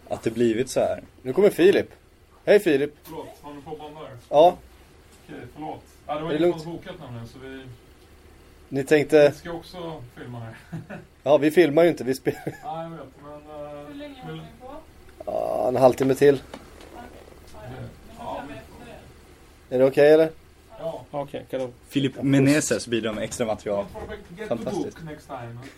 att 0.08 0.22
det 0.22 0.30
blivit 0.30 0.70
så 0.70 0.80
här. 0.80 1.02
Nu 1.22 1.32
kommer 1.32 1.50
Filip. 1.50 1.86
Hej 2.44 2.60
Filip. 2.60 2.94
Förlåt, 3.02 3.26
har 3.42 3.54
ni 3.54 3.62
på 3.62 3.70
band 3.76 3.94
där? 3.96 4.10
Ja, 4.28 4.56
Okej, 5.26 5.40
förlåt. 5.54 5.82
Ja, 6.06 6.14
det 6.14 6.20
var 6.22 6.30
som 6.38 6.42
hade 6.52 6.64
bokat 6.64 6.94
nämligen 7.00 7.28
så 7.28 7.38
vi, 7.38 7.62
ni 8.68 8.84
tänkte... 8.84 9.28
vi 9.28 9.34
ska 9.38 9.52
också 9.52 10.02
filma 10.16 10.38
här. 10.40 10.54
Ja, 11.22 11.38
vi 11.38 11.50
filmar 11.50 11.82
ju 11.82 11.88
inte. 11.88 12.04
Vi 12.04 12.14
spelar 12.14 12.54
Ja, 12.62 12.82
jag 12.82 12.90
vet, 12.90 13.00
men... 13.22 13.32
eh, 13.32 13.86
Hur 13.88 13.94
länge 13.94 14.22
håller 14.22 14.36
ni 14.36 14.48
på? 14.60 14.70
ja, 15.26 15.68
en 15.68 15.76
halvtimme 15.76 16.14
till. 16.14 16.40
Ja, 18.18 18.42
Är 19.70 19.78
det 19.78 19.84
okej 19.84 20.12
eller? 20.12 20.30
ja. 20.78 21.04
Okej, 21.10 21.44
kanon. 21.50 21.72
Filip 21.88 22.22
Meneses 22.22 22.86
bidrar 22.86 23.12
med 23.12 23.24
extra 23.24 23.46
material. 23.46 23.84
Fantastiskt. 24.48 24.96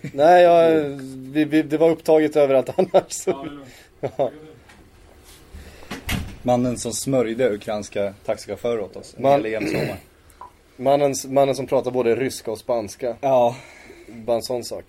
Nej, 0.00 0.42
jag, 0.42 0.81
vi, 1.33 1.44
vi, 1.44 1.62
det 1.62 1.79
var 1.79 1.90
upptaget 1.90 2.37
överallt 2.37 2.70
annars. 2.79 2.92
Ja, 3.00 3.11
Så. 3.11 3.44
lugnt. 3.44 4.33
Mannen 6.42 6.79
som 6.79 6.92
smörjde 6.92 7.50
ukrainska 7.50 8.14
taxichaufförer 8.24 8.81
åt 8.81 8.96
oss. 8.96 9.14
En 9.16 9.22
Man-. 9.22 9.42
Mannen, 10.76 11.14
mannen 11.29 11.55
som 11.55 11.66
pratar 11.66 11.90
både 11.90 12.14
ryska 12.16 12.50
och 12.50 12.59
spanska. 12.59 13.16
Ja, 13.20 13.57
Bara 14.09 14.37
en 14.37 14.42
sån 14.42 14.64
sak. 14.64 14.85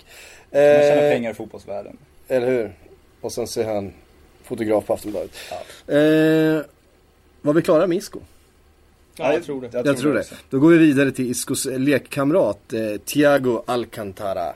man 0.51 0.61
tjänar 0.61 1.03
Eh, 1.03 1.11
pengar 1.11 1.31
i 1.31 1.33
fotbollsvärlden. 1.33 1.97
Eller 2.27 2.47
hur? 2.47 2.73
Och 3.21 3.31
sen 3.33 3.47
ser 3.47 3.65
han 3.65 3.93
fotograf 4.43 4.85
på 4.85 4.93
Aftonbladet. 4.93 5.31
Ja. 5.49 5.93
Eh, 5.95 6.61
var 7.41 7.53
vi 7.53 7.61
klara 7.61 7.87
med 7.87 7.97
Isco? 7.97 8.19
Ja, 9.15 9.33
jag 9.33 9.43
tror 9.43 9.61
det. 9.61 9.81
Jag, 9.85 9.97
tror 9.97 10.13
det. 10.13 10.19
också. 10.19 10.35
Då 10.49 10.59
går 10.59 10.69
vi 10.69 10.77
vidare 10.77 11.11
till 11.11 11.31
Iscos 11.31 11.65
lekkamrat, 11.65 12.73
eh, 12.73 12.97
Thiago 13.05 13.63
Alcantara. 13.65 14.53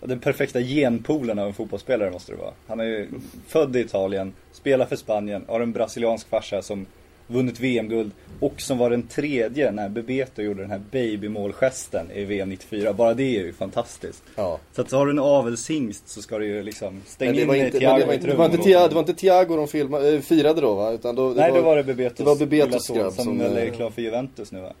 Den 0.00 0.18
perfekta 0.18 0.60
genpoolen 0.60 1.38
av 1.38 1.46
en 1.46 1.54
fotbollsspelare 1.54 2.10
måste 2.10 2.32
det 2.32 2.38
vara. 2.38 2.52
Han 2.66 2.80
är 2.80 2.84
ju 2.84 3.08
född 3.46 3.76
i 3.76 3.80
Italien, 3.80 4.32
spelar 4.52 4.86
för 4.86 4.96
Spanien, 4.96 5.44
har 5.48 5.60
en 5.60 5.72
brasiliansk 5.72 6.28
farsa 6.28 6.62
som 6.62 6.86
vunnit 7.28 7.60
VM-guld 7.60 8.10
och 8.40 8.60
som 8.60 8.78
var 8.78 8.90
den 8.90 9.02
tredje 9.02 9.70
när 9.72 9.88
Bebeto 9.88 10.42
gjorde 10.42 10.60
den 10.62 10.70
här 10.70 10.80
babymålgesten 10.90 12.10
i 12.10 12.24
VM 12.24 12.48
94. 12.48 12.92
Bara 12.92 13.14
det 13.14 13.22
är 13.22 13.44
ju 13.44 13.52
fantastiskt. 13.52 14.22
Ja. 14.36 14.58
Så 14.72 14.80
att 14.80 14.92
har 14.92 15.06
du 15.06 15.12
en 15.12 15.18
avelshingst 15.18 16.08
så 16.08 16.22
ska 16.22 16.38
du 16.38 16.46
ju 16.46 16.62
liksom 16.62 17.02
stänga 17.06 17.32
det 17.32 17.40
in 17.40 17.48
var 17.48 17.54
dig 17.54 17.70
Thiago 17.70 17.98
det 17.98 18.06
var 18.06 18.14
inte, 18.14 18.26
det 18.26 18.34
var 18.34 18.44
inte, 18.44 18.58
Thiago, 18.58 18.88
det 18.88 18.94
var 18.94 19.02
inte 19.02 19.14
Thiago 19.14 19.56
de 19.56 19.68
filma, 19.68 20.08
eh, 20.08 20.20
firade 20.20 20.60
då 20.60 20.74
va? 20.74 20.92
Utan 20.92 21.14
då, 21.14 21.34
det 21.34 21.40
Nej, 21.40 21.50
var, 21.50 21.58
då 21.58 21.64
var 21.64 21.76
det 21.76 21.84
Bebetos 21.84 22.16
det 22.18 22.24
var 22.24 22.36
Bebetos 22.36 22.70
lilla 22.70 22.80
son 22.80 22.96
grabb 22.96 23.12
som, 23.12 23.24
som, 23.24 23.40
är 23.40 23.66
eh, 23.66 23.72
klar 23.72 23.90
för 23.90 24.02
Juventus 24.02 24.52
nu 24.52 24.60
va? 24.60 24.72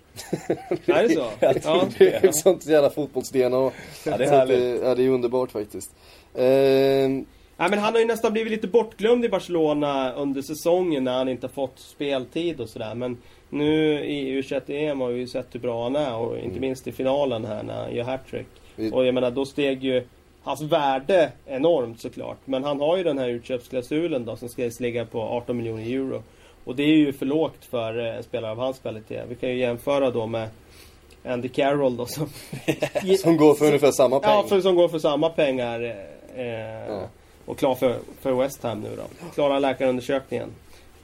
Är 0.86 1.08
det 1.08 1.14
så? 1.14 1.26
Ja. 1.40 1.84
Det 1.98 2.14
är 2.14 2.28
ett 2.28 2.36
sånt 2.36 2.66
jävla 2.66 2.90
fotbolls-DNA. 2.90 3.70
Ja, 4.04 4.16
det 4.16 4.24
är 4.24 4.30
härligt. 4.30 4.58
eh, 4.58 4.88
Ja, 4.88 4.94
det 4.94 5.02
är 5.04 5.08
underbart 5.08 5.50
faktiskt. 5.50 5.90
Eh, 6.34 6.44
Nej 7.60 7.70
men 7.70 7.78
han 7.78 7.92
har 7.92 8.00
ju 8.00 8.06
nästan 8.06 8.32
blivit 8.32 8.50
lite 8.52 8.66
bortglömd 8.66 9.24
i 9.24 9.28
Barcelona 9.28 10.12
under 10.12 10.42
säsongen 10.42 11.04
när 11.04 11.12
han 11.18 11.28
inte 11.28 11.46
har 11.46 11.52
fått 11.52 11.78
speltid 11.78 12.60
och 12.60 12.68
sådär. 12.68 12.94
Men 12.94 13.16
nu 13.50 14.04
i 14.04 14.40
U21-EM 14.42 15.00
har 15.00 15.08
vi 15.08 15.20
ju 15.20 15.26
sett 15.26 15.46
hur 15.54 15.60
bra 15.60 15.82
han 15.82 15.96
är 15.96 16.14
och 16.16 16.38
inte 16.38 16.60
minst 16.60 16.86
i 16.86 16.92
finalen 16.92 17.44
här 17.44 17.62
när 17.62 17.74
han 17.82 17.94
gör 17.94 18.04
hattrick. 18.04 18.46
Vi- 18.76 18.90
Och 18.92 19.06
jag 19.06 19.14
menar 19.14 19.30
då 19.30 19.44
steg 19.46 19.84
ju 19.84 20.02
hans 20.42 20.62
värde 20.62 21.32
enormt 21.46 22.00
såklart. 22.00 22.36
Men 22.44 22.64
han 22.64 22.80
har 22.80 22.96
ju 22.96 23.02
den 23.02 23.18
här 23.18 23.28
utköpsklausulen 23.28 24.24
då 24.24 24.36
som 24.36 24.48
ska 24.48 24.70
ligga 24.80 25.04
på 25.04 25.20
18 25.20 25.56
miljoner 25.56 25.82
euro. 25.82 26.22
Och 26.64 26.76
det 26.76 26.82
är 26.82 26.96
ju 26.96 27.12
för 27.12 27.26
lågt 27.26 27.64
för 27.70 28.06
eh, 28.06 28.16
en 28.16 28.22
spelare 28.22 28.50
av 28.50 28.58
hans 28.58 28.78
kvalitet. 28.78 29.22
Vi 29.28 29.34
kan 29.34 29.48
ju 29.50 29.58
jämföra 29.58 30.10
då 30.10 30.26
med 30.26 30.48
Andy 31.24 31.48
Carroll 31.48 31.96
då 31.96 32.06
som... 32.06 32.28
som 33.18 33.36
går 33.36 33.54
för 33.54 33.66
ungefär 33.66 33.90
samma 33.92 34.20
peng. 34.20 34.30
Ja, 34.30 34.44
för, 34.48 34.60
som 34.60 34.74
går 34.76 34.88
för 34.88 34.98
samma 34.98 35.28
pengar. 35.28 35.82
Eh, 36.36 36.44
Ja. 36.88 37.08
Och 37.48 37.58
klar 37.58 37.74
för, 37.74 37.96
för 38.20 38.32
West 38.32 38.62
Ham 38.62 38.80
nu 38.80 38.88
då. 38.96 39.26
Klarar 39.34 39.60
läkarundersökningen. 39.60 40.48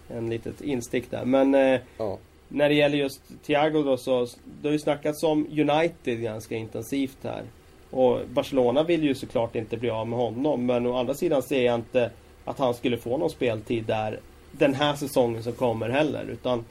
En 0.08 0.30
litet 0.30 0.60
instick 0.60 1.10
där. 1.10 1.24
Men 1.24 1.54
eh, 1.54 1.80
Ja. 1.98 2.18
när 2.48 2.68
det 2.68 2.74
gäller 2.74 2.98
just 2.98 3.20
Thiago 3.46 3.82
då 3.82 3.96
så 3.96 4.26
det 4.62 4.68
har 4.68 4.72
ju 4.72 4.78
snackats 4.78 5.22
om 5.22 5.46
United 5.50 6.22
ganska 6.22 6.56
intensivt 6.56 7.18
här. 7.22 7.42
Och 7.90 8.18
Barcelona 8.28 8.82
vill 8.82 9.04
ju 9.04 9.14
såklart 9.14 9.56
inte 9.56 9.76
bli 9.76 9.90
av 9.90 10.08
med 10.08 10.18
honom. 10.18 10.66
Men 10.66 10.86
å 10.86 10.96
andra 10.96 11.14
sidan 11.14 11.42
ser 11.42 11.62
jag 11.64 11.74
inte 11.74 12.10
att 12.44 12.58
han 12.58 12.74
skulle 12.74 12.96
få 12.96 13.16
någon 13.16 13.30
speltid 13.30 13.84
där 13.84 14.20
den 14.52 14.74
här 14.74 14.94
säsongen 14.94 15.42
som 15.42 15.52
kommer 15.52 15.88
heller. 15.88 16.24
Utan 16.30 16.64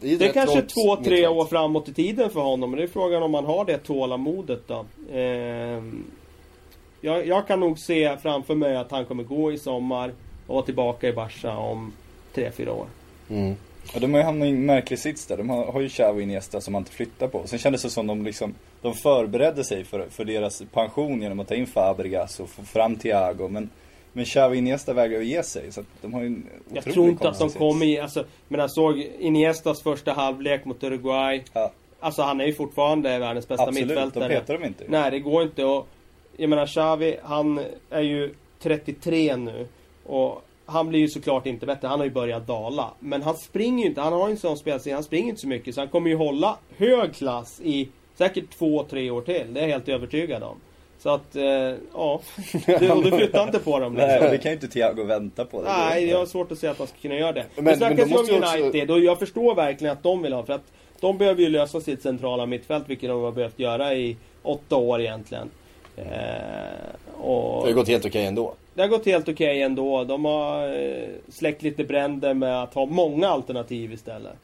Det 0.00 0.12
är, 0.12 0.18
det 0.18 0.28
är 0.28 0.32
kanske 0.32 0.62
två, 0.62 0.96
tre 0.96 1.26
år 1.28 1.44
framåt 1.44 1.88
i 1.88 1.94
tiden 1.94 2.30
för 2.30 2.40
honom. 2.40 2.70
Men 2.70 2.78
det 2.78 2.84
är 2.84 2.88
frågan 2.88 3.22
om 3.22 3.34
han 3.34 3.44
har 3.44 3.64
det 3.64 3.78
tålamodet 3.78 4.60
då. 4.66 4.84
Ehm, 5.12 6.04
jag, 7.04 7.26
jag 7.26 7.46
kan 7.46 7.60
nog 7.60 7.78
se 7.78 8.16
framför 8.16 8.54
mig 8.54 8.76
att 8.76 8.90
han 8.90 9.04
kommer 9.04 9.22
gå 9.22 9.52
i 9.52 9.58
sommar 9.58 10.12
och 10.46 10.54
vara 10.54 10.64
tillbaka 10.64 11.08
i 11.08 11.12
Barca 11.12 11.56
om 11.56 11.92
tre, 12.34 12.50
fyra 12.50 12.72
år. 12.72 12.86
Mm. 13.30 13.54
Ja, 13.94 14.00
de 14.00 14.12
har 14.12 14.20
ju 14.20 14.26
hamnat 14.26 14.46
i 14.46 14.50
en 14.50 14.66
märklig 14.66 14.98
sits 14.98 15.26
där. 15.26 15.36
De 15.36 15.50
har, 15.50 15.72
har 15.72 15.80
ju 15.80 15.88
Xavi 15.88 16.18
och 16.18 16.22
Iniesta 16.22 16.60
som 16.60 16.72
man 16.72 16.80
inte 16.80 16.92
flyttar 16.92 17.28
på. 17.28 17.46
Sen 17.46 17.58
kändes 17.58 17.82
det 17.82 17.90
som 17.90 18.06
de 18.06 18.24
liksom, 18.24 18.54
de 18.82 18.94
förberedde 18.94 19.64
sig 19.64 19.84
för, 19.84 20.06
för 20.10 20.24
deras 20.24 20.62
pension 20.72 21.22
genom 21.22 21.40
att 21.40 21.48
ta 21.48 21.54
in 21.54 21.66
Fabregas 21.66 22.40
och 22.40 22.48
få 22.48 22.62
fram 22.62 22.96
Thiago. 22.96 23.48
Men, 23.48 23.70
men 24.12 24.24
Xavi 24.24 24.54
och 24.54 24.58
Iniesta 24.58 24.92
vägrar 24.92 25.20
ju 25.20 25.24
ge 25.24 25.42
sig. 25.42 25.72
Så 25.72 25.84
de 26.02 26.14
har 26.14 26.20
ju 26.20 26.26
en 26.26 26.46
Jag 26.72 26.84
tror 26.84 27.08
inte 27.08 27.28
att 27.28 27.38
de 27.38 27.50
kommer 27.50 27.86
i... 27.86 27.98
Alltså, 27.98 28.24
men 28.48 28.60
jag 28.60 28.70
såg 28.70 28.98
Iniestas 29.18 29.82
första 29.82 30.12
halvlek 30.12 30.64
mot 30.64 30.84
Uruguay. 30.84 31.44
Ja. 31.52 31.72
Alltså 32.00 32.22
han 32.22 32.40
är 32.40 32.46
ju 32.46 32.54
fortfarande 32.54 33.18
världens 33.18 33.48
bästa 33.48 33.62
Absolut, 33.62 33.88
de 33.88 33.94
mittfältare. 33.94 34.28
petar 34.28 34.54
dem 34.54 34.64
inte. 34.64 34.84
Nej, 34.88 35.10
det 35.10 35.18
går 35.18 35.42
inte. 35.42 35.64
Och, 35.64 35.88
jag 36.36 36.50
menar 36.50 36.66
Xavi, 36.66 37.16
han 37.22 37.60
är 37.90 38.00
ju 38.00 38.34
33 38.62 39.36
nu. 39.36 39.66
Och 40.06 40.42
han 40.66 40.88
blir 40.88 41.00
ju 41.00 41.08
såklart 41.08 41.46
inte 41.46 41.66
bättre. 41.66 41.88
Han 41.88 41.98
har 41.98 42.04
ju 42.06 42.12
börjat 42.12 42.46
dala. 42.46 42.90
Men 42.98 43.22
han 43.22 43.34
springer 43.36 43.82
ju 43.84 43.88
inte. 43.88 44.00
Han 44.00 44.12
har 44.12 44.28
ju 44.28 44.32
en 44.32 44.38
sån 44.38 44.56
spelstil. 44.56 44.94
Han 44.94 45.02
springer 45.04 45.28
inte 45.28 45.40
så 45.40 45.48
mycket. 45.48 45.74
Så 45.74 45.80
han 45.80 45.88
kommer 45.88 46.10
ju 46.10 46.16
hålla 46.16 46.56
hög 46.76 47.14
klass 47.14 47.60
i 47.64 47.88
säkert 48.14 48.50
två, 48.58 48.84
tre 48.90 49.10
år 49.10 49.20
till. 49.20 49.54
Det 49.54 49.60
är 49.60 49.64
jag 49.64 49.72
helt 49.72 49.88
övertygad 49.88 50.42
om. 50.42 50.56
Så 50.98 51.10
att, 51.10 51.36
eh, 51.36 51.44
ja. 51.94 52.20
Du, 52.66 52.90
och 52.90 53.02
du 53.04 53.10
flyttar 53.10 53.42
inte 53.42 53.58
på 53.58 53.78
dem 53.78 53.92
Nej, 53.98 54.06
liksom. 54.06 54.26
och 54.26 54.32
det 54.32 54.38
kan 54.38 54.50
ju 54.50 54.54
inte 54.54 54.68
Thiago 54.68 55.04
vänta 55.04 55.44
på. 55.44 55.62
Det 55.62 55.68
Nej, 55.68 56.04
jag 56.08 56.18
har 56.18 56.26
svårt 56.26 56.52
att 56.52 56.58
se 56.58 56.66
att 56.66 56.78
man 56.78 56.88
ska 56.88 56.96
kunna 56.98 57.14
göra 57.14 57.32
det. 57.32 57.44
Men- 57.54 57.64
men 57.64 57.76
snackas 57.76 58.10
ju 58.10 58.16
om 58.16 58.26
ju 58.26 58.38
också- 58.38 58.56
United 58.58 58.90
och 58.90 59.00
jag 59.00 59.18
förstår 59.18 59.54
verkligen 59.54 59.92
att 59.92 60.02
de 60.02 60.22
vill 60.22 60.32
ha 60.32 60.42
för 60.42 60.52
att 60.52 60.72
de 61.00 61.18
behöver 61.18 61.42
ju 61.42 61.48
lösa 61.48 61.80
sitt 61.80 62.02
centrala 62.02 62.46
mittfält 62.46 62.84
vilket 62.88 63.10
de 63.10 63.22
har 63.22 63.32
behövt 63.32 63.58
göra 63.58 63.94
i 63.94 64.16
åtta 64.42 64.76
år 64.76 65.00
egentligen. 65.00 65.50
Eh, 65.96 66.04
och 67.20 67.62
Det 67.62 67.70
har 67.70 67.74
gått 67.74 67.88
helt 67.88 68.06
okej 68.06 68.26
ändå. 68.26 68.54
det 68.74 68.80
har 68.82 68.88
gått 68.88 69.06
helt 69.06 69.28
okej 69.28 69.62
ändå. 69.62 70.04
De 70.04 70.24
har 70.24 70.68
eh, 70.68 71.08
släckt 71.28 71.62
lite 71.62 71.84
bränder 71.84 72.34
med 72.34 72.62
att 72.62 72.74
ha 72.74 72.86
många 72.86 73.28
alternativ 73.28 73.92
istället. 73.92 74.36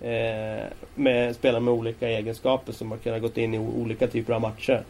Eh, 0.00 0.64
med 0.94 1.34
spelare 1.34 1.60
med 1.60 1.74
olika 1.74 2.08
egenskaper 2.08 2.72
som 2.72 2.90
har 2.90 2.98
kunnat 2.98 3.22
gått 3.22 3.38
in 3.38 3.54
i 3.54 3.58
olika 3.58 4.06
typer 4.06 4.32
av 4.32 4.40
matcher. 4.40 4.84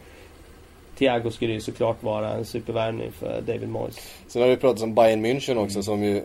Thiago 0.98 1.30
skulle 1.30 1.52
ju 1.52 1.60
såklart 1.60 2.02
vara 2.02 2.30
en 2.30 2.44
supervärvning 2.44 3.12
för 3.12 3.40
David 3.40 3.68
Moyes. 3.68 3.98
Sen 4.28 4.42
har 4.42 4.48
vi 4.48 4.56
pratat 4.56 4.82
om 4.82 4.94
Bayern 4.94 5.26
München 5.26 5.64
också 5.64 5.82
som 5.82 6.02
ju... 6.02 6.22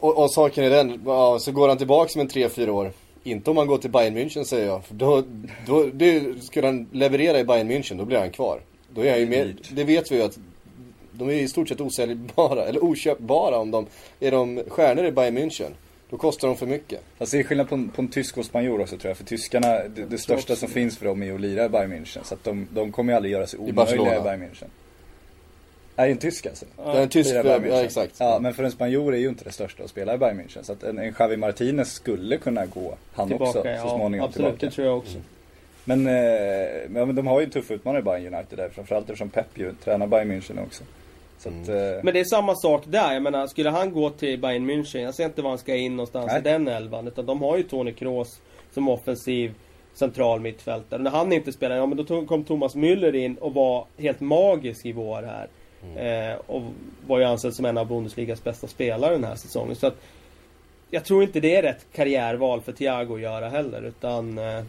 Och, 0.00 0.18
och 0.22 0.30
saken 0.30 0.64
är 0.64 0.70
den, 0.70 1.02
ja, 1.06 1.38
så 1.38 1.52
går 1.52 1.68
han 1.68 1.78
tillbaka 1.78 2.10
om 2.14 2.20
en 2.20 2.28
3-4 2.28 2.68
år. 2.68 2.92
Inte 3.22 3.50
om 3.50 3.56
han 3.56 3.66
går 3.66 3.78
till 3.78 3.90
Bayern 3.90 4.16
München 4.16 4.44
säger 4.44 4.66
jag. 4.66 4.84
För 4.84 4.94
då, 4.94 5.24
då 5.66 5.84
det, 5.92 6.42
skulle 6.42 6.66
han 6.66 6.86
leverera 6.92 7.38
i 7.38 7.44
Bayern 7.44 7.70
München, 7.70 7.98
då 7.98 8.04
blir 8.04 8.18
han 8.18 8.30
kvar. 8.30 8.60
Då 8.94 9.04
är 9.04 9.10
han 9.10 9.20
ju 9.20 9.26
mer, 9.26 9.56
det 9.70 9.84
vet 9.84 10.12
vi 10.12 10.16
ju 10.16 10.22
att 10.22 10.38
de 11.12 11.28
är 11.28 11.32
i 11.32 11.48
stort 11.48 11.68
sett 11.68 11.80
osäljbara, 11.80 12.64
eller 12.64 12.84
oköpbara 12.84 13.58
om 13.58 13.70
de 13.70 13.86
är 14.20 14.30
de 14.30 14.62
stjärnor 14.68 15.04
i 15.04 15.12
Bayern 15.12 15.38
München. 15.38 15.70
Då 16.10 16.16
kostar 16.16 16.48
de 16.48 16.56
för 16.56 16.66
mycket. 16.66 17.00
Fast 17.18 17.32
det 17.32 17.38
är 17.38 17.42
skillnad 17.42 17.68
på 17.68 17.74
en, 17.74 17.88
på 17.88 18.02
en 18.02 18.08
tysk 18.08 18.38
och 18.38 18.44
spanjor 18.44 18.80
också 18.80 18.96
tror 18.96 19.10
jag. 19.10 19.16
För 19.16 19.24
tyskarna, 19.24 19.68
det, 19.68 20.04
det 20.04 20.18
största 20.18 20.56
som 20.56 20.68
finns 20.68 20.98
för 20.98 21.06
dem 21.06 21.22
är 21.22 21.34
att 21.34 21.40
lira 21.40 21.64
i 21.64 21.68
Bayern 21.68 21.92
München. 21.92 22.22
Så 22.22 22.34
att 22.34 22.44
de, 22.44 22.68
de 22.74 22.92
kommer 22.92 23.12
ju 23.12 23.16
aldrig 23.16 23.32
göra 23.32 23.46
sig 23.46 23.58
omöjliga 23.58 23.76
Barcelona. 23.76 24.16
i 24.16 24.20
Bayern 24.20 24.42
München. 24.42 24.66
Är 25.98 26.08
en 26.08 26.16
tysk 26.18 26.46
alltså? 26.46 26.66
Det 26.76 26.98
är 26.98 27.02
en 27.02 27.08
tysk, 27.08 27.34
ja 27.34 27.42
München. 27.42 27.84
exakt. 27.84 28.14
Ja, 28.18 28.38
men 28.42 28.54
för 28.54 28.64
en 28.64 28.70
spanjor 28.70 29.14
är 29.14 29.18
ju 29.18 29.28
inte 29.28 29.44
det 29.44 29.52
största 29.52 29.84
att 29.84 29.90
spela 29.90 30.14
i 30.14 30.18
Bayern 30.18 30.40
München. 30.40 30.62
Så 30.62 30.72
att 30.72 30.82
en, 30.82 30.98
en 30.98 31.14
Javi 31.18 31.36
Martinez 31.36 31.92
skulle 31.92 32.36
kunna 32.36 32.66
gå, 32.66 32.94
han 33.12 33.32
också, 33.32 33.62
så 33.62 33.68
ja, 33.68 33.96
småningom 33.96 34.26
absolut, 34.26 34.32
tillbaka. 34.32 34.66
det 34.66 34.72
tror 34.72 34.86
jag 34.86 34.98
också. 34.98 35.18
Men, 35.84 36.06
eh, 36.06 36.88
men 36.88 37.14
de 37.14 37.26
har 37.26 37.40
ju 37.40 37.44
en 37.44 37.50
tuff 37.50 37.70
utmanare 37.70 38.00
i 38.00 38.04
Bayern 38.04 38.34
United 38.34 38.58
där. 38.58 38.68
Framförallt 38.68 39.04
eftersom 39.04 39.28
Pep 39.28 39.58
ju 39.58 39.72
tränar 39.84 40.06
Bayern 40.06 40.32
München 40.32 40.64
också. 40.66 40.84
Så 41.38 41.48
att, 41.48 41.68
eh, 41.68 42.04
Men 42.04 42.14
det 42.14 42.20
är 42.20 42.24
samma 42.24 42.54
sak 42.54 42.82
där. 42.86 43.12
Jag 43.12 43.22
menar, 43.22 43.46
skulle 43.46 43.70
han 43.70 43.92
gå 43.92 44.10
till 44.10 44.40
Bayern 44.40 44.70
München, 44.70 44.98
jag 44.98 45.14
ser 45.14 45.24
inte 45.24 45.42
var 45.42 45.50
han 45.50 45.58
ska 45.58 45.74
in 45.76 45.96
någonstans 45.96 46.26
Nej. 46.26 46.38
i 46.38 46.42
den 46.42 46.68
elvan. 46.68 47.08
Utan 47.08 47.26
de 47.26 47.42
har 47.42 47.56
ju 47.56 47.62
Toni 47.62 47.92
Kroos 47.92 48.40
som 48.74 48.88
offensiv 48.88 49.54
central 49.94 50.40
mittfältare. 50.40 51.02
När 51.02 51.10
han 51.10 51.32
inte 51.32 51.52
spelar, 51.52 51.76
ja 51.76 51.86
men 51.86 52.04
då 52.04 52.26
kom 52.26 52.44
Thomas 52.44 52.76
Müller 52.76 53.14
in 53.14 53.36
och 53.38 53.54
var 53.54 53.86
helt 53.96 54.20
magisk 54.20 54.86
i 54.86 54.92
vår 54.92 55.22
här. 55.22 55.48
Eh, 55.96 56.34
och 56.46 56.62
var 57.06 57.18
ju 57.18 57.24
ansedd 57.24 57.54
som 57.54 57.64
en 57.64 57.78
av 57.78 57.86
Bundesligas 57.86 58.44
bästa 58.44 58.66
spelare 58.66 59.12
den 59.12 59.24
här 59.24 59.34
säsongen. 59.36 59.76
Så 59.76 59.86
att 59.86 59.96
jag 60.90 61.04
tror 61.04 61.22
inte 61.22 61.40
det 61.40 61.56
är 61.56 61.62
rätt 61.62 61.86
karriärval 61.92 62.60
för 62.60 62.72
Thiago 62.72 63.14
att 63.14 63.20
göra 63.20 63.48
heller. 63.48 63.82
Utan 63.82 64.38
eh, 64.38 64.62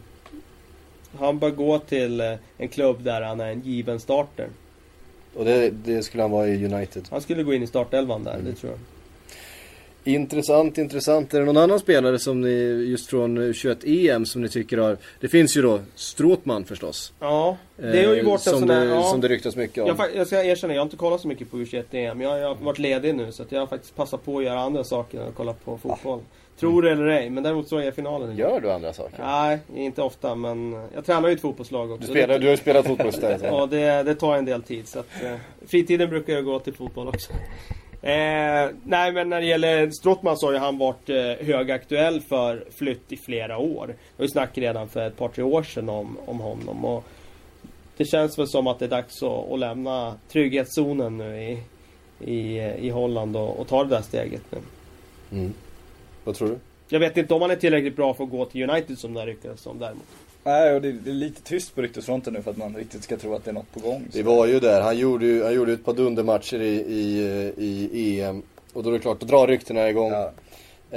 han 1.18 1.38
bör 1.38 1.50
gå 1.50 1.78
till 1.78 2.20
eh, 2.20 2.34
en 2.58 2.68
klubb 2.68 3.02
där 3.02 3.22
han 3.22 3.40
är 3.40 3.50
en 3.50 3.60
given 3.60 4.00
starter. 4.00 4.48
Och 5.34 5.44
det, 5.44 5.70
det 5.70 6.02
skulle 6.02 6.22
han 6.22 6.30
vara 6.30 6.48
i 6.48 6.64
United. 6.64 7.08
Han 7.10 7.20
skulle 7.20 7.42
gå 7.42 7.54
in 7.54 7.62
i 7.62 7.66
startelvan 7.66 8.24
där, 8.24 8.34
Mm. 8.34 8.44
det 8.44 8.52
tror 8.52 8.72
jag. 8.72 8.80
Intressant, 10.04 10.78
intressant. 10.78 11.34
Är 11.34 11.38
det 11.40 11.44
någon 11.46 11.56
annan 11.56 11.78
spelare 11.80 12.18
som 12.18 12.40
ni, 12.40 12.50
just 12.90 13.10
från 13.10 13.54
21 13.54 13.84
EM 13.84 14.26
som 14.26 14.42
ni 14.42 14.48
tycker 14.48 14.78
har... 14.78 14.96
Det 15.20 15.28
finns 15.28 15.56
ju 15.56 15.62
då 15.62 15.80
Stråtman 15.94 16.64
förstås. 16.64 17.12
Ja, 17.20 17.56
det 17.76 17.86
har 18.06 18.14
ju 18.14 18.20
Eh, 18.20 18.26
varit 18.26 18.46
en 18.46 18.50
som, 18.52 18.58
sån 18.58 18.68
det, 18.68 18.74
här... 18.74 18.86
Ja, 18.86 19.02
som 19.02 19.20
det 19.20 19.28
ryktas 19.28 19.56
mycket 19.56 19.84
om. 19.84 19.96
jag, 19.98 20.16
jag 20.16 20.26
ska 20.26 20.44
erkänna, 20.44 20.74
jag 20.74 20.80
har 20.80 20.84
inte 20.86 20.96
kollat 20.96 21.20
så 21.20 21.28
mycket 21.28 21.50
på 21.50 21.56
U21-EM. 21.56 22.20
Jag, 22.20 22.38
jag 22.40 22.48
har 22.48 22.54
varit 22.54 22.78
ledig 22.78 23.14
nu 23.14 23.32
så 23.32 23.42
att 23.42 23.52
jag 23.52 23.60
har 23.60 23.66
faktiskt 23.66 23.96
passat 23.96 24.24
på 24.24 24.38
att 24.38 24.44
göra 24.44 24.60
andra 24.60 24.84
saker 24.84 25.20
än 25.20 25.28
att 25.28 25.34
kolla 25.34 25.52
på 25.52 25.78
fotboll. 25.78 26.20
Tror 26.60 26.82
det 26.82 26.90
eller 26.90 27.06
ej, 27.06 27.30
men 27.30 27.42
däremot 27.42 27.68
så 27.68 27.76
är 27.78 27.82
jag 27.82 27.94
finalen. 27.94 28.36
Gör 28.36 28.60
du 28.60 28.70
andra 28.72 28.92
saker? 28.92 29.18
Nej, 29.24 29.58
inte 29.76 30.02
ofta 30.02 30.34
men 30.34 30.72
jag 30.94 31.04
tränar 31.06 31.28
ju 31.28 31.34
ett 31.34 31.40
fotbollslag 31.40 31.90
också. 31.92 32.06
Du, 32.06 32.12
spelar, 32.12 32.28
Det- 32.34 32.38
du 32.38 32.46
har 32.46 32.50
ju 32.50 32.56
spelat 32.56 32.86
fotboll 32.86 33.08
istället. 33.08 33.42
Ja, 33.44 33.66
det, 33.66 34.02
det 34.02 34.14
tar 34.14 34.36
en 34.36 34.44
del 34.44 34.62
tid. 34.62 34.88
Så 34.88 34.98
att, 34.98 35.06
eh, 35.24 35.34
fritiden 35.66 36.10
brukar 36.10 36.32
jag 36.32 36.44
gå 36.44 36.58
till 36.58 36.74
fotboll 36.74 37.08
också. 37.08 37.32
Eh, 38.02 38.70
nej, 38.84 39.12
men 39.12 39.28
när 39.28 39.40
det 39.40 39.46
gäller 39.46 39.90
Strottman 39.90 40.36
så 40.36 40.46
har 40.46 40.52
ju 40.52 40.58
han 40.58 40.78
varit 40.78 41.08
eh, 41.08 41.46
högaktuell 41.46 42.20
för 42.20 42.64
flytt 42.70 43.12
i 43.12 43.16
flera 43.16 43.58
år. 43.58 43.86
Det 43.86 43.94
var 44.16 44.24
ju 44.24 44.28
snack 44.28 44.58
redan 44.58 44.88
för 44.88 45.06
ett 45.06 45.16
par, 45.16 45.28
tre 45.28 45.44
år 45.44 45.62
sedan 45.62 45.88
om, 45.88 46.18
om 46.26 46.40
honom. 46.40 46.84
Och 46.84 47.04
det 47.96 48.04
känns 48.04 48.38
väl 48.38 48.48
som 48.48 48.66
att 48.66 48.78
det 48.78 48.84
är 48.84 48.88
dags 48.88 49.22
att, 49.22 49.52
att 49.52 49.58
lämna 49.58 50.14
trygghetszonen 50.28 51.18
nu 51.18 51.42
i, 51.42 51.62
i, 52.20 52.58
i 52.58 52.90
Holland 52.90 53.36
och, 53.36 53.60
och 53.60 53.68
ta 53.68 53.84
det 53.84 53.90
där 53.90 54.02
steget 54.02 54.42
nu. 54.50 54.58
Mm. 55.38 55.52
Vad 56.24 56.34
tror 56.34 56.48
du? 56.48 56.58
Jag 56.88 57.00
vet 57.00 57.16
inte 57.16 57.34
om 57.34 57.42
han 57.42 57.50
är 57.50 57.56
tillräckligt 57.56 57.96
bra 57.96 58.14
för 58.14 58.24
att 58.24 58.30
gå 58.30 58.44
till 58.44 58.70
United 58.70 58.98
som 58.98 59.14
det 59.14 59.26
ryktades 59.26 59.66
om 59.66 59.78
däremot. 59.78 60.04
Nej, 60.44 60.74
och 60.74 60.82
det, 60.82 60.92
det 60.92 61.10
är 61.10 61.14
lite 61.14 61.42
tyst 61.42 61.74
på 61.74 61.82
ryktesfronten 61.82 62.32
nu 62.32 62.42
för 62.42 62.50
att 62.50 62.56
man 62.56 62.76
riktigt 62.76 63.04
ska 63.04 63.16
tro 63.16 63.34
att 63.34 63.44
det 63.44 63.50
är 63.50 63.54
något 63.54 63.72
på 63.72 63.80
gång. 63.80 64.08
Det 64.12 64.22
var 64.22 64.46
ju 64.46 64.60
där. 64.60 64.80
Han 64.80 64.98
gjorde 64.98 65.26
ju 65.26 65.44
han 65.44 65.54
gjorde 65.54 65.72
ett 65.72 65.84
par 65.84 65.92
dundermatcher 65.92 66.60
i, 66.60 66.74
i, 66.76 67.88
i 67.92 68.20
EM. 68.20 68.42
Och 68.72 68.82
då 68.82 68.88
är 68.88 68.92
det 68.92 68.98
klart, 68.98 69.20
då 69.20 69.26
drar 69.26 69.46
ryktena 69.46 69.88
igång. 69.88 70.12
Ja. 70.12 70.32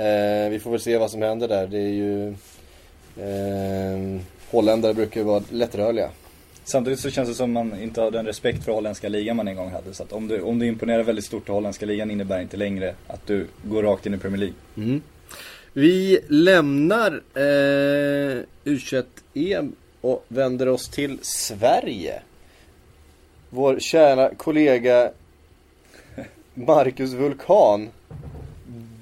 Eh, 0.01 0.49
vi 0.49 0.59
får 0.59 0.71
väl 0.71 0.79
se 0.79 0.97
vad 0.97 1.11
som 1.11 1.21
händer 1.21 1.47
där. 1.47 1.67
Det 1.67 1.77
är 1.77 1.93
ju... 1.93 2.27
Eh, 3.17 4.21
holländare 4.51 4.93
brukar 4.93 5.21
ju 5.21 5.25
vara 5.27 5.43
lättrörliga. 5.49 6.09
Samtidigt 6.63 6.99
så 6.99 7.09
känns 7.09 7.29
det 7.29 7.35
som 7.35 7.51
man 7.51 7.81
inte 7.81 8.01
har 8.01 8.11
den 8.11 8.25
respekt 8.25 8.63
för 8.63 8.71
holländska 8.71 9.09
ligan 9.09 9.35
man 9.35 9.47
en 9.47 9.55
gång 9.55 9.71
hade. 9.71 9.93
Så 9.93 10.03
att 10.03 10.13
om 10.13 10.27
du, 10.27 10.41
om 10.41 10.59
du 10.59 10.65
imponerar 10.65 11.03
väldigt 11.03 11.25
stort 11.25 11.49
i 11.49 11.51
holländska 11.51 11.85
ligan 11.85 12.11
innebär 12.11 12.41
inte 12.41 12.57
längre 12.57 12.95
att 13.07 13.27
du 13.27 13.47
går 13.63 13.83
rakt 13.83 14.05
in 14.05 14.13
i 14.13 14.17
Premier 14.17 14.39
League. 14.39 14.55
Vi 15.73 16.19
lämnar 16.27 17.21
eh, 17.35 18.43
U21-EM 19.33 19.75
och 20.01 20.25
vänder 20.27 20.67
oss 20.67 20.89
till 20.89 21.19
Sverige. 21.21 22.21
Vår 23.49 23.79
kära 23.79 24.35
kollega 24.35 25.11
Marcus 26.53 27.13
Vulkan 27.13 27.89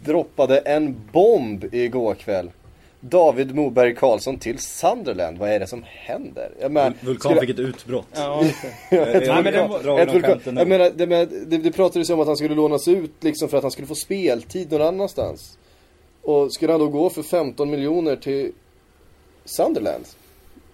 droppade 0.06 0.58
en 0.58 0.96
bomb 1.12 1.66
igår 1.74 2.16
kväll. 2.16 2.52
David 3.00 3.56
Moberg 3.56 3.96
Karlsson 3.96 4.38
till 4.38 4.60
Sunderland. 4.60 5.38
Vad 5.38 5.50
är 5.50 5.60
det 5.60 5.68
som 5.68 5.84
händer? 5.88 6.52
Jag 6.62 6.72
menar, 6.72 6.94
Vulkan 7.02 7.20
skulle- 7.32 7.42
fick 7.42 7.50
ett 7.50 7.60
utbrott. 7.60 8.08
Ja, 8.14 8.44
men 8.90 9.44
det 9.44 9.68
var- 9.86 10.00
ett 10.00 10.14
vulkan, 10.14 10.40
nu. 10.46 10.62
jag 10.62 10.68
menar, 10.68 10.92
det, 10.96 11.08
med, 11.08 11.30
det, 11.48 11.58
det 11.58 11.72
pratades 11.72 12.10
ju 12.10 12.14
om 12.14 12.20
att 12.20 12.28
han 12.28 12.38
skulle 12.38 12.56
lånas 12.56 12.88
ut 12.88 13.12
liksom 13.20 13.50
för 13.50 13.58
att 13.58 13.64
han 13.64 13.72
skulle 13.72 13.88
få 13.88 13.96
speltid 13.96 14.72
någon 14.72 14.82
annanstans. 14.82 15.58
Och 16.22 16.54
skulle 16.54 16.72
han 16.74 16.80
då 16.80 16.88
gå 16.88 17.10
för 17.10 17.24
15 17.24 17.70
miljoner 17.70 18.16
till 18.16 18.52
Sunderland? 19.46 20.06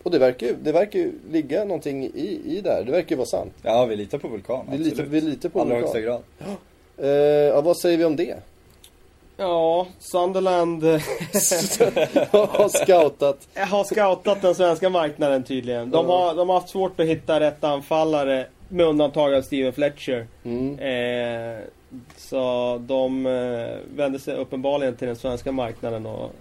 Och 0.03 0.11
det 0.11 0.19
verkar 0.19 0.47
ju, 0.47 0.55
det 0.63 0.71
verkar 0.71 0.99
ju 0.99 1.11
ligga 1.31 1.63
någonting 1.63 2.03
i, 2.03 2.41
i 2.45 2.61
där. 2.61 2.83
Det 2.83 2.91
verkar 2.91 3.09
ju 3.09 3.15
vara 3.15 3.27
sant. 3.27 3.53
Ja, 3.61 3.85
vi 3.85 3.95
litar 3.95 4.17
på 4.17 4.27
Vulkan. 4.27 4.65
Vi 4.71 4.77
litar, 4.77 5.03
vi 5.03 5.21
litar 5.21 5.49
på 5.49 5.61
Allra 5.61 5.75
Vulkan. 5.75 5.93
högsta 5.93 6.01
grad. 6.01 6.21
Eh, 6.97 7.07
ja, 7.47 7.61
vad 7.61 7.77
säger 7.77 7.97
vi 7.97 8.05
om 8.05 8.15
det? 8.15 8.37
ja 9.37 9.87
Sunderland 9.99 10.83
eh, 10.83 10.91
Har 12.31 12.69
scoutat. 12.69 13.47
har 13.55 13.83
scoutat 13.83 14.41
den 14.41 14.55
svenska 14.55 14.89
marknaden 14.89 15.43
tydligen. 15.43 15.89
De 15.91 16.05
har, 16.05 16.35
de 16.35 16.49
har 16.49 16.59
haft 16.59 16.69
svårt 16.69 16.99
att 16.99 17.05
hitta 17.05 17.39
rätt 17.39 17.63
anfallare 17.63 18.47
med 18.69 18.85
undantag 18.85 19.33
av 19.33 19.41
Steven 19.41 19.73
Fletcher. 19.73 20.27
Mm. 20.43 20.79
Eh, 20.79 21.59
så 22.17 22.77
de 22.87 23.25
eh, 23.25 23.95
vände 23.95 24.19
sig 24.19 24.35
uppenbarligen 24.35 24.95
till 24.95 25.07
den 25.07 25.15
svenska 25.15 25.51
marknaden 25.51 26.05
och, 26.05 26.31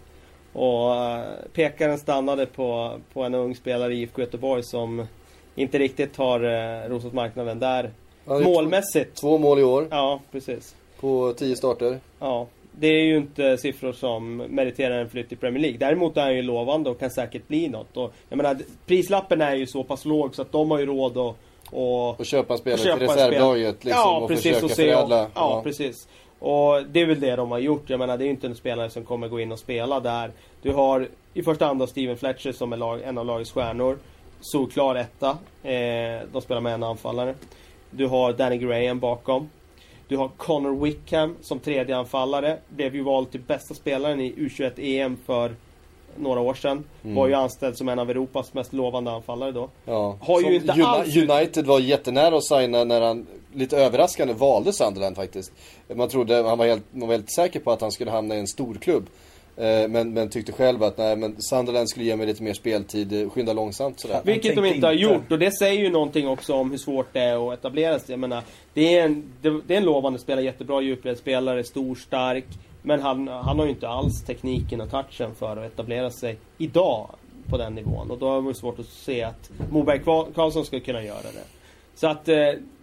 och 0.56 0.94
eh, 0.96 1.22
pekaren 1.52 1.98
stannade 1.98 2.46
på, 2.46 2.98
på 3.12 3.22
en 3.22 3.34
ung 3.34 3.54
spelare 3.54 3.94
i 3.94 4.02
IFK 4.02 4.20
Göteborg 4.20 4.62
som 4.62 5.06
inte 5.54 5.78
riktigt 5.78 6.16
har 6.16 6.40
eh, 6.44 6.88
rosat 6.88 7.12
marknaden 7.12 7.58
där. 7.58 7.90
Målmässigt. 8.24 9.16
Två 9.20 9.38
mål 9.38 9.58
i 9.58 9.62
år 9.62 9.88
Ja, 9.90 10.20
precis. 10.32 10.74
på 11.00 11.32
tio 11.36 11.56
starter. 11.56 12.00
Ja, 12.18 12.46
det 12.72 12.86
är 12.86 13.02
ju 13.04 13.16
inte 13.16 13.58
siffror 13.58 13.92
som 13.92 14.36
meriterar 14.36 14.98
en 14.98 15.10
flytt 15.10 15.32
i 15.32 15.36
Premier 15.36 15.62
League. 15.62 15.78
Däremot 15.78 16.16
är 16.16 16.22
han 16.22 16.36
ju 16.36 16.42
lovande 16.42 16.90
och 16.90 16.98
kan 17.00 17.10
säkert 17.10 17.48
bli 17.48 17.68
något. 17.68 17.96
Och, 17.96 18.12
jag 18.28 18.36
menar, 18.36 18.56
prislappen 18.86 19.40
är 19.40 19.54
ju 19.54 19.66
så 19.66 19.84
pass 19.84 20.04
låg 20.04 20.34
så 20.34 20.42
att 20.42 20.52
de 20.52 20.70
har 20.70 20.78
ju 20.78 20.86
råd 20.86 21.18
att... 21.18 21.36
Och, 21.70 22.20
Och 22.20 22.26
köpa 22.26 22.56
spelare 22.56 22.80
köpa 22.80 22.98
till 22.98 23.06
reservlaget 23.08 23.84
liksom, 23.84 24.02
ja, 24.02 24.18
och 24.18 24.28
precis. 24.28 24.44
försöka 24.44 24.64
Och 24.64 24.70
se 24.70 24.92
förädla. 24.94 25.30
ja, 25.34 25.60
precis. 25.64 26.08
Och 26.38 26.82
det 26.86 27.00
är 27.00 27.06
väl 27.06 27.20
det 27.20 27.36
de 27.36 27.50
har 27.50 27.58
gjort. 27.58 27.90
Jag 27.90 27.98
menar, 27.98 28.18
det 28.18 28.24
är 28.24 28.26
ju 28.26 28.30
inte 28.30 28.46
en 28.46 28.54
spelare 28.54 28.90
som 28.90 29.04
kommer 29.04 29.28
gå 29.28 29.40
in 29.40 29.52
och 29.52 29.58
spela 29.58 30.00
där. 30.00 30.30
Du 30.62 30.72
har 30.72 31.08
I 31.34 31.42
första 31.42 31.66
hand 31.66 31.78
då 31.78 31.86
Steven 31.86 32.16
Fletcher 32.16 32.52
som 32.52 32.72
är 32.72 32.76
lag, 32.76 33.02
en 33.02 33.18
av 33.18 33.26
lagets 33.26 33.52
stjärnor. 33.52 33.98
Solklar 34.40 34.94
etta. 34.94 35.30
Eh, 35.62 36.20
de 36.32 36.42
spelar 36.42 36.60
med 36.60 36.74
en 36.74 36.82
anfallare. 36.82 37.34
Du 37.90 38.06
har 38.06 38.32
Danny 38.32 38.58
Graham 38.58 39.00
bakom. 39.00 39.50
Du 40.08 40.16
har 40.16 40.28
Connor 40.28 40.84
Wickham 40.84 41.36
som 41.40 41.58
tredje 41.58 41.96
anfallare. 41.96 42.58
Blev 42.68 42.94
ju 42.94 43.02
vald 43.02 43.30
till 43.30 43.40
bästa 43.40 43.74
spelaren 43.74 44.20
i 44.20 44.32
U21-EM 44.32 45.16
för 45.26 45.54
några 46.18 46.40
år 46.40 46.54
sedan. 46.54 46.84
Var 47.02 47.26
ju 47.28 47.34
anställd 47.34 47.76
som 47.76 47.88
en 47.88 47.98
av 47.98 48.10
Europas 48.10 48.54
mest 48.54 48.72
lovande 48.72 49.10
anfallare 49.10 49.52
då. 49.52 49.68
Ja. 49.84 50.16
Har 50.20 50.40
ju 50.40 50.54
inte 50.54 50.72
Uni- 50.72 50.84
alls- 50.84 51.16
United 51.30 51.66
var 51.66 51.80
jättenära 51.80 52.36
att 52.36 52.44
signa 52.44 52.84
när 52.84 53.00
han, 53.00 53.26
lite 53.54 53.76
överraskande, 53.76 54.34
valde 54.34 54.72
Sunderland 54.72 55.16
faktiskt. 55.16 55.52
Man 55.94 56.08
trodde, 56.08 56.42
han 56.42 56.58
var 56.58 56.66
helt, 56.66 56.82
man 56.90 57.08
var 57.08 57.14
helt 57.14 57.30
säker 57.30 57.60
på 57.60 57.70
att 57.72 57.80
han 57.80 57.92
skulle 57.92 58.10
hamna 58.10 58.34
i 58.36 58.38
en 58.38 58.46
stor 58.46 58.74
klubb. 58.74 59.06
Eh, 59.58 59.88
Men, 59.88 60.12
men 60.12 60.28
tyckte 60.30 60.52
själv 60.52 60.82
att 60.82 60.98
nej, 60.98 61.16
men 61.16 61.42
Sunderland 61.42 61.88
skulle 61.90 62.04
ge 62.06 62.16
mig 62.16 62.26
lite 62.26 62.42
mer 62.42 62.54
speltid, 62.54 63.32
skynda 63.32 63.52
långsamt 63.52 64.00
sådär. 64.00 64.20
Vilket 64.24 64.56
de 64.56 64.64
inte 64.64 64.86
har 64.86 64.92
gjort 64.92 65.32
och 65.32 65.38
det 65.38 65.50
säger 65.58 65.80
ju 65.82 65.90
någonting 65.90 66.28
också 66.28 66.54
om 66.54 66.70
hur 66.70 66.78
svårt 66.78 67.06
det 67.12 67.20
är 67.20 67.52
att 67.52 67.58
etablera 67.58 67.98
sig. 67.98 68.06
Jag 68.12 68.18
menar, 68.20 68.42
det 68.74 68.98
är 68.98 69.04
en, 69.04 69.24
det, 69.42 69.60
det 69.66 69.74
är 69.74 69.78
en 69.78 69.84
lovande 69.84 70.18
spelare, 70.18 70.44
jättebra 70.44 70.80
djupledsspelare, 70.80 71.64
stor, 71.64 71.94
stark. 71.94 72.44
Men 72.86 73.02
han, 73.02 73.28
han 73.28 73.58
har 73.58 73.64
ju 73.64 73.70
inte 73.70 73.88
alls 73.88 74.24
tekniken 74.24 74.80
och 74.80 74.90
touchen 74.90 75.34
för 75.34 75.56
att 75.56 75.72
etablera 75.72 76.10
sig 76.10 76.38
idag 76.58 77.10
på 77.48 77.56
den 77.56 77.74
nivån. 77.74 78.10
Och 78.10 78.18
då 78.18 78.28
har 78.28 78.42
det 78.42 78.54
svårt 78.54 78.78
att 78.78 78.86
se 78.86 79.22
att 79.22 79.50
Moberg 79.70 80.00
Karlsson 80.34 80.64
ska 80.64 80.80
kunna 80.80 81.02
göra 81.02 81.22
det. 81.22 81.44
Så 81.94 82.06
att 82.06 82.28
eh, 82.28 82.36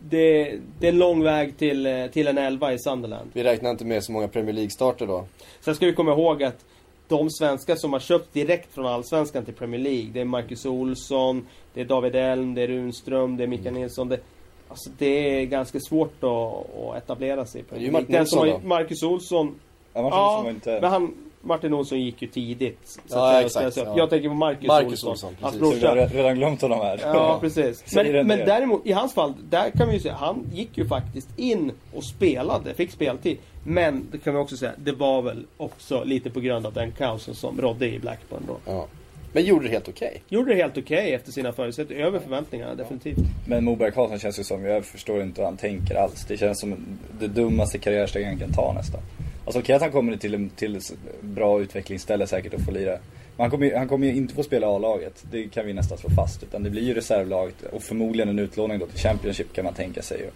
det, 0.10 0.60
det 0.80 0.88
är 0.88 0.92
en 0.92 0.98
lång 0.98 1.24
väg 1.24 1.58
till, 1.58 1.86
eh, 1.86 2.08
till 2.08 2.28
en 2.28 2.38
elva 2.38 2.74
i 2.74 2.80
Sunderland. 2.80 3.30
Vi 3.34 3.44
räknar 3.44 3.72
inte 3.72 3.86
med 3.86 4.04
så 4.04 4.12
många 4.12 4.28
Premier 4.28 4.54
League-starter 4.54 5.08
då. 5.08 5.26
Sen 5.62 5.76
ska 5.76 5.86
vi 5.86 5.94
komma 5.94 6.12
ihåg 6.12 6.44
att 6.44 6.66
de 7.08 7.30
svenskar 7.30 7.76
som 7.76 7.94
har 7.94 8.00
köpt 8.00 8.34
direkt 8.34 8.74
från 8.74 8.86
Allsvenskan 8.86 9.46
till 9.46 9.54
Premier 9.54 9.82
League. 9.82 10.10
Det 10.14 10.22
är 10.22 10.26
Marcus 10.26 10.66
Olsson, 10.66 11.48
det 11.74 11.82
är 11.82 11.86
David 11.86 12.16
Elm, 12.16 12.54
det 12.54 12.62
är 12.62 12.68
Runström, 12.68 13.38
det 13.38 13.44
är 13.44 13.48
Mikael 13.48 13.74
Nilsson. 13.74 14.10
Det, 14.10 14.20
alltså 14.68 14.90
det 14.98 15.42
är 15.42 15.46
ganska 15.46 15.80
svårt 15.80 16.24
att, 16.24 16.30
att 16.30 16.98
etablera 16.98 17.46
sig 17.46 17.62
i 17.62 17.64
ju 17.64 17.70
Premier 17.70 17.92
League. 17.92 18.18
Den 18.18 18.28
som 18.28 18.40
har. 18.40 18.60
Marcus 18.64 19.04
Olsson, 19.04 19.60
Ja, 19.94 20.02
Martin 20.02 20.18
ja, 20.20 20.50
inte... 20.50 20.80
men 20.82 20.92
han, 20.92 21.14
Martin 21.42 21.74
Olsson 21.74 22.02
gick 22.02 22.22
ju 22.22 22.28
tidigt. 22.28 22.80
Så 22.86 23.18
Ja, 23.18 23.42
exakt, 23.42 23.78
upp. 23.78 23.88
ja. 23.88 23.94
Jag 23.98 24.10
tänker 24.10 24.30
på 24.30 24.36
Marcus, 24.36 24.68
Marcus 24.68 25.04
Olsson, 25.04 25.12
Olsson, 25.12 25.36
hans 25.42 25.56
precis. 25.56 25.70
Så 25.70 25.76
vi 25.76 25.82
brorsa. 25.82 26.02
har 26.02 26.08
redan 26.08 26.36
glömt 26.36 26.62
honom 26.62 26.80
här. 26.80 27.00
Ja, 27.04 27.38
precis. 27.42 27.96
Men, 27.96 28.28
men 28.28 28.40
däremot, 28.40 28.86
i 28.86 28.92
hans 28.92 29.14
fall, 29.14 29.34
där 29.50 29.70
kan 29.70 29.88
vi 29.88 29.94
ju 29.94 30.00
säga, 30.00 30.14
han 30.14 30.46
gick 30.54 30.78
ju 30.78 30.88
faktiskt 30.88 31.30
in 31.40 31.72
och 31.94 32.04
spelade, 32.04 32.74
fick 32.74 32.92
speltid. 32.92 33.38
Men, 33.66 34.08
det 34.12 34.18
kan 34.18 34.34
vi 34.34 34.40
också 34.40 34.58
säga, 34.58 34.72
det 34.78 34.92
var 34.92 35.22
väl 35.22 35.46
också 35.58 36.04
lite 36.04 36.30
på 36.30 36.40
grund 36.40 36.66
av 36.66 36.74
den 36.74 36.92
kaosen 36.92 37.36
som 37.36 37.62
rådde 37.62 37.88
i 37.88 38.00
Blackburn 38.00 38.42
då. 38.48 38.58
Ja. 38.66 38.88
Men 39.34 39.44
gjorde 39.44 39.66
det 39.66 39.72
helt 39.72 39.88
okej. 39.90 40.22
Gjorde 40.30 40.52
det 40.52 40.56
helt 40.62 40.78
okej 40.78 41.14
efter 41.14 41.32
sina 41.32 41.52
förutsättningar, 41.54 42.06
över 42.06 42.20
förväntningarna 42.20 42.76
definitivt. 42.76 43.18
Men 43.48 43.64
Moberg 43.64 43.92
Karlsson 43.92 44.20
känns 44.20 44.40
ju 44.40 44.44
som, 44.44 44.66
jag 44.66 44.86
förstår 44.86 45.22
inte 45.22 45.42
hur 45.42 45.46
han 45.46 45.58
tänker 45.58 45.96
alls. 45.96 46.26
Det 46.28 46.38
känns 46.38 46.60
som 46.60 46.76
det 47.20 47.28
dummaste 47.28 47.78
karriärsteg 47.78 48.26
han 48.26 48.40
kan 48.40 48.52
ta 48.54 48.74
nästan. 48.74 49.02
Alltså 49.46 49.60
okej 49.60 49.76
att 49.76 49.82
han 49.82 49.92
kommer 49.92 50.18
till, 50.18 50.50
till 50.56 50.76
ett 50.76 50.94
bra 51.22 51.62
utvecklingsställe 51.62 52.28
säkert 52.28 52.54
och 52.54 52.62
får 52.62 52.72
lira. 52.72 52.92
Men 52.92 53.44
han 53.44 53.50
kommer, 53.52 53.66
ju- 53.66 53.76
han 53.76 53.88
kommer 53.88 54.08
ju 54.08 54.16
inte 54.16 54.34
få 54.34 54.44
spela 54.44 54.68
A-laget. 54.68 55.24
Det 55.32 55.44
kan 55.48 55.66
vi 55.66 55.74
nästan 55.74 55.98
slå 55.98 56.10
fast. 56.10 56.44
Utan 56.44 56.64
det 56.64 56.70
blir 56.70 56.82
ju 56.84 56.94
reservlaget 56.94 57.56
och 57.72 57.84
förmodligen 57.84 58.30
en 58.30 58.40
utlåning 58.40 58.80
då 58.80 58.86
till 58.86 59.00
Championship 59.00 59.54
kan 59.54 59.66
man 59.66 59.74
tänka 59.74 60.02
sig. 60.02 60.22
Och, 60.28 60.34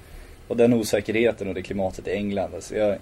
och 0.47 0.57
den 0.57 0.73
osäkerheten 0.73 1.47
och 1.47 1.53
det 1.53 1.61
klimatet 1.61 2.07
i 2.07 2.11
England. 2.11 2.51
Alltså 2.55 2.75
jag, 2.75 2.97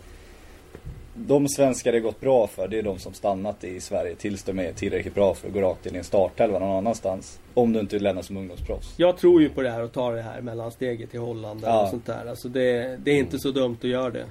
de 1.15 1.47
svenskar 1.49 1.91
det 1.91 1.99
gått 1.99 2.19
bra 2.19 2.47
för, 2.47 2.67
det 2.67 2.79
är 2.79 2.83
de 2.83 2.99
som 2.99 3.13
stannat 3.13 3.63
i 3.63 3.79
Sverige 3.79 4.15
tills 4.15 4.43
de 4.43 4.59
är 4.59 4.73
tillräckligt 4.73 5.15
bra 5.15 5.33
för 5.33 5.47
att 5.47 5.53
gå 5.53 5.61
rakt 5.61 5.85
in 5.85 5.95
i 5.95 5.97
en 5.97 6.03
startelva 6.03 6.59
någon 6.59 6.77
annanstans. 6.77 7.39
Om 7.53 7.73
du 7.73 7.79
inte 7.79 7.99
lämnar 7.99 8.21
som 8.21 8.37
ungdomsproffs. 8.37 8.93
Jag 8.97 9.17
tror 9.17 9.41
ju 9.41 9.49
på 9.49 9.61
det 9.61 9.69
här 9.69 9.83
och 9.83 9.91
tar 9.91 10.13
det 10.13 10.21
här 10.21 10.41
mellansteget 10.41 11.11
till 11.11 11.19
Holland 11.19 11.61
Ja. 11.63 11.83
och 11.83 11.89
sånt 11.89 12.05
där. 12.05 12.25
Alltså 12.29 12.49
det, 12.49 12.97
det 13.03 13.11
är 13.11 13.15
inte 13.15 13.39
så 13.39 13.51
dumt 13.51 13.77
att 13.81 13.89
göra 13.89 14.09
det. 14.09 14.25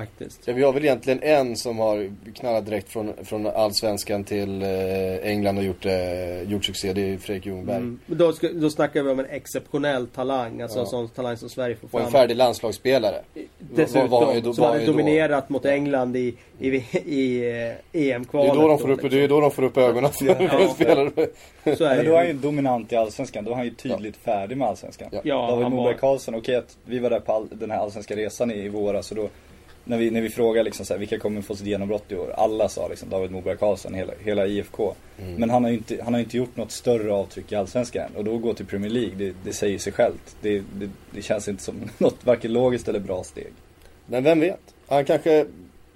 Faktiskt. 0.00 0.40
Ja, 0.48 0.54
vi 0.54 0.62
har 0.62 0.72
väl 0.72 0.84
egentligen 0.84 1.22
en 1.22 1.56
som 1.56 1.78
har 1.78 2.10
knallat 2.34 2.66
direkt 2.66 2.88
från, 2.88 3.12
från 3.24 3.46
Allsvenskan 3.46 4.24
till 4.24 4.62
eh, 4.62 4.68
England 5.22 5.58
och 5.58 5.64
gjort, 5.64 5.86
eh, 5.86 6.42
gjort 6.42 6.64
succé. 6.64 6.92
Det 6.92 7.12
är 7.12 7.18
Fredrik 7.18 7.46
Ljungberg. 7.46 7.76
Mm. 7.76 8.00
Men 8.06 8.18
Då, 8.18 8.32
ska, 8.32 8.48
då 8.52 8.70
snackar 8.70 9.02
vi 9.02 9.10
om 9.10 9.18
en 9.18 9.26
exceptionell 9.30 10.06
talang. 10.06 10.60
Alltså 10.60 10.78
Ja. 10.78 10.82
en 10.82 10.86
sån 10.86 11.08
talang 11.08 11.36
som 11.36 11.48
Sverige 11.48 11.76
får 11.76 11.84
Och 11.86 11.90
fram. 11.90 12.02
en 12.02 12.10
färdig 12.10 12.36
landslagsspelare. 12.36 13.22
Dessutom. 13.58 14.08
Vad 14.10 14.36
är 14.36 14.40
då- 14.40 14.52
som 14.54 14.64
hade 14.64 14.82
är 14.82 14.86
då? 14.86 14.92
dominerat 14.92 15.48
mot 15.48 15.64
England 15.64 16.16
i, 16.16 16.34
i, 16.58 16.68
i, 16.68 17.50
eh, 17.50 17.74
Det 17.92 18.10
EM-kvalet. 18.12 18.52
är 18.52 18.56
då 18.56 18.68
de 18.68 18.78
får 18.78 18.90
upp, 18.90 19.02
liksom. 19.02 19.18
det 19.18 19.24
är 19.24 19.28
då 19.28 19.40
de 19.40 19.50
får 19.50 19.62
upp 19.62 19.76
ögonen 19.76 20.10
för 20.12 20.26
Ja. 20.26 20.68
spelare. 20.74 21.10
Så 21.76 21.84
är 21.84 21.96
Men 21.96 22.04
då 22.06 22.12
är 22.12 22.16
han 22.16 22.26
ju. 22.26 22.32
dominant 22.32 22.92
i 22.92 22.96
Allsvenskan, 22.96 23.44
då 23.44 23.50
är 23.50 23.54
han 23.54 23.64
ju 23.64 23.70
tydligt 23.70 24.16
färdig 24.16 24.56
med 24.56 24.68
Allsvenskan. 24.68 25.08
Ja. 25.12 25.20
Ja, 25.24 25.46
David 25.50 25.70
Moberg 25.70 25.84
var, 25.94 26.00
Karlsson, 26.00 26.34
okej 26.34 26.54
att 26.56 26.76
vi 26.84 26.98
var 26.98 27.10
där 27.10 27.20
på 27.20 27.32
all, 27.32 27.48
den 27.50 27.70
här 27.70 27.78
allsvenska 27.78 28.16
resan 28.16 28.50
i, 28.50 28.54
i 28.54 28.68
våras 28.68 29.10
och 29.10 29.16
då 29.16 29.28
när 29.88 29.98
vi, 29.98 30.10
när 30.10 30.20
vi 30.20 30.30
frågade 30.30 30.64
liksom 30.64 30.86
så 30.86 30.94
här, 30.94 30.98
vilka 30.98 31.18
kommer 31.18 31.42
få 31.42 31.56
sitt 31.56 31.66
genombrott 31.66 32.12
i 32.12 32.16
år? 32.16 32.34
Alla 32.36 32.68
sa 32.68 32.88
liksom 32.88 33.08
David 33.08 33.30
Moberg 33.30 33.56
Karlsson, 33.56 33.94
hela, 33.94 34.12
hela 34.24 34.46
IFK. 34.46 34.94
Mm. 35.18 35.34
Men 35.34 35.50
han 35.50 35.64
har 35.64 35.70
ju 35.70 35.76
inte, 35.76 36.02
han 36.04 36.14
har 36.14 36.20
inte 36.20 36.36
gjort 36.36 36.56
något 36.56 36.72
större 36.72 37.12
avtryck 37.12 37.52
i 37.52 37.54
Allsvenskan 37.54 38.02
än. 38.02 38.16
Och 38.16 38.24
då 38.24 38.38
gå 38.38 38.54
till 38.54 38.66
Premier 38.66 38.90
League, 38.90 39.14
det, 39.16 39.34
det 39.44 39.52
säger 39.52 39.78
sig 39.78 39.92
självt. 39.92 40.36
Det, 40.40 40.58
det, 40.58 40.90
det 41.10 41.22
känns 41.22 41.48
inte 41.48 41.62
som 41.62 41.74
något 41.98 42.26
varken 42.26 42.52
logiskt 42.52 42.88
eller 42.88 43.00
bra 43.00 43.24
steg. 43.24 43.52
Men 44.06 44.24
vem 44.24 44.40
vet? 44.40 44.60
Han 44.88 45.04
kanske, 45.04 45.46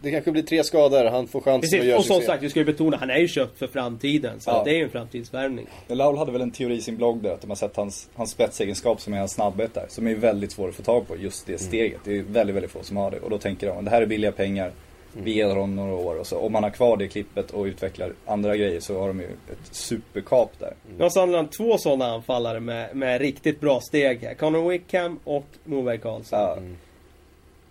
det 0.03 0.11
kanske 0.11 0.33
blir 0.33 0.43
tre 0.43 0.65
skador. 0.65 1.05
Han 1.05 1.27
får 1.29 1.41
chansen 1.41 1.55
att 1.55 1.61
Precis, 1.61 1.85
göra 1.85 1.99
och 1.99 2.05
som 2.05 2.21
sagt, 2.21 2.43
vi 2.43 2.51
ska 2.51 2.59
ju 2.61 2.65
betona, 2.67 2.97
han 2.97 3.11
är 3.11 3.19
ju 3.19 3.29
köpt 3.29 3.59
för 3.59 3.67
framtiden. 3.67 4.41
Så 4.41 4.51
Ja. 4.51 4.63
det 4.65 4.71
är 4.71 4.75
ju 4.75 4.83
en 4.85 4.91
framtidsvärvning. 4.91 5.67
Laul 5.89 6.17
hade 6.19 6.33
väl 6.33 6.41
en 6.41 6.51
teori 6.51 6.75
i 6.77 6.81
sin 6.81 6.97
blogg 6.97 7.23
där, 7.23 7.31
att 7.35 7.41
de 7.41 7.51
har 7.51 7.57
sett 7.57 7.77
hans, 7.77 8.09
hans 8.15 8.31
spetsegenskap 8.31 9.01
som 9.01 9.13
är 9.15 9.19
hans 9.19 9.33
snabbhet 9.33 9.75
där. 9.75 9.87
Som 9.89 10.07
är 10.07 10.15
väldigt 10.15 10.53
svår 10.53 10.69
att 10.69 10.75
få 10.75 10.83
tag 10.83 11.09
på, 11.09 11.17
just 11.17 11.47
det 11.47 11.59
steget. 11.59 12.01
Det 12.05 12.19
är 12.19 12.23
väldigt, 12.23 12.57
väldigt 12.57 12.71
få 12.71 12.83
som 12.83 12.97
har 12.97 13.11
det. 13.11 13.21
Och 13.21 13.31
då 13.31 13.39
tänker 13.39 13.67
de, 13.67 13.85
det 13.85 13.91
här 13.91 14.03
är 14.03 14.07
billiga 14.07 14.33
pengar. 14.33 14.73
Vi 15.15 15.33
ger 15.33 15.49
honom 15.49 15.77
några 15.77 15.95
år 15.95 16.15
och 16.19 16.27
så 16.27 16.39
om 16.39 16.53
man 16.53 16.63
har 16.63 16.71
kvar 16.71 16.97
det 16.97 17.09
klippet 17.09 17.51
och 17.51 17.65
utvecklar 17.65 18.13
andra 18.27 18.57
grejer 18.57 18.81
så 18.81 19.01
har 19.01 19.09
de 19.09 19.21
ju 19.21 19.27
ett 19.27 19.59
superkap 19.71 20.53
där. 20.59 20.75
Nu 20.97 21.03
har 21.03 21.11
Sunderland 21.11 21.53
två 21.53 21.79
sådana 21.79 22.07
anfallare 22.07 22.61
med, 22.61 22.97
med 22.97 23.21
riktigt 23.21 23.61
bra 23.61 23.81
steg 23.81 24.19
här. 24.23 24.35
Connor 24.35 24.71
Wickham 24.71 25.19
och 25.25 25.47
Moberg 25.65 25.99
Karlsson. 25.99 26.39
Ja, 26.41 26.59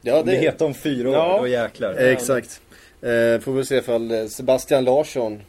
Ja, 0.02 0.24
det 0.24 0.32
det, 0.32 0.38
heter 0.38 0.66
om 0.66 0.74
fyra 0.74 1.10
år, 1.10 1.16
Ja. 1.16 1.38
då 1.42 1.48
jäklar. 1.48 1.94
Exakt. 1.94 2.62
Eh, 3.02 3.40
får 3.40 3.52
vi 3.54 3.66
se 3.66 3.76
ifall 3.76 4.12
eh, 4.12 4.26
Sebastian 4.26 4.84
Larsson 4.84 5.42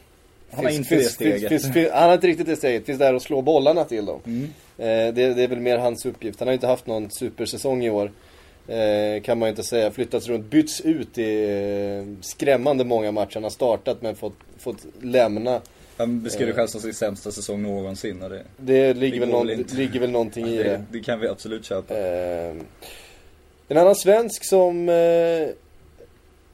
Han 0.50 0.64
har 0.64 0.72
inte 0.72 0.94
det 0.96 1.02
steget. 1.04 1.92
Han 1.92 2.02
har 2.08 2.14
inte 2.14 2.26
riktigt 2.26 2.46
det 2.46 2.56
steget. 2.56 2.86
Finns 2.86 2.98
där 2.98 3.14
och 3.14 3.22
slå 3.22 3.42
bollarna 3.42 3.84
till 3.84 4.06
dem. 4.06 4.20
Mm. 4.26 4.42
Eh, 4.78 5.14
det, 5.14 5.34
det 5.34 5.42
är 5.42 5.48
väl 5.48 5.60
mer 5.60 5.78
hans 5.78 6.06
uppgift. 6.06 6.38
Han 6.38 6.48
har 6.48 6.52
inte 6.52 6.66
haft 6.66 6.86
någon 6.86 7.10
supersäsong 7.10 7.84
i 7.84 7.90
år. 7.90 8.12
Eh, 8.68 9.22
kan 9.22 9.38
man 9.38 9.46
ju 9.46 9.50
inte 9.50 9.62
säga. 9.62 9.90
Flyttats 9.90 10.28
runt, 10.28 10.50
bytts 10.50 10.80
ut 10.80 11.18
i 11.18 11.44
eh, 11.50 12.22
skrämmande 12.24 12.84
många 12.84 13.12
matcher. 13.12 13.34
Han 13.34 13.42
har 13.42 13.50
startat 13.50 14.02
men 14.02 14.14
fått, 14.16 14.36
fått 14.58 14.86
lämna. 15.00 15.60
Han 15.96 16.22
beskriver 16.22 16.52
själv 16.52 16.66
som 16.66 16.80
sin 16.80 16.94
sämsta 16.94 17.30
säsong 17.30 17.62
någonsin 17.62 18.22
och 18.22 18.30
det, 18.30 18.42
Det 18.56 18.94
ligger, 18.94 19.20
Det 19.20 19.20
väl, 19.20 19.28
någon, 19.28 19.46
ligger 19.46 20.00
väl 20.00 20.10
någonting 20.10 20.46
i 20.46 20.56
det, 20.56 20.62
det. 20.62 20.84
det 20.92 21.00
kan 21.00 21.20
vi 21.20 21.28
absolut 21.28 21.64
köpa. 21.64 21.94
En 23.68 23.76
annan 23.76 23.94
svensk 23.96 24.44
som 24.44 24.88
eh, 24.88 25.48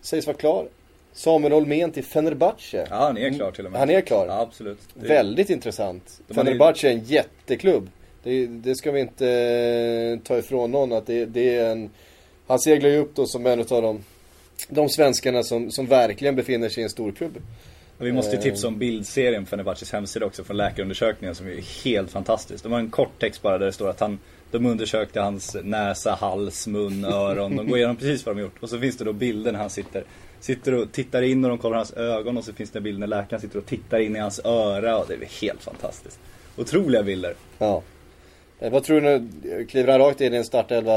sägs 0.00 0.26
vara 0.26 0.36
klar. 0.36 0.68
Samuel 1.12 1.52
Holmén 1.52 1.92
till 1.92 2.04
Fenerbahce. 2.04 2.86
Ja, 2.90 2.96
han 2.96 3.18
är 3.18 3.30
klar 3.30 3.50
till 3.50 3.66
och 3.66 3.72
med. 3.72 3.78
Han 3.80 3.90
är 3.90 4.00
klar. 4.00 4.26
Ja, 4.26 4.40
absolut. 4.40 4.78
Det- 4.94 5.08
Väldigt 5.08 5.50
intressant. 5.50 6.20
De 6.28 6.34
Fenerbahce 6.34 6.88
är 6.88 6.92
en 6.92 7.04
jätteklubb. 7.04 7.88
Det, 8.22 8.46
det 8.46 8.74
ska 8.76 8.90
vi 8.90 9.00
inte 9.00 9.28
eh, 9.28 10.26
ta 10.26 10.38
ifrån 10.38 10.70
någon 10.70 10.92
att 10.92 11.06
det, 11.06 11.24
det 11.26 11.56
är 11.56 11.70
en... 11.70 11.90
Han 12.46 12.58
seglar 12.60 12.90
ju 12.90 12.96
upp 12.98 13.14
då 13.14 13.26
som 13.26 13.46
en 13.46 13.60
av 13.60 13.66
de, 13.82 14.04
de 14.68 14.88
svenskarna 14.88 15.42
som, 15.42 15.70
som 15.70 15.86
verkligen 15.86 16.36
befinner 16.36 16.68
sig 16.68 16.80
i 16.80 16.84
en 16.84 16.90
stor 16.90 17.12
klubb. 17.12 17.38
Och 17.98 18.06
vi 18.06 18.12
måste 18.12 18.30
ju 18.32 18.38
Eh. 18.38 18.42
tipsa 18.42 18.68
om 18.68 18.78
bildserien 18.78 19.44
på 19.44 19.50
Fenerbahces 19.50 19.92
hemsida 19.92 20.26
också 20.26 20.44
från 20.44 20.56
läkarundersökningen 20.56 21.34
som 21.34 21.46
är 21.46 21.84
helt 21.84 22.10
fantastisk. 22.10 22.62
De 22.64 22.72
har 22.72 22.78
en 22.78 22.90
kort 22.90 23.18
text 23.20 23.42
bara 23.42 23.58
där 23.58 23.66
det 23.66 23.72
står 23.72 23.88
att 23.90 24.00
han 24.00 24.18
de 24.50 24.66
undersökte 24.66 25.20
hans 25.20 25.56
näsa, 25.62 26.14
hals, 26.20 26.66
mun, 26.66 27.04
öron. 27.04 27.56
De 27.56 27.68
går 27.68 27.78
igenom 27.78 27.96
precis 28.00 28.26
vad 28.26 28.36
de 28.36 28.42
gjort. 28.42 28.56
Och 28.60 28.68
så 28.70 28.78
finns 28.78 28.96
det 28.96 29.04
då 29.04 29.12
bilder 29.12 29.52
när 29.52 29.58
han 29.58 29.70
sitter, 29.70 30.04
sitter 30.40 30.74
och 30.74 30.92
tittar 30.92 31.22
in 31.22 31.44
och 31.44 31.48
de 31.50 31.58
kollar 31.58 31.76
hans 31.76 31.92
ögon. 31.92 32.36
Och 32.36 32.44
så 32.44 32.52
finns 32.52 32.70
det 32.70 32.78
en 32.78 32.82
bild 32.82 32.98
när 32.98 33.06
läkaren 33.06 33.40
sitter 33.42 33.58
och 33.58 33.66
tittar 33.66 33.98
in 33.98 34.16
i 34.16 34.18
hans 34.18 34.40
öra. 34.44 34.98
Och 34.98 35.04
det 35.08 35.14
är 35.14 35.40
helt 35.42 35.62
fantastiskt. 35.62 36.18
Otroliga 36.56 37.02
bilder. 37.02 37.34
Ja. 37.58 37.82
Eh, 38.60 38.70
vad 38.72 38.84
tror 38.84 39.00
du 39.00 39.20
nu? 39.42 39.64
Kliver 39.64 39.92
han 39.92 40.00
rakt 40.00 40.20
in 40.20 40.34
i 40.34 40.36
en 40.36 40.44
startelva 40.44 40.94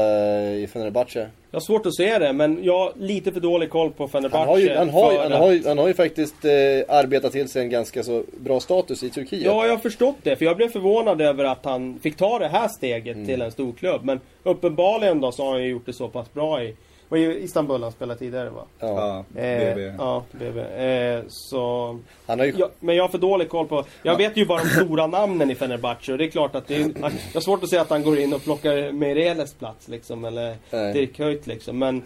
i 0.50 0.66
Fenerbahce? 0.66 1.18
Jag 1.50 1.56
har 1.56 1.60
svårt 1.60 1.86
att 1.86 1.94
se 1.96 2.18
det, 2.18 2.32
men 2.32 2.58
jag 2.64 2.78
har 2.78 2.92
lite 2.98 3.32
för 3.32 3.40
dålig 3.40 3.70
koll 3.70 3.90
på 3.90 4.08
Fenerbahce. 4.08 4.38
Han 4.38 4.48
har 4.48 4.58
ju, 4.58 4.74
han 4.74 4.90
har, 4.90 5.18
han 5.18 5.32
att- 5.32 5.38
har, 5.38 5.52
ju, 5.52 5.68
han 5.68 5.78
har 5.78 5.88
ju 5.88 5.94
faktiskt 5.94 6.44
eh, 6.44 6.50
arbetat 6.96 7.32
till 7.32 7.48
sig 7.48 7.62
en 7.62 7.70
ganska 7.70 8.02
så 8.02 8.22
bra 8.40 8.60
status 8.60 9.02
i 9.02 9.10
Turkiet. 9.10 9.42
Ja, 9.42 9.64
jag 9.66 9.72
har 9.72 9.78
förstått 9.78 10.16
det. 10.22 10.36
För 10.36 10.44
jag 10.44 10.56
blev 10.56 10.68
förvånad 10.68 11.20
över 11.20 11.44
att 11.44 11.64
han 11.64 11.98
fick 12.02 12.16
ta 12.16 12.38
det 12.38 12.48
här 12.48 12.68
steget 12.68 13.14
Mm. 13.16 13.26
till 13.26 13.42
en 13.42 13.52
stor 13.52 13.72
klubb. 13.72 14.00
Men 14.04 14.20
uppenbarligen 14.42 15.20
då 15.20 15.32
så 15.32 15.44
har 15.44 15.52
han 15.52 15.62
ju 15.62 15.68
gjort 15.70 15.86
det 15.86 15.92
så 15.92 16.08
pass 16.08 16.32
bra 16.34 16.62
i 16.62 16.74
var 17.12 17.18
ju 17.18 17.38
Istanbul 17.38 17.82
han 17.82 17.92
spelade 17.92 18.18
tidigare 18.18 18.50
va? 18.50 18.64
Ja. 18.78 19.24
Ja, 19.34 19.40
Eh, 19.40 19.74
BB. 19.74 19.94
ja, 19.98 20.24
BB. 20.32 20.60
Eh, 20.60 21.22
så... 21.28 21.98
Han 22.26 22.38
har 22.38 22.46
ju... 22.46 22.54
Ja, 22.58 22.70
men 22.80 22.96
jag 22.96 23.04
har 23.04 23.08
för 23.08 23.18
dålig 23.18 23.48
koll 23.48 23.66
på... 23.66 23.84
Jag 24.02 24.16
vet 24.16 24.36
ju 24.36 24.46
bara 24.46 24.62
de 24.62 24.68
stora 24.68 25.06
namnen 25.06 25.50
i 25.50 25.54
Fenerbahce 25.54 26.12
och 26.12 26.18
det 26.18 26.24
är 26.24 26.30
klart 26.30 26.54
att 26.54 26.66
det 26.68 26.76
är... 26.76 26.92
Jag 27.00 27.10
har 27.34 27.40
svårt 27.40 27.62
att 27.62 27.68
säga 27.70 27.82
att 27.82 27.90
han 27.90 28.02
går 28.02 28.18
in 28.18 28.32
och 28.32 28.42
plockar 28.42 28.92
Meireles 28.92 29.54
plats 29.54 29.88
liksom, 29.88 30.24
eller 30.24 30.56
Nej. 30.70 30.92
Dirk 30.92 31.16
Kuyt 31.16 31.46
liksom. 31.46 31.78
Men 31.78 32.02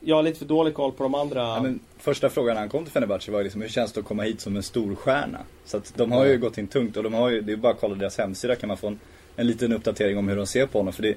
jag 0.00 0.16
har 0.16 0.22
lite 0.22 0.38
för 0.38 0.46
dålig 0.46 0.74
koll 0.74 0.92
på 0.92 1.02
de 1.02 1.14
andra. 1.14 1.40
Ja, 1.40 1.62
men 1.62 1.80
första 1.98 2.28
frågan 2.30 2.54
när 2.54 2.60
han 2.60 2.68
kom 2.68 2.84
till 2.84 2.92
Fenerbahce 2.92 3.30
var 3.32 3.38
ju 3.38 3.44
liksom 3.44 3.62
hur 3.62 3.68
känns 3.68 3.92
det 3.92 4.00
att 4.00 4.06
komma 4.06 4.22
hit 4.22 4.40
som 4.40 4.56
en 4.56 4.62
stor 4.62 4.94
stjärna? 4.94 5.38
Så 5.64 5.76
att 5.76 5.92
de 5.96 6.12
har 6.12 6.24
ju 6.24 6.38
gått 6.38 6.58
in 6.58 6.66
tungt 6.66 6.96
och 6.96 7.02
de 7.02 7.14
har 7.14 7.30
ju, 7.30 7.40
det 7.40 7.52
är 7.52 7.56
bara 7.56 7.72
att 7.72 7.80
kolla 7.80 7.94
deras 7.94 8.18
hemsida 8.18 8.54
kan 8.56 8.68
man 8.68 8.76
få 8.76 8.86
en, 8.86 8.98
en 9.36 9.46
liten 9.46 9.72
uppdatering 9.72 10.18
om 10.18 10.28
hur 10.28 10.36
de 10.36 10.46
ser 10.46 10.66
på 10.66 10.78
honom. 10.78 10.92
För 10.92 11.02
det, 11.02 11.14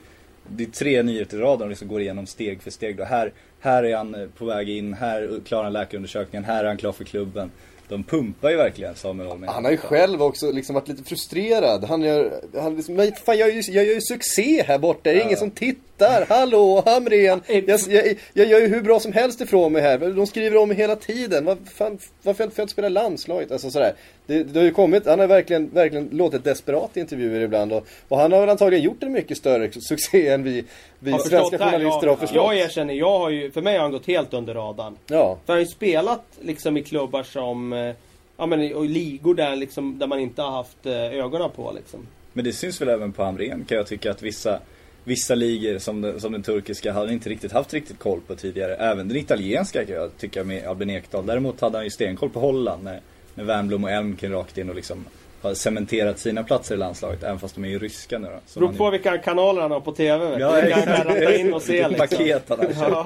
det 0.49 0.63
är 0.63 0.67
tre 0.67 1.03
nyheter 1.03 1.37
i 1.37 1.41
rad 1.41 1.61
om 1.61 1.69
liksom 1.69 1.87
går 1.87 2.01
igenom 2.01 2.25
steg 2.25 2.61
för 2.61 2.71
steg 2.71 2.97
då. 2.97 3.03
Här, 3.03 3.31
här 3.59 3.83
är 3.83 3.97
han 3.97 4.15
eh, 4.15 4.27
på 4.37 4.45
väg 4.45 4.69
in, 4.69 4.93
här 4.93 5.39
klarar 5.45 5.63
han 5.63 5.73
läkarundersökningen, 5.73 6.45
här 6.45 6.63
är 6.63 6.67
han 6.67 6.77
klar 6.77 6.91
för 6.91 7.03
klubben. 7.03 7.51
De 7.89 8.03
pumpar 8.03 8.49
ju 8.49 8.57
verkligen 8.57 8.95
Samuel 8.95 9.29
Holm. 9.29 9.43
Han 9.47 9.65
har 9.65 9.71
ju 9.71 9.77
själv 9.77 10.21
också 10.21 10.51
liksom 10.51 10.75
varit 10.75 10.87
lite 10.87 11.03
frustrerad. 11.03 11.83
Han 11.83 12.01
gör, 12.01 12.41
han 12.55 12.75
liksom, 12.75 12.95
men 12.95 13.11
fan 13.25 13.37
jag 13.37 13.49
gör, 13.49 13.55
ju, 13.55 13.71
jag 13.71 13.85
gör 13.85 13.93
ju 13.93 14.01
succé 14.01 14.63
här 14.67 14.77
borta, 14.77 14.99
det 15.03 15.21
är 15.21 15.25
ingen 15.25 15.37
som 15.37 15.51
tittar. 15.51 16.25
Hallå 16.29 16.83
Hamrén! 16.85 17.41
Jag, 17.47 17.79
jag, 17.89 18.15
jag 18.33 18.47
gör 18.47 18.59
ju 18.59 18.67
hur 18.67 18.81
bra 18.81 18.99
som 18.99 19.13
helst 19.13 19.41
ifrån 19.41 19.73
mig 19.73 19.81
här. 19.81 19.97
De 19.97 20.27
skriver 20.27 20.57
om 20.57 20.67
mig 20.67 20.77
hela 20.77 20.95
tiden. 20.95 21.45
Vad 21.45 21.57
fan, 21.73 21.99
varför 22.23 22.43
får 22.43 22.53
jag 22.55 22.63
inte 22.63 22.71
spela 22.71 22.87
i 22.87 22.91
landslaget? 22.91 23.51
Alltså 23.51 23.69
sådär. 23.69 23.93
Det, 24.25 24.43
det 24.43 24.59
har 24.59 24.65
ju 24.65 24.71
kommit, 24.71 25.05
han 25.05 25.19
har 25.19 25.27
verkligen, 25.27 25.69
verkligen 25.69 26.09
låtit 26.11 26.43
desperat 26.43 26.97
i 26.97 26.99
intervjuer 26.99 27.41
ibland. 27.41 27.73
Och, 27.73 27.87
och 28.07 28.17
han 28.17 28.31
har 28.31 28.39
väl 28.39 28.49
antagligen 28.49 28.85
gjort 28.85 29.03
en 29.03 29.11
mycket 29.11 29.37
större 29.37 29.71
succé 29.71 30.27
än 30.27 30.43
vi, 30.43 30.63
vi 30.99 31.11
Har 31.11 31.19
svenska 31.19 31.57
journalister 31.57 31.99
jag, 32.07 32.11
har 32.11 32.15
förstått. 32.17 32.35
Jag 32.35 32.57
erkänner, 32.57 32.93
jag 32.93 33.19
har 33.19 33.29
ju, 33.29 33.51
för 33.51 33.61
mig 33.61 33.75
har 33.75 33.81
han 33.81 33.91
gått 33.91 34.05
helt 34.07 34.33
under 34.33 34.53
radarn. 34.53 34.95
Ja. 35.07 35.37
För 35.45 35.53
han 35.53 35.57
har 35.57 35.59
ju 35.59 35.65
spelat 35.65 36.23
liksom 36.41 36.77
i 36.77 36.83
klubbar 36.83 37.23
som, 37.23 37.73
eh, 37.73 37.93
ja 38.37 38.45
men 38.45 38.61
i- 38.61 38.87
ligor 38.87 39.35
där 39.35 39.55
liksom, 39.55 39.99
där 39.99 40.07
man 40.07 40.19
inte 40.19 40.41
har 40.41 40.51
haft 40.51 40.85
eh, 40.85 40.93
ögonen 40.93 41.49
på 41.55 41.71
liksom. 41.75 42.07
Men 42.33 42.45
det 42.45 42.53
syns 42.53 42.81
väl 42.81 42.89
även 42.89 43.11
på 43.13 43.23
Hamrén 43.23 43.65
kan 43.67 43.77
jag 43.77 43.87
tycka 43.87 44.11
att 44.11 44.21
vissa 44.21 44.59
Vissa 45.03 45.35
ligor 45.35 45.77
som 45.77 46.01
den, 46.01 46.19
som 46.21 46.31
den 46.31 46.43
turkiska 46.43 46.93
hade 46.93 47.13
inte 47.13 47.29
riktigt 47.29 47.51
haft 47.51 47.73
riktigt 47.73 47.99
koll 47.99 48.19
på 48.27 48.35
tidigare. 48.35 48.75
Även 48.75 49.07
den 49.07 49.17
italienska 49.17 49.85
kan 49.85 49.95
jag 49.95 50.17
tycka 50.17 50.43
med 50.43 50.67
Albin 50.67 50.89
Ekdal. 50.89 51.25
Däremot 51.25 51.61
hade 51.61 51.77
han 51.77 51.83
ju 51.83 51.89
stenkoll 51.89 52.29
på 52.29 52.39
Holland 52.39 52.83
när, 52.83 53.01
när 53.35 53.43
Wernbloom 53.43 53.83
och 53.83 53.91
Elmken 53.91 54.31
rakt 54.31 54.57
in 54.57 54.69
och 54.69 54.75
liksom 54.75 55.05
har 55.41 55.53
cementerat 55.53 56.19
sina 56.19 56.43
platser 56.43 56.75
i 56.75 56.77
landslaget. 56.77 57.23
Även 57.23 57.39
fast 57.39 57.55
de 57.55 57.63
är 57.65 57.69
ju 57.69 57.79
ryska 57.79 58.19
nu 58.19 58.27
då. 58.27 58.39
Som 58.45 58.59
Beror 58.59 58.73
på 58.77 58.85
ju- 58.85 58.91
vilka 58.91 59.17
kanaler 59.17 59.61
han 59.61 59.71
har 59.71 59.79
på 59.79 59.91
TV. 59.91 60.39
Ja, 60.39 60.51
Vilka 60.51 60.75
han 60.75 60.85
kan 60.85 61.05
ratta 61.07 61.35
in 61.35 61.53
och 61.53 61.61
se 61.61 61.87
liksom. 61.87 62.07
paket 62.07 62.43
han 62.49 62.59
har. 62.59 62.67
Ja, 62.89 63.05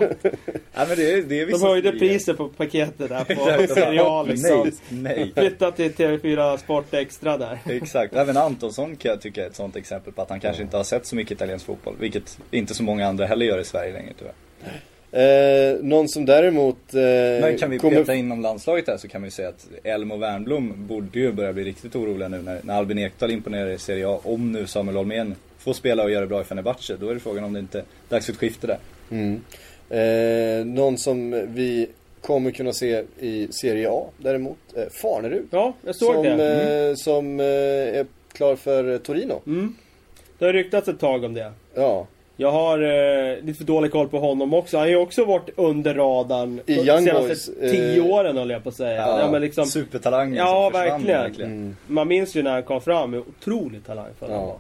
Ja, 0.74 0.86
men 0.88 0.98
det 0.98 1.12
är, 1.12 1.22
det 1.22 1.42
är 1.42 1.46
de 1.52 1.62
höjde 1.62 1.92
priset 1.92 2.38
på 2.38 2.48
paketet 2.48 3.10
där 3.10 3.24
på 3.68 3.68
serial 3.74 4.28
liksom. 4.28 4.72
Nej, 4.90 5.16
nej. 5.16 5.32
Flytta 5.36 5.72
till 5.72 5.92
TV4 5.92 6.58
Sport 6.58 6.94
Extra 6.94 7.38
där. 7.38 7.60
Exakt, 7.70 8.14
även 8.14 8.38
Antonsson 8.38 8.96
kan 8.96 9.10
jag 9.12 9.22
tycka 9.22 9.44
är 9.44 9.48
ett 9.48 9.56
sånt 9.56 9.76
exempel 9.76 10.14
på 10.14 10.22
att 10.22 10.30
han 10.30 10.40
kanske 10.40 10.64
inte 10.64 10.78
har 10.78 10.84
sett 10.84 11.06
så 11.06 11.16
mycket 11.16 11.32
italiensk 11.32 11.66
fotboll. 11.66 11.96
Vilket 12.00 12.38
inte 12.52 12.74
så 12.74 12.84
många 12.84 13.08
andra 13.08 13.26
heller 13.26 13.46
gör 13.46 13.60
i 13.60 13.64
Sverige 13.64 13.94
längre 13.94 14.14
tyvärr. 14.20 14.34
Eh, 15.12 15.78
någon 15.82 16.10
som 16.10 16.26
däremot... 16.26 16.94
Eh, 16.94 17.02
Men 17.42 17.58
kan 17.58 17.70
vi 17.70 17.80
kommer- 17.80 17.98
peta 17.98 18.14
inom 18.16 18.42
landslaget 18.42 18.88
här 18.88 18.98
så 18.98 19.08
kan 19.08 19.24
vi 19.24 19.32
säga 19.32 19.50
att 19.50 19.68
Elm 19.84 20.12
och 20.12 20.22
Wernbloom 20.22 20.74
borde 20.88 21.20
ju 21.20 21.32
börja 21.32 21.54
bli 21.54 21.64
riktigt 21.64 21.96
oroliga 21.96 22.28
nu 22.28 22.42
när, 22.42 22.60
när 22.64 22.74
Albin 22.78 22.98
Ekdal 23.00 23.32
imponerar 23.32 23.70
i 23.70 23.78
Serie 23.78 24.08
A. 24.08 24.20
Om 24.24 24.52
nu 24.52 24.68
Samuel 24.68 24.98
Holmén 24.98 25.36
får 25.58 25.74
spela 25.74 26.04
och 26.04 26.12
göra 26.12 26.22
det 26.22 26.28
bra 26.28 26.42
i 26.42 26.44
Fenerbahce, 26.44 26.96
då 27.00 27.10
är 27.10 27.14
det 27.14 27.20
frågan 27.20 27.44
om 27.44 27.54
det 27.54 27.60
inte 27.60 27.80
är 27.80 27.84
dags 28.10 28.26
för 28.26 28.34
ett 28.34 28.40
skifte 28.40 28.68
där. 28.68 28.78
Mm. 29.12 29.42
Eh, 29.90 30.66
någon 30.66 30.98
som 30.98 31.46
vi 31.48 31.88
kommer 32.22 32.52
kunna 32.52 32.74
se 32.74 33.04
i 33.20 33.48
Serie 33.52 33.90
A 33.92 34.04
däremot. 34.18 34.58
Eh, 34.76 34.84
Farnerud. 35.02 35.48
Ja, 35.52 35.74
jag 35.86 35.96
såg 35.96 36.14
som, 36.14 36.24
det. 36.24 36.32
Mm. 36.32 36.90
Eh, 36.90 36.96
som 36.96 37.40
eh, 37.40 37.46
är 38.00 38.06
klar 38.34 38.56
för 38.56 38.92
eh, 38.94 38.98
Torino. 38.98 39.42
Mm. 39.46 39.76
Det 40.38 40.46
har 40.46 40.54
ryktats 40.54 40.88
ett 40.88 41.00
tag 41.00 41.24
om 41.24 41.34
det. 41.34 41.52
Ja. 41.74 42.08
Jag 42.42 42.52
har 42.52 42.80
eh, 42.80 43.44
lite 43.44 43.58
för 43.58 43.64
dålig 43.66 43.92
koll 43.92 44.08
på 44.08 44.20
honom 44.20 44.54
också. 44.54 44.78
Han 44.78 44.84
har 44.84 44.90
ju 44.90 44.96
också 44.96 45.26
varit 45.26 45.50
under 45.56 45.94
radarn 45.94 46.62
I 46.66 46.76
de 46.76 46.82
Young 46.82 47.04
senaste 47.06 47.28
Boys, 47.28 47.50
eh, 47.50 47.72
tio 47.72 48.02
åren 48.02 48.38
höll 48.38 48.50
jag 48.50 48.64
på 48.64 48.70
att 48.70 48.76
säga. 48.76 49.20
Ja, 49.20 49.30
men 49.32 49.42
liksom, 49.42 49.66
Supertalangen 49.66 50.36
ja 50.36 50.70
som 50.74 50.82
försvann 50.82 51.04
verkligen. 51.04 51.52
Mm. 51.52 51.76
Man 51.88 52.08
minns 52.08 52.36
ju 52.36 52.44
när 52.44 52.52
han 52.52 52.64
kom 52.64 52.82
fram 52.82 53.14
hur 53.14 53.20
otroligt 53.20 53.86
talangfull 53.86 54.30
han 54.30 54.40
Ja. 54.40 54.46
var. 54.46 54.58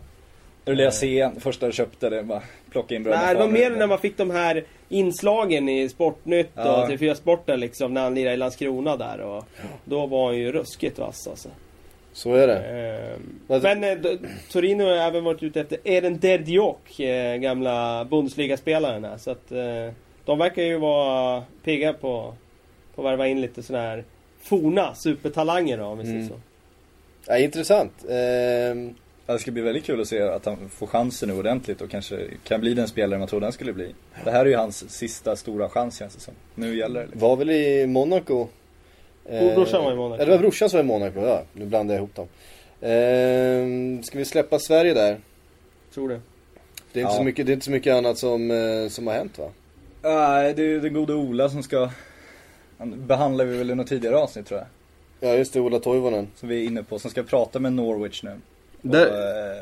Rulliga 0.65 0.91
scen, 0.91 1.39
första 1.39 1.65
jag 1.65 1.73
köpte 1.73 2.09
det 2.09 2.23
bara 2.23 2.41
plocka 2.71 2.95
in 2.95 3.03
bröderna 3.03 3.25
Nej, 3.25 3.33
det 3.35 3.39
var 3.41 3.47
mer 3.47 3.69
när 3.69 3.87
man 3.87 3.99
fick 3.99 4.17
de 4.17 4.29
här 4.31 4.63
inslagen 4.89 5.69
i 5.69 5.89
Sportnytt 5.89 6.49
Ja. 6.55 6.83
och 6.83 6.89
TV4 6.89 7.13
Sporten 7.13 7.59
liksom 7.59 7.93
när 7.93 8.01
han 8.01 8.15
lirade 8.15 8.33
i 8.33 8.37
Landskrona 8.37 8.97
där 8.97 9.21
och 9.21 9.45
då 9.85 10.05
var 10.05 10.25
han 10.25 10.37
ju 10.37 10.51
ruskigt 10.51 10.99
vass 10.99 11.27
alltså. 11.27 11.49
Så 12.13 12.33
är 12.33 12.47
det. 12.47 12.57
Ehm, 12.59 13.39
Vad- 13.47 13.63
Men 13.63 13.83
eh, 13.83 13.97
Torino 14.51 14.83
har 14.83 14.91
även 14.91 15.23
varit 15.23 15.43
ute 15.43 15.61
efter 15.61 15.77
Eden 15.83 16.19
Derdiok, 16.19 16.99
eh, 16.99 17.35
gamla 17.37 18.05
Bundesliga-spelaren. 18.05 19.19
Så 19.19 19.31
att 19.31 19.51
eh, 19.51 19.93
de 20.25 20.37
verkar 20.37 20.63
ju 20.63 20.77
vara 20.77 21.43
pigga 21.63 21.93
på, 21.93 22.33
på 22.95 23.01
att 23.01 23.05
värva 23.11 23.27
in 23.27 23.41
lite 23.41 23.63
sådana 23.63 23.85
här 23.87 24.03
forna 24.41 24.95
supertalanger 24.95 25.77
då, 25.77 25.85
om 25.85 25.97
vi 25.97 26.03
säger 26.03 26.17
Mm. 26.17 26.29
så. 26.29 26.35
Ja, 27.27 27.37
intressant. 27.37 27.93
Eh, 28.09 28.93
Ja, 29.25 29.33
det 29.33 29.39
ska 29.39 29.51
bli 29.51 29.61
väldigt 29.61 29.85
kul 29.85 30.01
att 30.01 30.07
se 30.07 30.21
att 30.21 30.45
han 30.45 30.69
får 30.69 30.87
chansen 30.87 31.29
nu 31.29 31.35
ordentligt 31.35 31.81
och 31.81 31.89
kanske 31.89 32.19
kan 32.43 32.61
bli 32.61 32.73
den 32.73 32.87
spelare 32.87 33.19
man 33.19 33.27
trodde 33.27 33.45
han 33.45 33.53
skulle 33.53 33.73
bli. 33.73 33.95
Det 34.23 34.31
här 34.31 34.45
är 34.45 34.49
ju 34.49 34.55
hans 34.55 34.89
sista 34.91 35.35
stora 35.35 35.69
chans 35.69 35.99
känns 35.99 36.15
det 36.15 36.21
som. 36.21 36.33
Nu 36.55 36.77
gäller 36.77 36.99
det. 36.99 37.05
Liksom. 37.05 37.21
var 37.21 37.35
väl 37.35 37.49
i 37.51 37.87
Monaco. 37.87 38.47
Eh, 39.31 39.55
brorsan 39.55 39.83
var 39.83 39.91
i 39.91 39.95
Monaco. 39.95 40.21
Ja, 40.21 40.25
det 40.25 40.31
var 40.31 40.37
brorsan 40.37 40.69
som 40.69 40.77
var 40.77 40.83
i 40.83 40.87
Monaco. 40.87 41.19
Ja, 41.19 41.43
nu 41.53 41.65
blandar 41.65 41.95
jag 41.95 41.99
ihop 41.99 42.15
dem. 42.15 42.27
Eh, 42.81 44.03
ska 44.03 44.17
vi 44.17 44.25
släppa 44.25 44.59
Sverige 44.59 44.93
där? 44.93 45.19
Tror 45.93 46.09
det. 46.09 46.19
Det 46.93 46.99
är 46.99 47.03
inte, 47.03 47.13
Ja. 47.13 47.17
så, 47.17 47.23
mycket, 47.23 47.45
det 47.45 47.51
är 47.51 47.53
inte 47.53 47.65
så 47.65 47.71
mycket 47.71 47.93
annat 47.95 48.17
som, 48.17 48.51
eh, 48.51 48.87
som 48.89 49.07
har 49.07 49.13
hänt 49.13 49.39
va? 49.39 49.49
Nej, 50.01 50.53
det 50.53 50.63
är 50.63 50.79
den 50.79 50.93
gode 50.93 51.13
Ola 51.13 51.49
som 51.49 51.63
ska... 51.63 51.89
Han 52.77 53.07
behandlar 53.07 53.45
vi 53.45 53.57
väl 53.57 53.71
i 53.71 53.75
något 53.75 53.87
tidigare 53.87 54.17
avsnitt 54.17 54.47
tror 54.47 54.59
jag. 54.59 54.67
Ja 55.29 55.37
just 55.37 55.53
det, 55.53 55.59
Ola 55.61 55.79
Toivonen. 55.79 56.27
Som 56.35 56.49
vi 56.49 56.61
är 56.63 56.67
inne 56.67 56.83
på. 56.83 56.99
Som 56.99 57.11
ska 57.11 57.23
prata 57.23 57.59
med 57.59 57.73
Norwich 57.73 58.23
nu. 58.23 58.31
Och, 58.31 58.87
Där- 58.89 59.05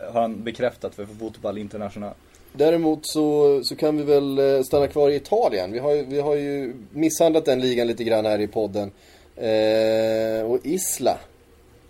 eh, 0.08 0.14
har 0.14 0.22
han 0.22 0.44
bekräftat 0.44 0.96
för 0.96 1.06
Fotboll 1.06 1.58
International. 1.58 2.14
Däremot 2.54 3.00
så, 3.04 3.60
så 3.64 3.76
kan 3.76 3.98
vi 3.98 4.04
väl 4.04 4.40
eh, 4.40 4.62
stanna 4.64 4.88
kvar 4.88 5.10
i 5.10 5.16
Italien. 5.16 5.72
Vi 5.72 5.80
har, 5.80 5.94
ju- 5.96 6.06
vi 6.06 6.20
har 6.20 6.36
ju 6.36 6.74
misshandlat 6.92 7.46
den 7.46 7.60
ligan 7.62 7.88
lite 7.88 8.04
grann 8.04 8.26
här 8.26 8.40
i 8.40 8.48
podden. 8.48 8.92
Eh, 9.40 10.52
och 10.52 10.60
Isla 10.64 11.18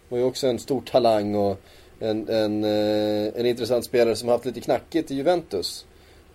var 0.09 0.17
ju 0.17 0.23
också 0.23 0.47
en 0.47 0.59
stor 0.59 0.81
talang 0.81 1.35
och 1.35 1.59
en, 1.99 2.29
en, 2.29 2.63
eh, 2.63 3.39
en 3.39 3.45
intressant 3.45 3.85
spelare 3.85 4.15
som 4.15 4.29
haft 4.29 4.45
lite 4.45 4.61
knackigt 4.61 5.11
i 5.11 5.15
Juventus. 5.15 5.85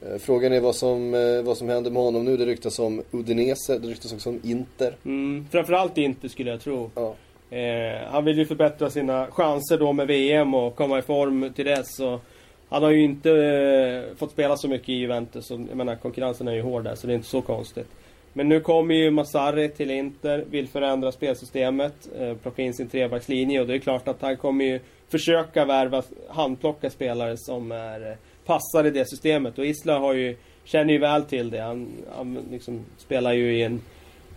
Eh, 0.02 0.18
frågan 0.18 0.52
är 0.52 0.60
vad 0.60 0.74
som, 0.74 1.14
eh, 1.14 1.42
vad 1.42 1.56
som 1.56 1.68
händer 1.68 1.90
med 1.90 2.02
honom 2.02 2.24
nu. 2.24 2.36
Det 2.36 2.46
ryktas 2.46 2.78
om 2.78 3.02
Udinese, 3.10 3.78
det 3.78 3.88
ryktas 3.88 4.12
också 4.12 4.28
om 4.28 4.40
Inter. 4.44 4.96
Mm, 5.04 5.46
framförallt 5.50 5.98
inte 5.98 6.28
skulle 6.28 6.50
jag 6.50 6.60
tro. 6.60 6.90
Ja. 6.94 7.14
Eh, 7.56 8.10
han 8.10 8.24
vill 8.24 8.38
ju 8.38 8.46
förbättra 8.46 8.90
sina 8.90 9.26
chanser 9.26 9.78
då 9.78 9.92
med 9.92 10.06
VM 10.06 10.54
och 10.54 10.76
komma 10.76 10.98
i 10.98 11.02
form 11.02 11.52
till 11.52 11.64
dess. 11.64 12.00
Och 12.00 12.20
han 12.68 12.82
har 12.82 12.90
ju 12.90 13.04
inte 13.04 13.30
eh, 13.30 14.16
fått 14.16 14.30
spela 14.30 14.56
så 14.56 14.68
mycket 14.68 14.88
i 14.88 14.92
Juventus. 14.92 15.50
Och, 15.50 15.60
jag 15.68 15.76
menar 15.76 15.96
konkurrensen 15.96 16.48
är 16.48 16.54
ju 16.54 16.62
hård 16.62 16.84
där 16.84 16.94
så 16.94 17.06
det 17.06 17.12
är 17.12 17.14
inte 17.14 17.28
så 17.28 17.42
konstigt. 17.42 17.88
Men 18.36 18.48
nu 18.48 18.60
kommer 18.60 18.94
ju 18.94 19.10
Masari 19.10 19.68
till 19.68 19.90
Inter, 19.90 20.44
vill 20.50 20.68
förändra 20.68 21.12
spelsystemet, 21.12 22.08
eh, 22.18 22.34
plocka 22.34 22.62
in 22.62 22.74
sin 22.74 22.88
trebackslinje 22.88 23.60
och 23.60 23.66
det 23.66 23.74
är 23.74 23.78
klart 23.78 24.08
att 24.08 24.22
han 24.22 24.36
kommer 24.36 24.64
ju 24.64 24.80
försöka 25.08 25.64
värva, 25.64 26.02
handplocka 26.28 26.90
spelare 26.90 27.36
som 27.36 27.72
är 27.72 28.10
eh, 28.10 28.16
passar 28.44 28.86
i 28.86 28.90
det 28.90 29.08
systemet. 29.08 29.58
Och 29.58 29.66
Isla 29.66 29.98
har 29.98 30.14
ju, 30.14 30.36
känner 30.64 30.92
ju 30.92 30.98
väl 30.98 31.24
till 31.24 31.50
det. 31.50 31.60
Han, 31.60 31.88
han 32.16 32.38
liksom 32.50 32.84
spelar 32.98 33.32
ju 33.32 33.56
i 33.56 33.62
en 33.62 33.80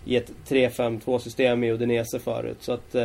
i 0.08 0.16
ett 0.16 0.32
3-5-2 0.48 1.20
system 1.20 1.64
i 1.64 1.72
Udinese 1.72 2.20
förut. 2.20 2.58
Så 2.60 2.74
att 2.74 2.96
eh, 2.96 3.02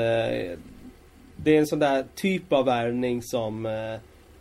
det 1.36 1.56
är 1.56 1.58
en 1.58 1.66
sån 1.66 1.78
där 1.78 2.04
typ 2.14 2.52
av 2.52 2.64
värvning 2.64 3.22
som 3.22 3.66
eh, 3.66 3.72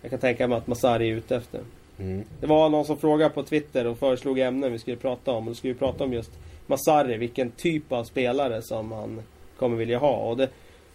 jag 0.02 0.10
kan 0.10 0.20
tänka 0.20 0.48
mig 0.48 0.58
att 0.58 0.68
Masari 0.68 1.10
är 1.10 1.16
ute 1.16 1.36
efter. 1.36 1.62
Mm. 2.02 2.24
Det 2.40 2.48
var 2.48 2.70
någon 2.70 2.86
som 2.86 2.98
frågade 2.98 3.30
på 3.30 3.44
Twitter 3.44 3.88
och 3.88 3.98
föreslog 3.98 4.40
ämnen 4.40 4.72
vi 4.72 4.80
skulle 4.80 4.98
prata 4.98 5.32
om. 5.32 5.48
Och 5.48 5.52
då 5.52 5.56
skulle 5.56 5.74
vi 5.74 5.80
prata 5.80 6.04
om 6.04 6.14
just 6.14 6.32
Masari, 6.68 7.18
vilken 7.18 7.52
typ 7.52 7.92
av 7.92 8.04
spelare 8.04 8.62
som 8.62 8.92
han 8.92 9.22
kommer 9.58 9.78
vilja 9.78 9.98
ha. 9.98 10.16
Och 10.16 10.38
det, 10.38 10.50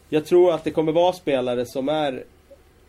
jag 0.08 0.26
tror 0.26 0.54
att 0.54 0.64
det 0.64 0.70
kommer 0.70 0.92
vara 0.92 1.12
spelare 1.12 1.66
som 1.66 1.88
är 1.88 2.24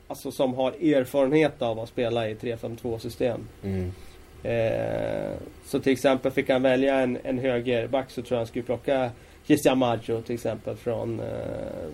Alltså 0.08 0.32
som 0.32 0.54
har 0.54 0.72
erfarenhet 0.72 1.62
av 1.62 1.80
att 1.80 1.90
spela 1.90 2.30
i 2.30 2.36
3-5-2 2.36 2.98
system. 2.98 3.48
Mm. 3.64 3.92
Eh, 4.44 5.38
så 5.66 5.80
till 5.80 5.94
exempel 5.94 6.32
fick 6.32 6.50
han 6.50 6.62
välja 6.62 7.00
en, 7.00 7.18
en 7.24 7.40
högerback 7.40 8.12
så 8.12 8.22
tror 8.22 8.36
jag 8.36 8.38
han 8.38 8.48
skulle 8.48 8.64
plocka 8.64 9.12
Cristian 9.48 9.78
Maggio 9.78 10.22
till 10.22 10.36
exempel 10.36 10.76
från, 10.76 11.20
eh, 11.20 11.26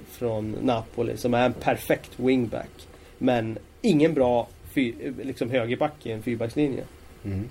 från 0.09 0.55
Napoli 0.61 1.17
som 1.17 1.33
är 1.33 1.45
en 1.45 1.53
perfekt 1.53 2.11
wingback. 2.15 2.87
Men 3.17 3.57
ingen 3.81 4.13
bra 4.13 4.47
fy, 4.73 4.93
liksom 5.23 5.49
högerback 5.49 6.05
i 6.05 6.11
en 6.11 6.23
fyrbackslinje. 6.23 6.83
Mm. 7.25 7.49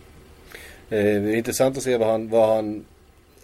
Eh, 0.91 1.39
intressant 1.39 1.77
att 1.77 1.83
se 1.83 1.97
vad 1.97 2.09
han, 2.09 2.29
vad 2.29 2.49
han 2.49 2.85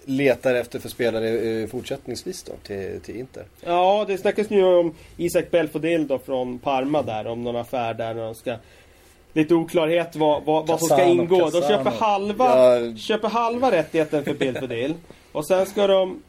letar 0.04 0.54
efter 0.54 0.78
för 0.78 0.88
spelare 0.88 1.28
eh, 1.28 1.68
fortsättningsvis 1.68 2.42
då 2.42 2.52
till, 2.62 3.00
till 3.00 3.16
Inter. 3.16 3.44
Ja, 3.64 4.04
det 4.08 4.18
snackas 4.18 4.50
nu 4.50 4.64
om 4.64 4.94
Isak 5.16 5.50
Belfodil 5.50 6.06
då 6.06 6.18
från 6.18 6.58
Parma 6.58 7.02
där, 7.02 7.26
om 7.26 7.44
någon 7.44 7.56
affär 7.56 7.94
där 7.94 8.14
när 8.14 8.22
de 8.22 8.34
ska 8.34 8.56
Lite 9.32 9.54
oklarhet 9.54 10.16
vad, 10.16 10.44
vad, 10.44 10.66
vad 10.66 10.78
som 10.78 10.88
ska 10.88 11.04
ingå. 11.04 11.50
De 11.50 11.62
köper 11.62 11.90
halva, 11.90 12.78
Ja. 12.78 12.96
köper 12.96 13.28
halva 13.28 13.70
rättigheten 13.70 14.24
för 14.24 14.34
Belfodil. 14.34 14.94
Och 15.32 15.46
sen 15.46 15.66
ska 15.66 15.86
de 15.86 16.22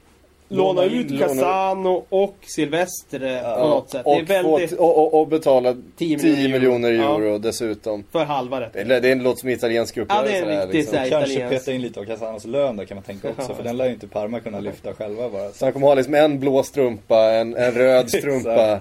låna 0.50 0.84
ut 0.84 1.20
Casano 1.20 2.06
och 2.10 2.36
Silvestre 2.41 3.41
på 3.60 3.68
något 3.68 3.89
sätt. 3.89 4.06
Det 4.06 4.12
är 4.12 4.22
Och, 4.24 4.30
väldigt... 4.30 4.78
få, 4.78 4.84
och, 4.84 4.97
och, 5.14 5.22
och 5.22 5.28
betala 5.28 5.76
10 5.97 6.20
10 6.20 6.50
miljoner 6.50 6.89
euro. 6.91 7.04
euro 7.24 7.38
dessutom. 7.38 8.04
För 8.12 8.24
halva 8.26 8.62
rätt. 8.62 8.74
Det, 8.74 9.00
det 9.00 9.16
låter 9.16 9.39
som 9.39 9.50
en 9.50 9.56
italiensk 9.56 9.97
Ja, 9.97 10.02
uppgörelse. 10.02 10.32
det 10.32 10.38
är 10.38 10.43
en 10.43 10.58
här, 10.58 10.66
riktig 10.68 10.88
så 10.88 10.95
här- 10.95 11.10
Kanske 11.10 11.32
italiensk. 11.32 11.60
peta 11.66 11.72
in 11.76 11.82
lite 11.82 12.00
av 12.00 12.04
Casanos 12.06 12.45
lön 12.45 12.78
där 12.78 12.86
kan 12.86 12.95
man 12.95 13.04
tänka 13.04 13.30
också. 13.30 13.54
för 13.54 13.64
den 13.64 13.78
lär 13.78 13.86
ju 13.86 13.91
inte 13.93 14.08
Parma 14.08 14.39
kunna 14.39 14.60
lyfta 14.60 14.93
själva 14.93 15.30
bara. 15.30 15.50
Så 15.52 15.66
han 15.66 15.74
kommer 15.74 15.88
ha 15.88 15.93
liksom 15.95 16.16
en 16.16 16.39
blå 16.39 16.64
strumpa, 16.64 17.18
en, 17.32 17.56
en 17.56 17.72
röd 17.72 18.10
strumpa. 18.20 18.80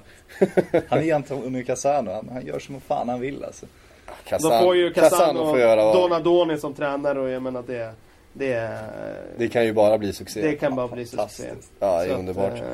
Han 0.89 0.99
är 1.03 1.15
Antonio 1.15 1.65
Casano. 1.65 2.11
Han, 2.13 2.29
han 2.33 2.47
gör 2.47 2.59
som 2.59 2.81
fan 2.81 3.09
han 3.09 3.21
vill 3.21 3.45
alltså. 3.45 3.67
Casano, 4.25 4.51
De 4.55 4.63
får 4.65 4.77
ju 4.77 4.93
Casano 4.93 5.45
får 5.51 5.59
göra 5.59 5.81
och 5.89 5.95
vad. 5.95 6.11
Donadoni 6.11 6.59
som 6.59 6.75
tränare 6.75 7.21
och 7.21 7.29
jag 7.31 7.43
menar 7.43 7.65
det... 7.67 7.93
Det, 8.39 8.79
Det 9.39 9.49
kan 9.49 9.65
ju 9.65 9.73
bara 9.73 9.99
bli 9.99 10.13
succé. 10.13 10.41
det 10.43 10.55
kan 10.57 10.75
bara 10.77 10.89
bli 10.89 11.07
succé. 11.07 11.45
Ja, 11.81 11.99
det 11.99 12.05
Så 12.05 12.11
är 12.11 12.13
att, 12.15 12.19
underbart. 12.19 12.59
eh, 12.59 12.65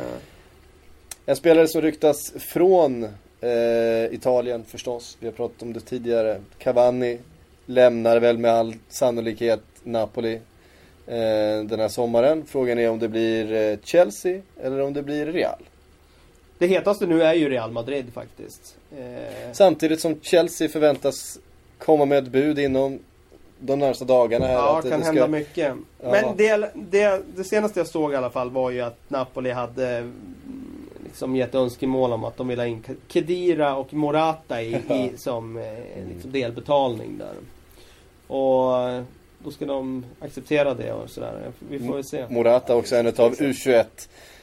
En 1.26 1.36
spelare 1.36 1.68
som 1.68 1.80
ryktas 1.82 2.32
från 2.38 3.04
eh, 3.40 4.14
Italien 4.14 4.64
förstås. 4.64 5.16
Vi 5.20 5.26
har 5.26 5.32
pratat 5.32 5.62
om 5.62 5.72
det 5.72 5.80
tidigare. 5.80 6.40
Cavani 6.58 7.18
lämnar 7.66 8.20
väl 8.20 8.38
med 8.38 8.50
all 8.50 8.74
sannolikhet 8.88 9.60
Napoli 9.82 10.34
eh, 11.06 11.62
den 11.64 11.80
här 11.80 11.88
sommaren. 11.88 12.44
Frågan 12.46 12.78
är 12.78 12.90
om 12.90 12.98
det 12.98 13.08
blir 13.08 13.52
eh, 13.52 13.78
Chelsea 13.84 14.40
eller 14.62 14.80
om 14.80 14.92
det 14.92 15.02
blir 15.02 15.26
Real. 15.26 15.58
Det 16.58 16.66
hetaste 16.66 17.06
nu 17.06 17.22
är 17.22 17.34
ju 17.34 17.48
Real 17.48 17.72
Madrid 17.72 18.06
faktiskt. 18.14 18.76
Eh, 18.98 19.52
Samtidigt 19.52 20.00
som 20.00 20.20
Chelsea 20.22 20.68
förväntas 20.68 21.38
komma 21.78 22.04
med 22.04 22.18
ett 22.18 22.28
bud 22.30 22.58
inom 22.58 22.98
de 23.66 23.78
närmaste 23.78 24.04
dagarna 24.04 24.46
här. 24.46 24.54
Ja, 24.54 24.78
att 24.78 24.82
det 24.84 24.88
det 24.88 24.92
kan 24.92 25.00
ska- 25.00 25.12
hända 25.12 25.28
mycket. 25.28 25.74
Ja. 26.02 26.10
Men 26.10 26.36
det, 26.36 26.70
det, 26.74 27.22
det 27.36 27.44
senaste 27.44 27.80
jag 27.80 27.86
såg 27.86 28.12
i 28.12 28.16
alla 28.16 28.30
fall 28.30 28.50
var 28.50 28.70
ju 28.70 28.80
att 28.80 28.98
Napoli 29.08 29.50
hade 29.50 29.88
mm, 29.96 30.12
liksom 31.04 31.36
gett 31.36 31.54
önskemål 31.54 32.12
om 32.12 32.24
att 32.24 32.36
de 32.36 32.48
vill 32.48 32.58
ha 32.58 32.66
in 32.66 32.84
Kedira 33.08 33.76
och 33.76 33.94
Morata 33.94 34.62
i, 34.62 34.74
i, 34.74 35.12
som 35.16 35.56
eh, 35.56 35.64
liksom 36.08 36.32
delbetalning 36.32 37.18
där. 37.18 37.34
Och 38.26 38.88
eh, 38.90 39.02
då 39.38 39.50
ska 39.50 39.64
de 39.64 40.04
acceptera 40.20 40.74
det 40.74 40.92
och 40.92 41.10
sådär. 41.10 41.52
Vi 41.68 41.78
får 41.78 41.94
väl 41.94 42.04
se. 42.04 42.24
Morata 42.28 42.76
också 42.76 42.96
en 42.96 43.06
av 43.06 43.12
U21 43.34 43.84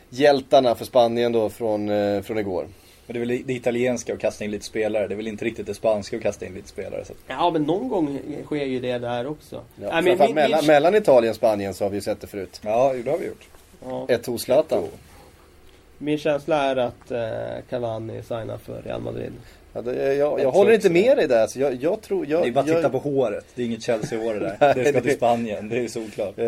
hjältarna 0.09 0.75
för 0.75 0.85
Spanien 0.85 1.31
då 1.31 1.49
från, 1.49 1.89
eh, 1.89 2.21
från 2.21 2.37
igår. 2.37 2.67
Men 3.13 3.27
det 3.27 3.33
är 3.33 3.37
väl 3.37 3.47
det 3.47 3.53
italienska 3.53 4.13
att 4.13 4.19
kasta 4.19 4.43
in 4.45 4.51
lite 4.51 4.65
spelare. 4.65 5.07
Det 5.07 5.13
är 5.13 5.15
väl 5.15 5.27
inte 5.27 5.45
riktigt 5.45 5.65
det 5.65 5.73
spanska 5.73 6.17
att 6.17 6.23
kasta 6.23 6.45
in 6.45 6.53
lite 6.53 6.67
spelare. 6.67 7.05
Så 7.05 7.13
Ja, 7.27 7.49
men 7.53 7.63
någon 7.63 7.89
gång 7.89 8.19
sker 8.45 8.65
ju 8.65 8.79
det 8.79 8.97
där 8.97 9.27
också. 9.27 9.55
Ja, 9.55 9.61
men 9.75 9.89
framförallt 10.03 10.19
min- 10.29 10.35
mellan, 10.35 10.59
min- 10.59 10.67
mellan 10.67 10.95
Italien 10.95 11.29
och 11.29 11.35
Spanien 11.35 11.73
så 11.73 11.85
har 11.85 11.89
vi 11.89 11.97
ju 11.97 12.01
sett 12.01 12.21
det 12.21 12.27
förut. 12.27 12.61
ja, 12.63 12.93
det 13.03 13.11
har 13.11 13.17
vi 13.17 13.25
gjort. 13.27 13.47
ja. 13.83 14.05
Ett 14.09 14.25
hos 14.25 14.41
Zlatan. 14.41 14.83
Min 15.97 16.17
känsla 16.17 16.63
är 16.63 16.75
att 16.75 17.11
eh, 17.11 17.63
Cavani 17.69 18.21
signar 18.23 18.57
för 18.57 18.81
Real 18.81 19.01
Madrid. 19.01 19.31
Ja, 19.73 19.81
det, 19.81 19.95
jag, 20.05 20.15
jag, 20.17 20.39
Jag 20.39 20.51
håller 20.51 20.71
inte 20.71 20.89
med 20.89 21.17
dig 21.17 21.27
där. 21.27 21.47
Så 21.47 21.59
jag, 21.59 21.73
jag 21.83 22.01
tror... 22.01 22.25
Jag, 22.29 22.41
Det 22.43 22.47
är 22.47 22.51
bara 22.51 22.59
att 22.59 22.67
titta 22.67 22.89
på 22.89 22.97
håret. 22.97 23.45
Det 23.55 23.61
är 23.61 23.65
inget 23.65 23.83
Chelsea-hår 23.83 24.33
det 24.33 24.39
där. 24.59 24.73
Det 24.83 24.85
ska 24.89 25.01
till 25.01 25.15
Spanien. 25.15 25.69
Det 25.69 25.79
är 25.79 25.87
solklart. 25.87 26.37
Eh, 26.39 26.43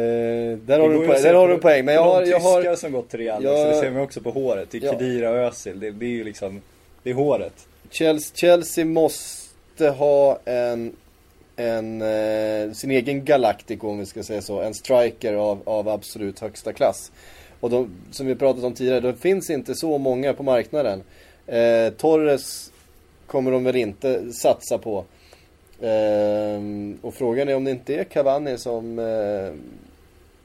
där 0.65 0.79
har 0.79 0.89
du 0.89 1.07
poäng. 1.07 1.21
Där 1.23 1.33
har 1.33 1.47
du 1.47 1.57
poäng. 1.57 1.85
Men 1.85 1.95
jag 1.95 2.03
har... 2.03 2.21
Jag 2.23 2.39
har 2.39 2.75
som 2.75 2.91
gått 2.91 3.09
till 3.09 3.19
Real. 3.19 3.43
jag- 3.43 3.57
Så 3.57 3.65
det 3.65 3.75
ser 3.79 3.91
man 3.91 4.01
också 4.01 4.21
på 4.21 4.31
håret. 4.31 4.67
Det 4.71 4.77
är 4.77 4.81
Ja. 4.85 4.91
Kedira 4.91 5.29
och 5.31 5.37
Özil. 5.37 5.79
Det, 5.79 5.91
det 5.91 6.05
är 6.05 6.09
ju 6.09 6.23
liksom... 6.23 6.61
Det 7.03 7.09
är 7.09 7.13
håret. 7.13 7.53
Chelsea, 7.89 8.31
Chelsea 8.35 8.85
måste 8.85 9.89
ha 9.89 10.39
en, 10.45 10.95
en 11.55 12.01
eh, 12.01 12.71
sin 12.71 12.91
egen 12.91 13.25
Galactico 13.25 13.87
om 13.89 13.99
vi 13.99 14.05
ska 14.05 14.23
säga 14.23 14.41
så. 14.41 14.61
En 14.61 14.73
striker 14.73 15.33
av, 15.33 15.59
av 15.65 15.89
absolut 15.89 16.39
högsta 16.39 16.73
klass. 16.73 17.11
Och 17.59 17.69
de, 17.69 17.89
som 18.11 18.25
vi 18.27 18.35
pratat 18.35 18.63
om 18.63 18.73
tidigare, 18.73 18.99
det 18.99 19.13
finns 19.13 19.49
inte 19.49 19.75
så 19.75 19.97
många 19.97 20.33
på 20.33 20.43
marknaden. 20.43 21.03
Eh, 21.47 21.89
Torres 21.97 22.69
kommer 23.33 23.51
de 23.51 23.63
väl 23.63 23.75
inte 23.75 24.33
satsa 24.33 24.77
på. 24.77 25.05
Ehm, 25.81 26.97
och 27.01 27.13
frågan 27.13 27.49
är 27.49 27.55
om 27.55 27.63
det 27.63 27.71
inte 27.71 27.95
är 27.95 28.03
Cavani 28.03 28.57
som, 28.57 28.99
eh, 28.99 29.53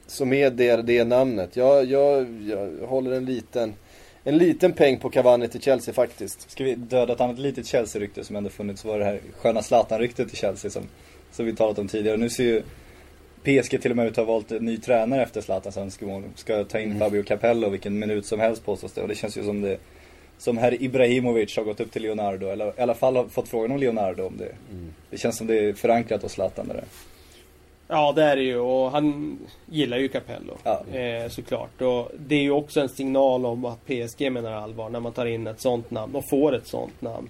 som 0.07 0.33
är 0.33 0.49
det, 0.49 0.81
det 0.81 1.03
namnet. 1.03 1.55
Jag, 1.55 1.85
jag, 1.85 2.41
jag 2.47 2.87
håller 2.87 3.11
en 3.11 3.25
liten, 3.25 3.73
en 4.23 4.37
liten 4.37 4.73
peng 4.73 4.99
på 4.99 5.09
Cavani 5.09 5.47
till 5.47 5.61
Chelsea 5.61 5.93
faktiskt. 5.93 6.51
Ska 6.51 6.63
vi 6.63 6.75
döda 6.75 7.13
ett 7.13 7.21
annat 7.21 7.39
litet 7.39 7.65
Chelsea-rykte 7.65 8.23
som 8.23 8.35
ändå 8.35 8.49
funnits? 8.49 8.85
var 8.85 8.99
det 8.99 9.05
här 9.05 9.19
sköna 9.37 9.61
Zlatan-ryktet 9.61 10.33
i 10.33 10.35
Chelsea 10.35 10.71
som, 10.71 10.83
som 11.31 11.45
vi 11.45 11.55
talat 11.55 11.79
om 11.79 11.87
tidigare. 11.87 12.17
Nu 12.17 12.29
ser 12.29 12.43
ju 12.43 12.61
PSG 13.43 13.81
till 13.81 13.91
och 13.91 13.97
med 13.97 14.05
ut 14.05 14.11
att 14.11 14.25
ha 14.25 14.33
valt 14.33 14.51
en 14.51 14.65
ny 14.65 14.77
tränare 14.77 15.23
efter 15.23 15.41
Zlatans 15.41 15.77
önskemål. 15.77 16.23
Ska 16.35 16.63
ta 16.63 16.79
in 16.79 16.99
Fabio 16.99 17.23
Capello 17.23 17.69
vilken 17.69 17.99
minut 17.99 18.25
som 18.25 18.39
helst 18.39 18.65
påstås 18.65 18.91
det. 18.93 19.01
Och 19.01 19.07
det 19.07 19.15
känns 19.15 19.37
ju 19.37 19.43
som 19.43 19.61
det 19.61 19.77
som 20.39 20.57
herr 20.57 20.83
Ibrahimovic 20.83 21.57
har 21.57 21.63
gått 21.63 21.79
upp 21.79 21.91
till 21.91 22.01
Leonardo, 22.01 22.47
eller 22.47 22.67
i 22.67 22.81
alla 22.81 22.93
fall 22.93 23.15
har 23.15 23.25
fått 23.25 23.47
frågan 23.47 23.71
om 23.71 23.77
Leonardo 23.77 24.23
om 24.23 24.37
det. 24.37 24.55
Det 25.09 25.17
känns 25.17 25.37
som 25.37 25.47
det 25.47 25.59
är 25.59 25.73
förankrat 25.73 26.21
hos 26.21 26.31
Zlatan 26.31 26.67
det 26.67 26.73
där. 26.73 26.83
Ja, 27.87 28.13
det 28.15 28.23
är 28.23 28.35
det 28.35 28.41
ju 28.41 28.57
och 28.57 28.91
han 28.91 29.39
gillar 29.65 29.97
ju 29.97 30.07
Capello. 30.07 30.57
Ja. 30.63 30.97
Eh, 30.97 31.29
såklart. 31.29 31.81
Och 31.81 32.11
det 32.17 32.35
är 32.35 32.41
ju 32.41 32.51
också 32.51 32.81
en 32.81 32.89
signal 32.89 33.45
om 33.45 33.65
att 33.65 33.85
PSG 33.85 34.31
menar 34.31 34.51
allvar 34.51 34.89
när 34.89 34.99
man 34.99 35.13
tar 35.13 35.25
in 35.25 35.47
ett 35.47 35.61
sånt 35.61 35.91
namn 35.91 36.15
och 36.15 36.29
får 36.29 36.55
ett 36.55 36.67
sånt 36.67 37.01
namn. 37.01 37.29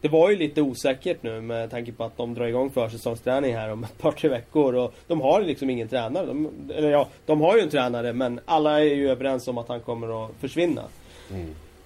Det 0.00 0.08
var 0.08 0.30
ju 0.30 0.36
lite 0.36 0.62
osäkert 0.62 1.22
nu 1.22 1.40
med 1.40 1.70
tanke 1.70 1.92
på 1.92 2.04
att 2.04 2.16
de 2.16 2.34
drar 2.34 2.46
igång 2.46 2.70
försäsongsträning 2.70 3.54
här 3.54 3.72
om 3.72 3.84
ett 3.84 3.98
par 3.98 4.12
tre 4.12 4.28
veckor 4.28 4.74
och 4.74 4.94
de 5.06 5.20
har 5.20 5.42
liksom 5.42 5.70
ingen 5.70 5.88
tränare. 5.88 6.26
De, 6.26 6.50
eller 6.74 6.90
ja, 6.90 7.08
de 7.26 7.40
har 7.40 7.56
ju 7.56 7.62
en 7.62 7.70
tränare 7.70 8.12
men 8.12 8.40
alla 8.44 8.80
är 8.80 8.84
ju 8.84 9.10
överens 9.10 9.48
om 9.48 9.58
att 9.58 9.68
han 9.68 9.80
kommer 9.80 10.24
att 10.24 10.30
försvinna. 10.40 10.82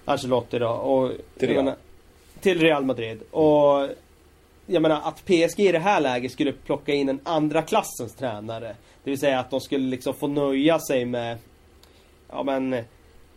Ancelotti 0.05 0.59
då. 0.59 0.69
Och, 0.69 1.11
Till 1.37 1.49
Real. 1.49 1.63
menar, 1.63 1.77
till 2.39 2.59
Real 2.59 2.85
Madrid. 2.85 3.19
Och 3.31 3.87
jag 4.65 4.81
menar 4.81 5.01
att 5.03 5.25
PSG 5.25 5.59
i 5.59 5.71
det 5.71 5.79
här 5.79 6.01
läget 6.01 6.31
skulle 6.31 6.51
plocka 6.51 6.93
in 6.93 7.09
en 7.09 7.19
andra 7.23 7.61
klassens 7.61 8.15
tränare. 8.15 8.75
Det 9.03 9.09
vill 9.09 9.19
säga 9.19 9.39
att 9.39 9.49
de 9.49 9.61
skulle 9.61 9.87
liksom 9.87 10.13
få 10.13 10.27
nöja 10.27 10.79
sig 10.79 11.05
med 11.05 11.37
Ja 12.31 12.43
men 12.43 12.83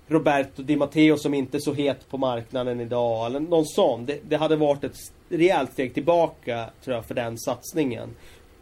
Roberto 0.06 0.62
Di 0.62 0.76
Matteo 0.76 1.16
som 1.16 1.34
inte 1.34 1.56
är 1.56 1.60
så 1.60 1.72
het 1.72 2.08
på 2.10 2.18
marknaden 2.18 2.80
idag 2.80 3.26
eller 3.26 3.40
någon 3.40 3.66
sån. 3.66 4.06
Det, 4.06 4.18
det 4.28 4.36
hade 4.36 4.56
varit 4.56 4.84
ett 4.84 4.96
rejält 5.28 5.72
steg 5.72 5.94
tillbaka 5.94 6.70
tror 6.84 6.96
jag 6.96 7.06
för 7.06 7.14
den 7.14 7.38
satsningen. 7.38 8.08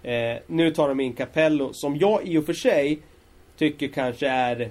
Eh, 0.02 0.36
nu 0.46 0.70
tar 0.70 0.88
de 0.88 1.00
in 1.00 1.12
Capello 1.12 1.70
som 1.72 1.96
jag 1.96 2.26
i 2.26 2.38
och 2.38 2.46
för 2.46 2.52
sig 2.52 2.98
tycker 3.56 3.88
kanske 3.88 4.28
är 4.28 4.70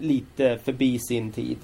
lite 0.00 0.58
förbi 0.64 0.98
sin 0.98 1.32
tid. 1.32 1.58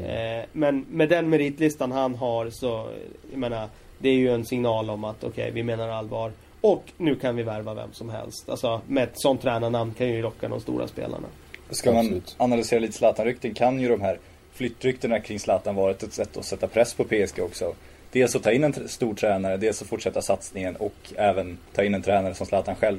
Eh, 0.00 0.44
men 0.52 0.86
med 0.90 1.08
den 1.08 1.30
meritlistan 1.30 1.92
han 1.92 2.14
har 2.14 2.50
så, 2.50 2.88
jag 3.30 3.38
menar, 3.38 3.68
det 3.98 4.08
är 4.08 4.14
ju 4.14 4.34
en 4.34 4.44
signal 4.44 4.90
om 4.90 5.04
att 5.04 5.24
okej, 5.24 5.50
vi 5.50 5.62
menar 5.62 5.88
allvar. 5.88 6.32
Och 6.60 6.84
nu 6.96 7.14
kan 7.14 7.36
vi 7.36 7.42
värva 7.42 7.74
vem 7.74 7.92
som 7.92 8.10
helst. 8.10 8.48
Alltså 8.48 8.80
med 8.86 9.04
ett 9.04 9.20
sånt 9.20 9.42
tränarnamn 9.42 9.94
kan 9.94 10.08
ju 10.08 10.22
locka 10.22 10.48
de 10.48 10.60
stora 10.60 10.88
spelarna. 10.88 11.26
Ska 11.70 11.92
man 11.92 11.98
Absolut. 11.98 12.34
analysera 12.38 12.80
lite 12.80 12.92
Zlatan-rykten 12.92 13.54
kan 13.54 13.80
ju 13.80 13.88
de 13.88 14.00
här 14.00 14.18
flyttryktena 14.52 15.20
kring 15.20 15.40
Zlatan 15.40 15.74
varit 15.74 16.02
ett 16.02 16.12
sätt 16.12 16.36
att 16.36 16.44
sätta 16.44 16.66
press 16.66 16.94
på 16.94 17.04
PSG 17.04 17.40
också. 17.40 17.74
Dels 18.12 18.36
att 18.36 18.42
ta 18.42 18.52
in 18.52 18.64
en 18.64 18.88
stor 18.88 19.14
tränare, 19.14 19.56
dels 19.56 19.82
att 19.82 19.88
fortsätta 19.88 20.22
satsningen 20.22 20.76
och 20.76 20.94
även 21.16 21.58
ta 21.74 21.84
in 21.84 21.94
en 21.94 22.02
tränare 22.02 22.34
som 22.34 22.46
Zlatan 22.46 22.74
själv 22.74 22.98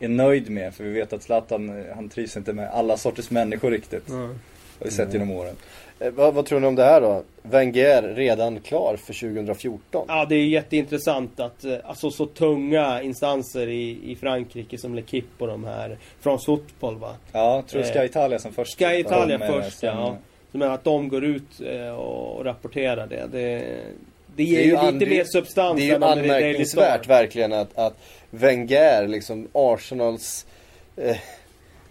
är 0.00 0.08
nöjd 0.08 0.50
med. 0.50 0.74
För 0.74 0.84
vi 0.84 0.90
vet 0.90 1.12
att 1.12 1.22
Zlatan, 1.22 1.68
eh, 1.68 1.94
han 1.94 2.08
trivs 2.08 2.36
inte 2.36 2.52
med 2.52 2.68
alla 2.70 2.96
sorters 2.96 3.30
människor 3.30 3.70
riktigt. 3.70 4.06
Det 4.06 4.12
har 4.78 4.84
vi 4.84 4.90
sett 4.90 5.12
genom 5.12 5.30
åren. 5.30 5.56
Eh, 6.00 6.10
vad, 6.10 6.34
vad 6.34 6.46
tror 6.46 6.60
ni 6.60 6.66
om 6.66 6.74
det 6.74 6.84
här 6.84 7.00
då? 7.00 7.22
Wenger 7.42 8.02
redan 8.02 8.60
klar 8.60 8.96
för 8.96 9.12
2014? 9.12 10.04
Ja, 10.08 10.26
det 10.28 10.34
är 10.34 10.46
jätteintressant 10.46 11.40
att 11.40 11.64
eh, 11.64 11.76
alltså, 11.84 12.10
så 12.10 12.26
tunga 12.26 13.02
instanser 13.02 13.68
i, 13.68 14.12
i 14.12 14.16
Frankrike 14.16 14.78
som 14.78 14.98
L'Equipe 14.98 15.38
och 15.38 15.46
de 15.46 15.64
här 15.64 15.98
från 16.20 16.38
Fotboll 16.38 16.96
va. 16.96 17.14
Ja, 17.32 17.54
jag 17.56 17.66
tror 17.66 17.82
Eh, 17.82 17.92
Sky 17.92 18.04
Italia 18.04 18.38
som 18.38 18.52
först. 18.52 18.78
Sky 18.78 18.84
Italia 18.84 19.38
eh, 19.38 19.52
först 19.52 19.82
ja. 19.82 20.16
Så 20.52 20.58
men 20.58 20.70
att 20.70 20.84
de 20.84 21.08
går 21.08 21.24
ut 21.24 21.60
eh, 21.66 21.88
och 21.88 22.44
rapporterar 22.44 23.06
det. 23.06 23.26
Det, 23.32 23.64
det 24.36 24.42
är 24.42 24.46
ger 24.46 24.62
ju 24.62 24.70
ju 24.70 24.92
lite 24.92 25.06
mer 25.06 25.24
substans 25.24 25.76
Det 25.76 25.82
är 25.82 25.92
ju 25.92 25.98
det 25.98 26.06
anmärkningsvärt 26.06 27.06
verkligen 27.06 27.52
att, 27.52 27.78
att 27.78 27.94
Wenger, 28.30 29.08
liksom 29.08 29.48
Arsenals 29.52 30.46
eh, 30.96 31.16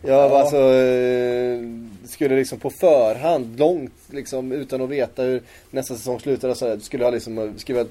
Ja, 0.01 0.09
Ja. 0.29 0.39
alltså 0.39 0.57
eh, 0.57 1.59
skulle 2.05 2.35
liksom 2.35 2.59
på 2.59 2.69
förhand, 2.69 3.59
långt 3.59 3.93
liksom 4.11 4.51
utan 4.51 4.81
att 4.81 4.89
veta 4.89 5.23
hur 5.23 5.41
nästa 5.71 5.95
säsong 5.95 6.19
slutar 6.19 6.49
och 6.49 6.57
så 6.57 6.67
här, 6.67 6.77
skulle 6.77 7.03
ha 7.03 7.11
liksom 7.11 7.53
skriva 7.57 7.85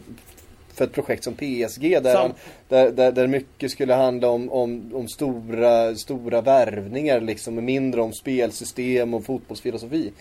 för 0.74 0.84
ett 0.84 0.92
projekt 0.92 1.24
som 1.24 1.34
PSG 1.34 2.02
där, 2.02 2.16
han, 2.16 2.32
där, 2.68 2.90
där, 2.90 3.12
där 3.12 3.26
mycket 3.26 3.70
skulle 3.70 3.94
handla 3.94 4.28
om, 4.28 4.52
om, 4.52 4.90
om 4.94 5.08
stora, 5.08 5.94
stora 5.94 6.40
värvningar 6.40 7.20
liksom, 7.20 7.56
och 7.56 7.62
mindre 7.62 8.00
om 8.00 8.12
spelsystem 8.12 9.14
och 9.14 9.24
fotbollsfilosofi. 9.24 10.12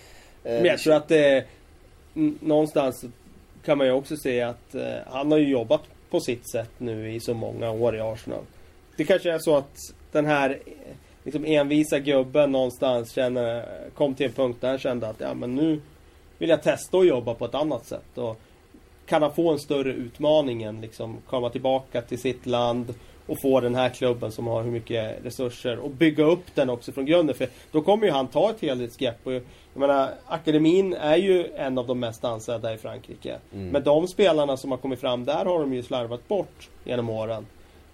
Eh, 0.44 0.54
Men 0.54 0.66
jag 0.66 0.80
tror 0.80 0.94
att 0.94 1.08
det... 1.08 1.46
Någonstans 2.40 3.06
kan 3.66 3.78
man 3.78 3.88
ju 3.88 3.94
också 3.94 4.18
se 4.18 4.42
att 4.42 4.76
eh, 4.76 4.82
han 5.08 5.32
har 5.32 5.38
ju 5.38 5.50
jobbat 5.50 5.82
på 6.10 6.20
sitt 6.20 6.52
sätt 6.52 6.72
nu 6.78 7.14
i 7.14 7.20
så 7.20 7.34
många 7.34 7.72
år 7.72 7.96
i 7.96 8.02
Arsenal. 8.02 8.44
Det 8.98 9.04
kanske 9.04 9.32
är 9.32 9.40
så 9.40 9.58
att 9.58 9.78
den 10.12 10.26
här 10.26 10.50
eh, 10.50 10.96
liksom 11.26 11.46
envisa 11.46 12.00
gubben 12.00 12.52
någonstans 12.52 13.12
känner, 13.12 13.66
kom 13.96 14.16
till 14.16 14.26
en 14.26 14.32
punkt 14.32 14.58
där 14.62 14.70
han 14.70 14.80
kände 14.80 15.08
att 15.08 15.20
ja 15.20 15.34
men 15.34 15.56
nu 15.56 15.82
vill 16.38 16.50
jag 16.50 16.64
testa 16.64 16.98
att 16.98 17.08
jobba 17.08 17.34
på 17.34 17.46
ett 17.46 17.56
annat 17.56 17.86
sätt. 17.86 18.18
Och 18.18 18.42
kan 19.06 19.22
han 19.22 19.34
få 19.34 19.52
en 19.52 19.60
större 19.60 19.94
utmaning 19.94 20.64
än 20.64 20.82
liksom 20.82 21.18
komma 21.30 21.50
tillbaka 21.50 22.02
till 22.02 22.20
sitt 22.20 22.46
land 22.46 22.94
och 23.28 23.42
få 23.42 23.60
den 23.60 23.76
här 23.76 23.90
klubben 23.90 24.32
som 24.32 24.48
har 24.48 24.64
hur 24.64 24.72
mycket 24.72 25.26
resurser 25.26 25.80
och 25.80 25.90
bygga 25.90 26.24
upp 26.24 26.56
den 26.56 26.70
också 26.70 26.92
från 26.92 27.06
grunden. 27.06 27.36
För 27.36 27.48
då 27.72 27.82
kommer 27.82 28.06
ju 28.06 28.12
han 28.12 28.28
ta 28.28 28.50
ett 28.50 28.62
helhetsgrepp. 28.62 29.18
Och 29.24 29.34
jag 29.34 29.44
menar, 29.74 30.10
akademin 30.26 30.94
är 30.94 31.16
ju 31.16 31.48
en 31.56 31.78
av 31.78 31.88
de 31.88 32.00
mest 32.00 32.24
ansedda 32.24 32.74
i 32.74 32.78
Frankrike. 32.78 33.38
Men 33.72 33.84
de 33.84 34.08
spelarna 34.08 34.58
som 34.58 34.72
har 34.72 34.78
kommit 34.78 35.00
fram 35.00 35.26
där 35.26 35.46
har 35.46 35.60
de 35.60 35.74
ju 35.74 35.84
slarvat 35.84 36.28
bort 36.28 36.70
genom 36.84 37.10
åren. 37.10 37.46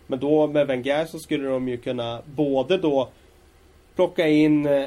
Men 0.07 0.19
då 0.19 0.47
med 0.47 0.67
Wenger 0.67 1.05
så 1.05 1.19
skulle 1.19 1.47
de 1.47 1.67
ju 1.67 1.77
kunna 1.77 2.19
både 2.25 2.77
då 2.77 3.09
plocka 3.95 4.27
in 4.27 4.65
eh, 4.65 4.83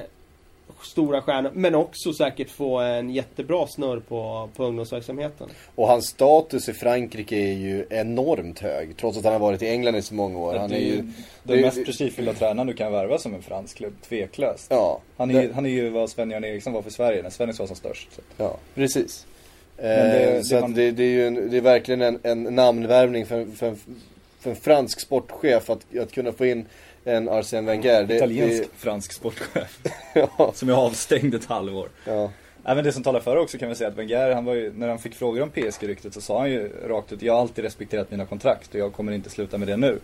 stora 0.83 1.23
stjärnor 1.23 1.51
men 1.55 1.75
också 1.75 2.13
säkert 2.13 2.51
få 2.51 2.79
en 2.79 3.11
jättebra 3.11 3.67
snurr 3.67 4.01
på, 4.01 4.49
på 4.57 4.65
ungdomsverksamheten. 4.65 5.49
Och 5.75 5.89
hans 5.89 6.07
status 6.07 6.69
i 6.69 6.73
Frankrike 6.73 7.37
är 7.37 7.53
ju 7.53 7.87
enormt 7.91 8.59
hög. 8.61 8.97
Trots 8.97 9.19
att 9.19 9.25
han 9.25 9.33
har 9.33 9.41
varit 9.41 9.63
i 9.63 9.69
England 9.69 9.97
i 9.97 10.03
så 10.03 10.15
många 10.15 10.39
år. 10.39 10.55
Han 10.55 10.71
det 10.71 10.77
är 10.77 10.81
ju 10.81 10.97
den 10.97 11.13
det 11.43 11.61
mest 11.61 11.85
prestigefyllda 11.85 12.33
tränaren 12.35 12.67
du 12.67 12.75
kan 12.75 12.93
värva 12.93 13.19
som 13.19 13.35
en 13.35 13.43
fransk 13.43 13.77
klubb, 13.77 13.95
tveklöst. 14.09 14.67
Ja, 14.71 15.01
Han 15.17 15.31
är, 15.31 15.43
ju, 15.43 15.49
det- 15.49 15.55
han 15.55 15.67
är 15.67 15.71
ju 15.71 15.89
vad 15.91 16.11
Sven-Göran 16.11 16.45
Eriksson 16.45 16.73
var 16.73 16.83
för 16.83 16.91
Sverige 16.91 17.23
när 17.23 17.31
Svennis 17.31 17.59
var 17.59 17.67
som 17.67 17.77
störst. 17.77 18.09
Så. 18.15 18.21
Ja, 18.37 18.57
precis. 18.75 19.27
Det- 19.77 19.83
eh, 20.29 20.35
det 20.35 20.45
så 20.45 20.61
man- 20.61 20.75
det, 20.75 20.91
det 20.91 21.03
är 21.05 21.09
ju 21.11 21.27
en, 21.27 21.51
det 21.51 21.57
är 21.57 21.61
verkligen 21.61 22.03
en, 22.03 22.19
en 22.23 22.43
namnvärvning 22.43 23.27
för, 23.27 23.45
för, 23.57 23.75
för 24.41 24.51
en 24.51 24.57
fransk 24.57 25.01
sportchef 25.01 25.71
att, 25.71 25.97
att 26.01 26.13
kunna 26.13 26.33
få 26.33 26.47
in 26.47 26.67
en 27.05 27.29
Arsène 27.29 27.67
Wenger. 27.67 28.05
Det, 28.05 28.17
Italiensk 28.17 28.63
det, 28.63 28.69
fransk 28.77 29.13
sportchef. 29.13 29.79
ja, 30.15 30.53
som 30.55 30.69
är 30.69 30.73
avstängd 30.73 31.35
ett 31.35 31.45
halvår. 31.45 31.89
ja. 32.05 32.31
Även 32.67 32.85
det 32.85 32.93
som 32.93 33.03
talar 33.03 33.21
för 33.21 33.37
också 33.37 33.59
kan 33.59 33.69
vi 33.69 33.75
säga 33.75 33.89
att 33.89 33.97
Wenger, 33.97 34.35
han 34.35 34.45
var 34.45 34.55
ju, 34.55 34.73
när 34.77 34.89
han 34.89 34.99
fick 34.99 35.15
frågor 35.15 35.43
om 35.43 35.51
PSG-ryktet 35.51 36.15
så 36.15 36.21
sa 36.21 36.41
han 36.41 36.51
ju 36.51 36.71
rakt 36.87 37.13
ut, 37.13 37.23
jag 37.23 37.33
har 37.33 37.41
alltid 37.41 37.65
respekterat 37.65 38.11
mina 38.11 38.27
kontrakt 38.27 38.75
och 38.75 38.81
jag 38.81 38.93
kommer 38.93 39.13
inte 39.13 39.31
sluta 39.31 39.59
med 39.59 39.69
det 39.69 39.77
nu. 39.77 39.99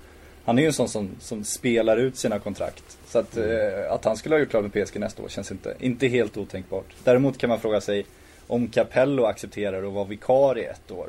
Han 0.44 0.59
är 0.59 0.62
ju 0.62 0.66
en 0.66 0.72
sån 0.72 0.88
som, 0.88 1.11
som 1.20 1.44
spelar 1.44 1.96
ut 1.96 2.16
sina 2.16 2.38
kontrakt. 2.38 2.98
Så 3.07 3.18
att, 3.18 3.36
eh, 3.36 3.92
att 3.92 4.05
han 4.05 4.16
skulle 4.16 4.34
ha 4.34 4.40
gjort 4.40 4.51
klart 4.51 4.62
med 4.62 4.86
PSG 4.86 4.98
nästa 4.98 5.22
år 5.22 5.28
känns 5.28 5.51
inte, 5.51 5.74
inte 5.80 6.07
helt 6.09 6.36
otänkbart. 6.36 6.86
Däremot 7.05 7.38
kan 7.38 7.51
man 7.51 7.61
fråga 7.61 7.80
sig 7.80 8.07
om 8.46 8.68
Capello 8.68 9.24
accepterar 9.24 9.82
att 9.82 9.92
vara 9.92 10.05
vikarie 10.05 10.70
ett 10.70 10.90
år. 10.90 11.09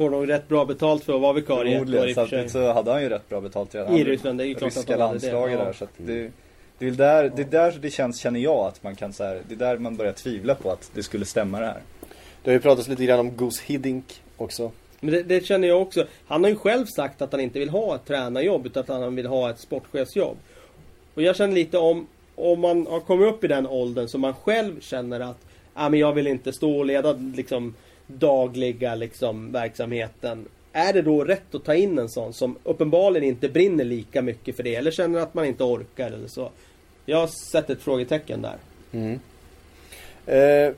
Får 0.00 0.10
nog 0.10 0.28
rätt 0.28 0.48
bra 0.48 0.64
betalt 0.64 1.04
för 1.04 1.14
att 1.14 1.20
vara 1.20 1.32
vikarie 1.32 1.72
Förmodligen. 1.72 2.14
Samtidigt 2.14 2.50
så 2.50 2.72
hade 2.72 2.92
han 2.92 3.02
ju 3.02 3.08
rätt 3.08 3.28
bra 3.28 3.40
betalt 3.40 3.74
redan. 3.74 3.96
I 3.96 4.04
Ryssland, 4.04 4.38
det 4.38 4.44
är 4.44 4.46
ju 4.46 4.54
klart 4.54 4.76
att 4.76 4.88
han 4.88 5.00
hade 5.00 5.18
det, 5.18 5.26
ja. 5.26 5.46
där. 5.46 5.72
Så 5.72 5.84
att 5.84 5.90
det, 5.96 6.30
det 6.78 6.86
är 6.86 6.90
där, 6.90 7.32
det 7.36 7.42
är 7.42 7.46
där 7.46 7.78
det 7.80 7.90
känns, 7.90 8.18
känner 8.18 8.40
jag, 8.40 8.66
att 8.66 8.82
man 8.82 8.96
kan 8.96 9.12
så 9.12 9.24
här, 9.24 9.42
det 9.48 9.54
är 9.54 9.58
där 9.58 9.78
man 9.78 9.96
börjar 9.96 10.12
tvivla 10.12 10.54
på 10.54 10.70
att 10.70 10.90
det 10.94 11.02
skulle 11.02 11.24
stämma 11.24 11.60
det 11.60 11.66
här. 11.66 11.80
Det 12.42 12.50
har 12.50 12.52
ju 12.52 12.60
pratats 12.60 12.88
lite 12.88 13.04
grann 13.04 13.20
om 13.20 13.36
Goose 13.36 13.62
Hiddink 13.66 14.22
också. 14.36 14.72
Men 15.00 15.14
det, 15.14 15.22
det 15.22 15.46
känner 15.46 15.68
jag 15.68 15.82
också. 15.82 16.06
Han 16.26 16.44
har 16.44 16.50
ju 16.50 16.56
själv 16.56 16.86
sagt 16.86 17.22
att 17.22 17.32
han 17.32 17.40
inte 17.40 17.58
vill 17.58 17.70
ha 17.70 17.94
ett 17.94 18.06
tränarjobb 18.06 18.66
utan 18.66 18.80
att 18.80 18.88
han 18.88 19.16
vill 19.16 19.26
ha 19.26 19.50
ett 19.50 19.60
sportchefsjobb. 19.60 20.36
Och 21.14 21.22
jag 21.22 21.36
känner 21.36 21.54
lite 21.54 21.78
om, 21.78 22.06
om 22.34 22.60
man 22.60 22.86
har 22.86 23.00
kommit 23.00 23.34
upp 23.34 23.44
i 23.44 23.48
den 23.48 23.66
åldern 23.66 24.08
som 24.08 24.20
man 24.20 24.34
själv 24.34 24.80
känner 24.80 25.20
att 25.20 25.38
ah, 25.74 25.88
men 25.88 26.00
jag 26.00 26.12
vill 26.12 26.26
inte 26.26 26.52
stå 26.52 26.78
och 26.78 26.86
leda 26.86 27.12
liksom 27.12 27.74
dagliga 28.18 28.94
liksom 28.94 29.52
verksamheten. 29.52 30.48
Är 30.72 30.92
det 30.92 31.02
då 31.02 31.24
rätt 31.24 31.54
att 31.54 31.64
ta 31.64 31.74
in 31.74 31.98
en 31.98 32.08
sån 32.08 32.32
som 32.32 32.56
uppenbarligen 32.64 33.28
inte 33.28 33.48
brinner 33.48 33.84
lika 33.84 34.22
mycket 34.22 34.56
för 34.56 34.62
det 34.62 34.74
eller 34.74 34.90
känner 34.90 35.20
att 35.20 35.34
man 35.34 35.44
inte 35.44 35.64
orkar 35.64 36.06
eller 36.06 36.28
så? 36.28 36.50
Jag 37.06 37.30
sätter 37.30 37.74
ett 37.74 37.82
frågetecken 37.82 38.42
där. 38.42 38.56
Mm. 38.92 39.20
Eh, 40.26 40.74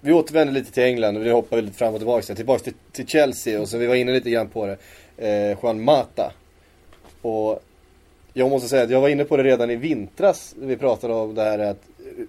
vi 0.00 0.12
återvänder 0.12 0.54
lite 0.54 0.72
till 0.72 0.82
England 0.82 1.16
och 1.16 1.26
vi 1.26 1.30
hoppar 1.30 1.62
lite 1.62 1.78
fram 1.78 1.94
och 1.94 2.00
tillbaka. 2.00 2.34
Tillbaka 2.34 2.64
till, 2.64 2.74
till 2.92 3.06
Chelsea 3.06 3.60
och 3.60 3.68
så 3.68 3.78
vi 3.78 3.86
var 3.86 3.94
inne 3.94 4.12
lite 4.12 4.30
grann 4.30 4.48
på 4.48 4.66
det. 4.66 4.78
Eh, 5.16 5.58
Juan 5.62 5.84
Mata. 5.84 6.32
Och 7.22 7.62
jag 8.32 8.50
måste 8.50 8.68
säga 8.68 8.82
att 8.82 8.90
jag 8.90 9.00
var 9.00 9.08
inne 9.08 9.24
på 9.24 9.36
det 9.36 9.42
redan 9.42 9.70
i 9.70 9.76
vintras. 9.76 10.54
när 10.58 10.66
Vi 10.66 10.76
pratade 10.76 11.14
om 11.14 11.34
det 11.34 11.42
här 11.42 11.58
att 11.58 11.82
eh, 11.98 12.24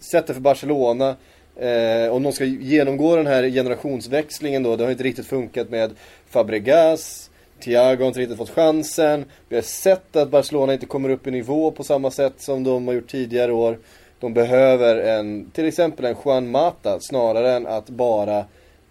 sättet 0.00 0.36
för 0.36 0.40
Barcelona 0.40 1.16
eh, 1.56 2.12
om 2.12 2.22
de 2.22 2.32
ska 2.32 2.44
genomgå 2.44 3.16
den 3.16 3.26
här 3.26 3.48
generationsväxlingen 3.50 4.62
då. 4.62 4.76
Det 4.76 4.84
har 4.84 4.90
inte 4.90 5.04
riktigt 5.04 5.26
funkat 5.26 5.70
med 5.70 5.90
Fabregas. 6.30 7.30
Thiago 7.60 8.00
har 8.00 8.08
inte 8.08 8.20
riktigt 8.20 8.38
fått 8.38 8.50
chansen. 8.50 9.24
Vi 9.48 9.56
har 9.56 9.62
sett 9.62 10.16
att 10.16 10.30
Barcelona 10.30 10.72
inte 10.72 10.86
kommer 10.86 11.08
upp 11.08 11.26
i 11.26 11.30
nivå 11.30 11.70
på 11.70 11.84
samma 11.84 12.10
sätt 12.10 12.34
som 12.36 12.64
de 12.64 12.86
har 12.86 12.94
gjort 12.94 13.10
tidigare 13.10 13.52
år. 13.52 13.78
De 14.20 14.34
behöver 14.34 14.96
en, 14.96 15.50
till 15.50 15.66
exempel 15.66 16.04
en 16.04 16.16
Juan 16.24 16.50
Mata 16.50 17.00
snarare 17.00 17.52
än 17.52 17.66
att 17.66 17.88
bara 17.88 18.38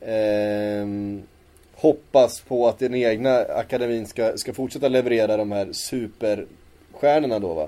eh, 0.01 0.86
hoppas 1.76 2.39
på 2.39 2.68
att 2.68 2.80
den 2.80 2.95
egna 2.95 3.38
akademin 3.38 4.05
ska, 4.05 4.38
ska 4.38 4.53
fortsätta 4.53 4.88
leverera 4.88 5.38
de 5.38 5.51
här 5.51 5.70
superstjärnorna 5.72 7.39
då 7.39 7.53
va. 7.53 7.68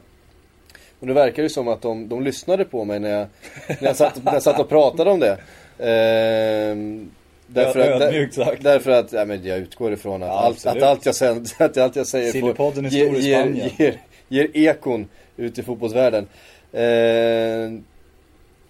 Och 1.00 1.08
det 1.08 1.14
verkar 1.14 1.44
ju 1.44 1.50
som 1.50 1.68
att 1.68 1.82
de, 1.82 2.10
de 2.10 2.24
lyssnade 2.24 2.66
på 2.66 2.86
mig 2.86 3.00
när 3.00 3.10
jag, 3.10 3.28
när 3.68 3.88
jag, 3.88 3.96
satt, 3.96 4.24
när 4.24 4.34
jag 4.34 4.44
satt 4.44 4.60
och 4.60 4.70
pratade 4.70 5.12
om 5.12 5.20
det. 5.20 5.38
Ehm, 5.80 7.12
därför, 7.48 7.80
att, 7.80 8.02
Ödmjukt 8.02 8.36
sagt. 8.36 8.64
därför 8.64 8.92
att, 8.92 9.14
ja, 9.14 9.26
men 9.26 9.46
jag 9.46 9.58
utgår 9.58 9.94
ifrån 9.94 10.24
att, 10.24 10.30
Ja, 10.30 10.34
allt, 10.34 10.66
att 10.66 10.84
allt 10.84 11.06
jag 11.06 11.16
säger, 11.16 11.42
att 11.64 11.78
allt 11.78 11.96
jag 11.96 12.08
säger 12.08 12.32
Sillypodden 12.32 12.86
är 12.86 12.90
ger, 12.90 13.06
stor 13.06 13.18
i 13.18 13.34
Spanien. 13.34 13.70
ger, 13.78 14.02
ger 14.28 14.58
ekon 14.58 15.10
ut 15.38 15.60
i 15.60 15.64
fotbollsvärlden. 15.64 16.28
Ehm, 16.74 17.84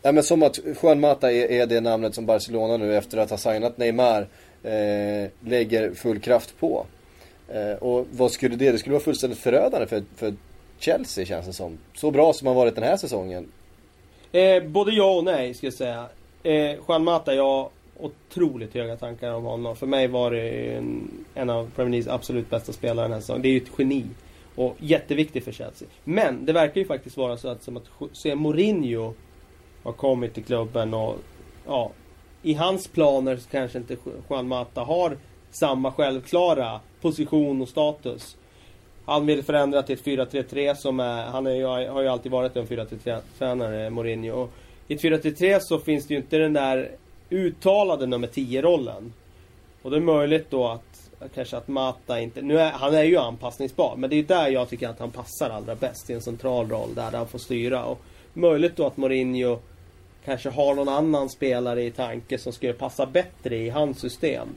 ja, 0.02 0.12
men 0.12 0.24
som 0.24 0.44
att 0.44 0.60
Juan 0.84 1.00
Mata 1.00 1.32
är, 1.32 1.52
är 1.52 1.66
det 1.66 1.82
namnet 1.82 2.16
som 2.16 2.26
Barcelona 2.26 2.78
nu 2.78 2.98
efter 2.98 3.18
att 3.18 3.30
ha 3.30 3.38
signat 3.38 3.78
Neymar 3.78 4.28
eh, 4.64 5.30
lägger 5.46 5.94
full 5.94 6.20
kraft 6.20 6.60
på. 6.60 6.86
Eh, 7.54 7.84
och 7.84 8.08
vad 8.12 8.32
skulle 8.32 8.56
det? 8.56 8.72
Det 8.72 8.78
skulle 8.78 8.94
vara 8.94 9.04
fullständigt 9.04 9.40
förödande 9.40 9.88
för, 9.88 10.04
för 10.16 10.34
Chelsea 10.80 11.26
känns 11.26 11.46
det 11.46 11.54
som. 11.54 11.78
Så 11.94 12.12
bra 12.12 12.34
som 12.34 12.48
har 12.48 12.54
varit 12.54 12.76
den 12.76 12.84
här 12.84 12.98
säsongen. 12.98 13.52
Eh, 14.32 14.64
både 14.64 14.92
ja 14.92 15.16
och 15.16 15.24
nej 15.24 15.54
ska 15.54 15.68
jag 15.68 15.74
säga. 15.74 16.06
Eh, 16.44 16.76
Juan 16.88 17.04
Mata, 17.04 17.36
jag 17.36 17.44
har 17.44 17.70
otroligt 18.00 18.74
höga 18.74 18.96
tankar 18.96 19.34
om 19.34 19.44
honom. 19.44 19.76
För 19.76 19.88
mig 19.88 20.08
var 20.08 20.32
det 20.32 20.76
en, 20.76 21.12
en 21.34 21.50
av 21.50 21.72
Premier 21.76 21.92
Leagues 21.92 22.08
absolut 22.08 22.50
bästa 22.50 22.74
spelare 22.74 23.06
den 23.06 23.14
här 23.14 23.20
säsongen. 23.20 23.42
Det 23.42 23.48
är 23.48 23.52
ju 23.52 23.62
ett 23.62 23.72
geni. 23.78 24.06
Och 24.56 24.76
jätteviktig 24.80 25.44
för 25.44 25.52
Chelsea. 25.52 25.88
Men 26.04 26.46
det 26.46 26.54
verkar 26.54 26.82
ju 26.82 26.88
faktiskt 26.88 27.18
vara 27.18 27.38
så 27.38 27.48
att, 27.48 27.64
som 27.64 27.78
att 27.78 27.84
se 28.14 28.36
Mourinho 28.36 29.14
har 29.84 29.94
kommit 29.94 30.34
till 30.34 30.44
klubben 30.44 30.94
och 30.94 31.16
ja, 31.66 31.92
i 32.42 32.54
hans 32.54 32.88
planer 32.88 33.38
så 33.38 33.50
kanske 33.50 33.78
inte 33.78 33.98
Juan 34.30 34.48
Mata 34.48 34.82
har 34.82 35.18
samma 35.52 35.92
självklara 35.92 36.80
position 37.02 37.62
och 37.62 37.70
status. 37.70 38.38
Han 39.08 39.26
vill 39.26 39.44
förändra 39.44 39.84
till 39.84 39.96
ett 39.96 40.06
4-3-3 40.06 40.76
som 40.76 41.00
är, 41.00 41.24
han 41.24 41.48
är 41.48 41.88
har 41.90 42.02
ju 42.02 42.08
alltid 42.08 42.32
varit 42.32 42.56
en 42.56 42.68
4-3-tränare, 42.68 43.90
Mourinho. 43.90 44.42
Och 44.42 44.50
I 44.88 44.94
ett 44.94 45.02
4-3-3 45.02 45.60
så 45.62 45.80
finns 45.80 46.08
det 46.08 46.14
ju 46.14 46.20
inte 46.20 46.38
den 46.38 46.54
där 46.54 46.92
uttalade 47.30 48.06
nummer 48.06 48.28
10-rollen. 48.28 49.14
Och 49.82 49.92
det 49.92 49.98
är 49.98 50.02
möjligt 50.02 50.50
då 50.50 50.68
att 50.68 51.10
kanske 51.36 51.58
att 51.58 51.68
Mata 51.68 52.20
inte, 52.20 52.42
nu 52.42 52.60
är, 52.60 52.72
han 52.72 52.96
är 52.96 53.04
ju 53.04 53.18
anpassningsbar 53.18 53.96
men 53.98 54.10
det 54.10 54.16
är 54.16 54.18
ju 54.18 54.24
där 54.24 54.48
jag 54.48 54.70
tycker 54.70 54.90
att 54.90 55.00
han 55.00 55.12
passar 55.12 55.50
allra 55.50 55.76
bäst 55.76 56.10
i 56.10 56.14
en 56.14 56.22
central 56.22 56.70
roll 56.70 56.96
där 56.96 57.12
han 57.12 57.28
får 57.28 57.40
styra. 57.40 57.86
Och 57.86 58.02
möjligt 58.34 58.76
då 58.76 58.88
att 58.88 58.98
Mourinho 58.98 59.60
kanske 60.26 60.50
har 60.50 60.76
någon 60.76 60.90
annan 60.90 61.30
spelare 61.30 61.84
i 61.84 61.92
tanke 61.92 62.38
som 62.38 62.54
skulle 62.54 62.74
passa 62.74 63.06
bättre 63.06 63.58
i 63.58 63.70
hans 63.70 64.00
system. 64.00 64.48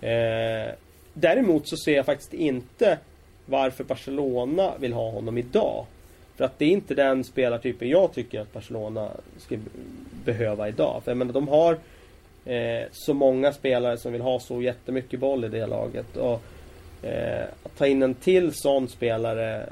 Eh, 0.00 0.74
däremot 1.12 1.68
så 1.68 1.76
ser 1.76 1.96
jag 1.96 2.06
faktiskt 2.06 2.34
inte 2.34 2.98
varför 3.46 3.84
Barcelona 3.84 4.72
vill 4.80 4.92
ha 4.92 5.10
honom 5.10 5.38
idag. 5.38 5.86
För 6.36 6.44
att 6.44 6.58
det 6.58 6.64
är 6.64 6.68
inte 6.70 6.94
den 6.94 7.24
spelartypen 7.24 7.88
jag 7.88 8.12
tycker 8.14 8.40
att 8.40 8.52
Barcelona 8.52 9.10
ska 9.38 9.56
behöva 10.24 10.68
idag. 10.68 11.00
För 11.04 11.10
jag 11.10 11.18
menar, 11.18 11.32
de 11.32 11.48
har 11.48 11.72
eh, 12.44 12.84
så 12.92 13.14
många 13.14 13.52
spelare 13.52 13.96
som 13.98 14.12
vill 14.12 14.20
ha 14.22 14.40
så 14.40 14.62
jättemycket 14.62 15.20
boll 15.20 15.44
i 15.44 15.48
det 15.48 15.66
laget. 15.66 16.16
Och 16.16 16.42
eh, 17.02 17.44
att 17.62 17.76
ta 17.78 17.86
in 17.86 18.02
en 18.02 18.14
till 18.14 18.52
sån 18.54 18.88
spelare 18.88 19.66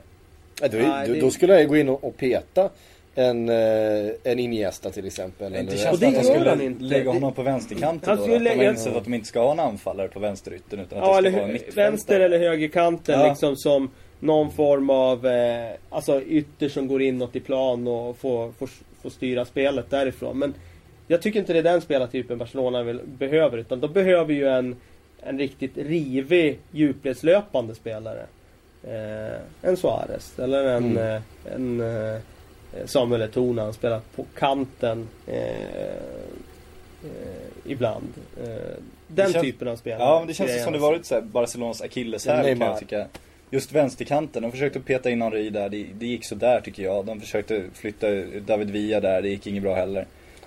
Ja, 0.61 0.69
då, 0.69 0.79
Nej, 0.79 1.09
då, 1.09 1.15
det- 1.15 1.21
då 1.21 1.31
skulle 1.31 1.61
jag 1.61 1.69
gå 1.69 1.77
in 1.77 1.89
och, 1.89 2.05
och 2.05 2.17
peta 2.17 2.71
en, 3.15 3.49
eh, 3.49 4.11
en 4.25 4.39
Iniesta 4.39 4.91
till 4.91 5.07
exempel. 5.07 5.47
Inte 5.47 5.59
eller- 5.73 5.83
känns 5.83 5.93
Och 5.95 5.99
det 5.99 6.07
det 6.11 6.17
att 6.19 6.23
de 6.25 6.29
skulle 6.35 6.51
han 6.51 6.61
inte. 6.61 6.85
lägga 6.85 7.05
Det- 7.05 7.11
honom 7.11 7.33
på 7.33 7.43
vänsterkanten 7.43 8.09
Han 8.09 8.17
då? 8.19 8.23
Att 8.35 8.45
de 8.45 8.49
har 8.65 8.65
insett 8.71 8.97
att 8.97 9.05
de 9.05 9.15
inte 9.15 9.27
ska 9.27 9.41
ha 9.41 9.53
en 9.53 9.61
anfallare 9.61 10.09
på 10.09 10.21
vänsterytten 10.21 10.81
utan 10.81 10.99
att 10.99 11.05
Ja, 11.09 11.21
det 11.21 11.29
ska 11.31 11.37
vara 11.39 11.47
en 11.47 11.53
mittfältare. 11.53 11.91
vänster 11.91 12.21
eller 12.21 12.39
högerkanten 12.39 13.21
Ja. 13.21 13.29
liksom 13.29 13.57
som 13.57 13.91
någon 14.21 14.51
form 14.51 14.91
av 14.91 15.27
eh, 15.27 15.71
alltså 15.91 16.23
ytter 16.23 16.69
som 16.69 16.89
går 16.89 17.03
inåt 17.03 17.37
i 17.37 17.41
plan 17.41 17.89
och 17.89 18.17
får, 18.19 18.53
får, 18.53 18.69
får 19.03 19.11
styra 19.11 19.45
spelet 19.45 19.91
därifrån. 19.91 20.39
Men 20.39 20.55
jag 21.09 21.23
tycker 21.23 21.41
inte 21.41 21.53
det 21.53 21.59
är 21.59 21.63
den 21.63 21.81
spelartypen 21.81 22.39
Barcelona 22.39 22.83
vill, 22.83 23.01
behöver 23.19 23.59
utan 23.59 23.81
de 23.81 23.93
behöver 23.93 24.35
ju 24.35 24.49
en, 24.49 24.77
en 25.23 25.39
riktigt 25.39 25.77
rivig 25.77 26.59
djupledslöpande 26.71 27.75
spelare. 27.75 28.27
Eh, 28.85 29.69
en 29.71 29.77
Suarez 29.77 30.39
eller 30.39 30.65
en, 30.65 30.85
Mm. 30.99 31.17
eh, 31.17 31.23
en 31.55 31.81
eh, 31.81 32.21
Samuel 32.87 33.23
Eto'o 33.23 33.53
när 33.55 33.63
han 33.63 33.73
spelar 33.73 34.01
på 34.17 34.25
kanten 34.39 35.09
eh, 35.27 35.37
eh, 37.05 37.09
ibland. 37.67 38.09
Eh, 38.43 38.47
den 38.47 39.27
Det 39.27 39.33
känns- 39.33 39.45
typen 39.45 39.69
av 39.69 39.77
spelare. 39.77 40.03
Ja, 40.03 40.19
men 40.19 40.29
det 40.29 40.35
känns 40.35 40.51
jag 40.51 40.61
som 40.61 40.73
det 40.73 40.79
varit 40.79 41.07
så 41.07 41.15
här 41.15 41.23
Barcelonas 41.23 41.83
akilleshäl 41.83 42.59
kan 42.59 42.67
jag 42.69 42.79
tycka. 42.79 43.07
Just 43.51 43.73
vänsterkanten, 43.73 44.43
de 44.43 44.53
försökte 44.53 44.81
peta 44.81 45.11
in 45.11 45.23
Henri 45.23 45.51
där, 45.51 45.69
det, 45.69 45.87
det 45.99 46.07
gick 46.07 46.25
så 46.25 46.35
där 46.35 46.61
tycker 46.61 46.83
jag. 46.83 47.05
De 47.05 47.21
försökte 47.21 47.63
flytta 47.75 48.07
David 48.47 48.71
Villa 48.71 49.01
där, 49.01 49.23
det 49.23 49.29
gick 49.29 49.47
inget 49.47 49.63
bra 49.63 49.75
heller. 49.75 50.07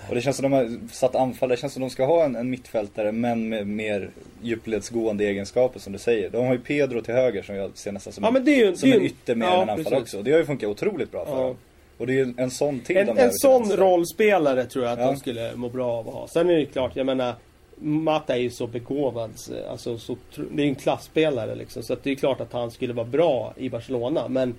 Och 0.10 0.16
det 0.16 0.22
känns 0.22 0.36
som 0.38 0.44
de 0.44 0.52
har 0.52 0.78
satt 0.92 1.16
anfall, 1.16 1.50
det 1.50 1.58
känns 1.58 1.74
som 1.74 1.82
de 1.82 1.90
ska 1.90 2.06
ha 2.06 2.24
en, 2.26 2.36
en 2.36 2.50
mittfältare 2.50 3.12
men 3.12 3.50
med 3.50 3.68
mer 3.68 4.10
djupledsgående 4.42 5.26
egenskaper 5.26 5.80
som 5.80 5.94
du 5.94 6.00
säger. 6.00 6.30
De 6.30 6.46
har 6.46 6.54
ju 6.54 6.60
Pedro 6.60 7.02
till 7.02 7.14
höger 7.14 7.42
som 7.44 7.56
jag 7.56 7.72
ser 7.78 7.92
nästan 7.92 8.14
som, 8.14 8.24
Ja, 8.24 8.32
men 8.32 8.46
det 8.46 8.52
är 8.52 8.66
ju- 8.66 8.76
som 8.76 8.90
det 8.90 8.96
är 8.96 8.98
en 8.98 9.04
ju- 9.04 9.10
ytter 9.10 9.36
mer 9.36 9.46
ja, 9.46 9.54
än 9.54 9.62
en 9.62 9.70
anfallare 9.70 9.84
precis. 10.02 10.14
också. 10.16 10.24
Det 10.24 10.32
har 10.32 10.40
ju 10.40 10.46
funkat 10.46 10.70
otroligt 10.70 11.12
bra 11.12 11.26
för 11.26 11.38
Ja. 11.38 11.44
dem. 11.44 11.56
Och 11.98 12.08
det 12.08 12.14
är 12.14 12.26
ju 12.26 12.34
en 12.38 12.52
sån 12.52 12.80
till 12.80 12.98
En, 12.98 13.18
en 13.18 13.32
sån 13.34 13.62
vänster. 13.62 13.78
rollspelare 13.78 14.66
tror 14.66 14.86
jag 14.86 14.94
att 14.94 15.00
Ja. 15.00 15.06
de 15.12 15.18
skulle 15.18 15.56
må 15.56 15.70
bra 15.70 15.92
av 15.92 16.08
att 16.08 16.14
ha. 16.14 16.28
Sen 16.28 16.50
är 16.50 16.56
det 16.56 16.66
klart, 16.66 16.96
jag 16.96 17.06
menar 17.06 17.34
Matt 17.80 18.30
är 18.30 18.36
ju 18.36 18.50
så 18.50 18.68
begåvad. 18.68 19.32
Alltså, 19.70 19.98
så, 19.98 20.18
det 20.52 20.62
är 20.62 20.66
ju 20.66 20.70
en 20.70 20.76
klassspelare 20.76 21.56
liksom. 21.56 21.84
Så 21.84 21.94
att 21.94 22.04
det 22.04 22.12
är 22.12 22.16
klart 22.16 22.42
att 22.42 22.54
han 22.54 22.72
skulle 22.72 22.94
vara 22.94 23.06
bra 23.08 23.54
i 23.58 23.70
Barcelona. 23.70 24.28
Men 24.28 24.56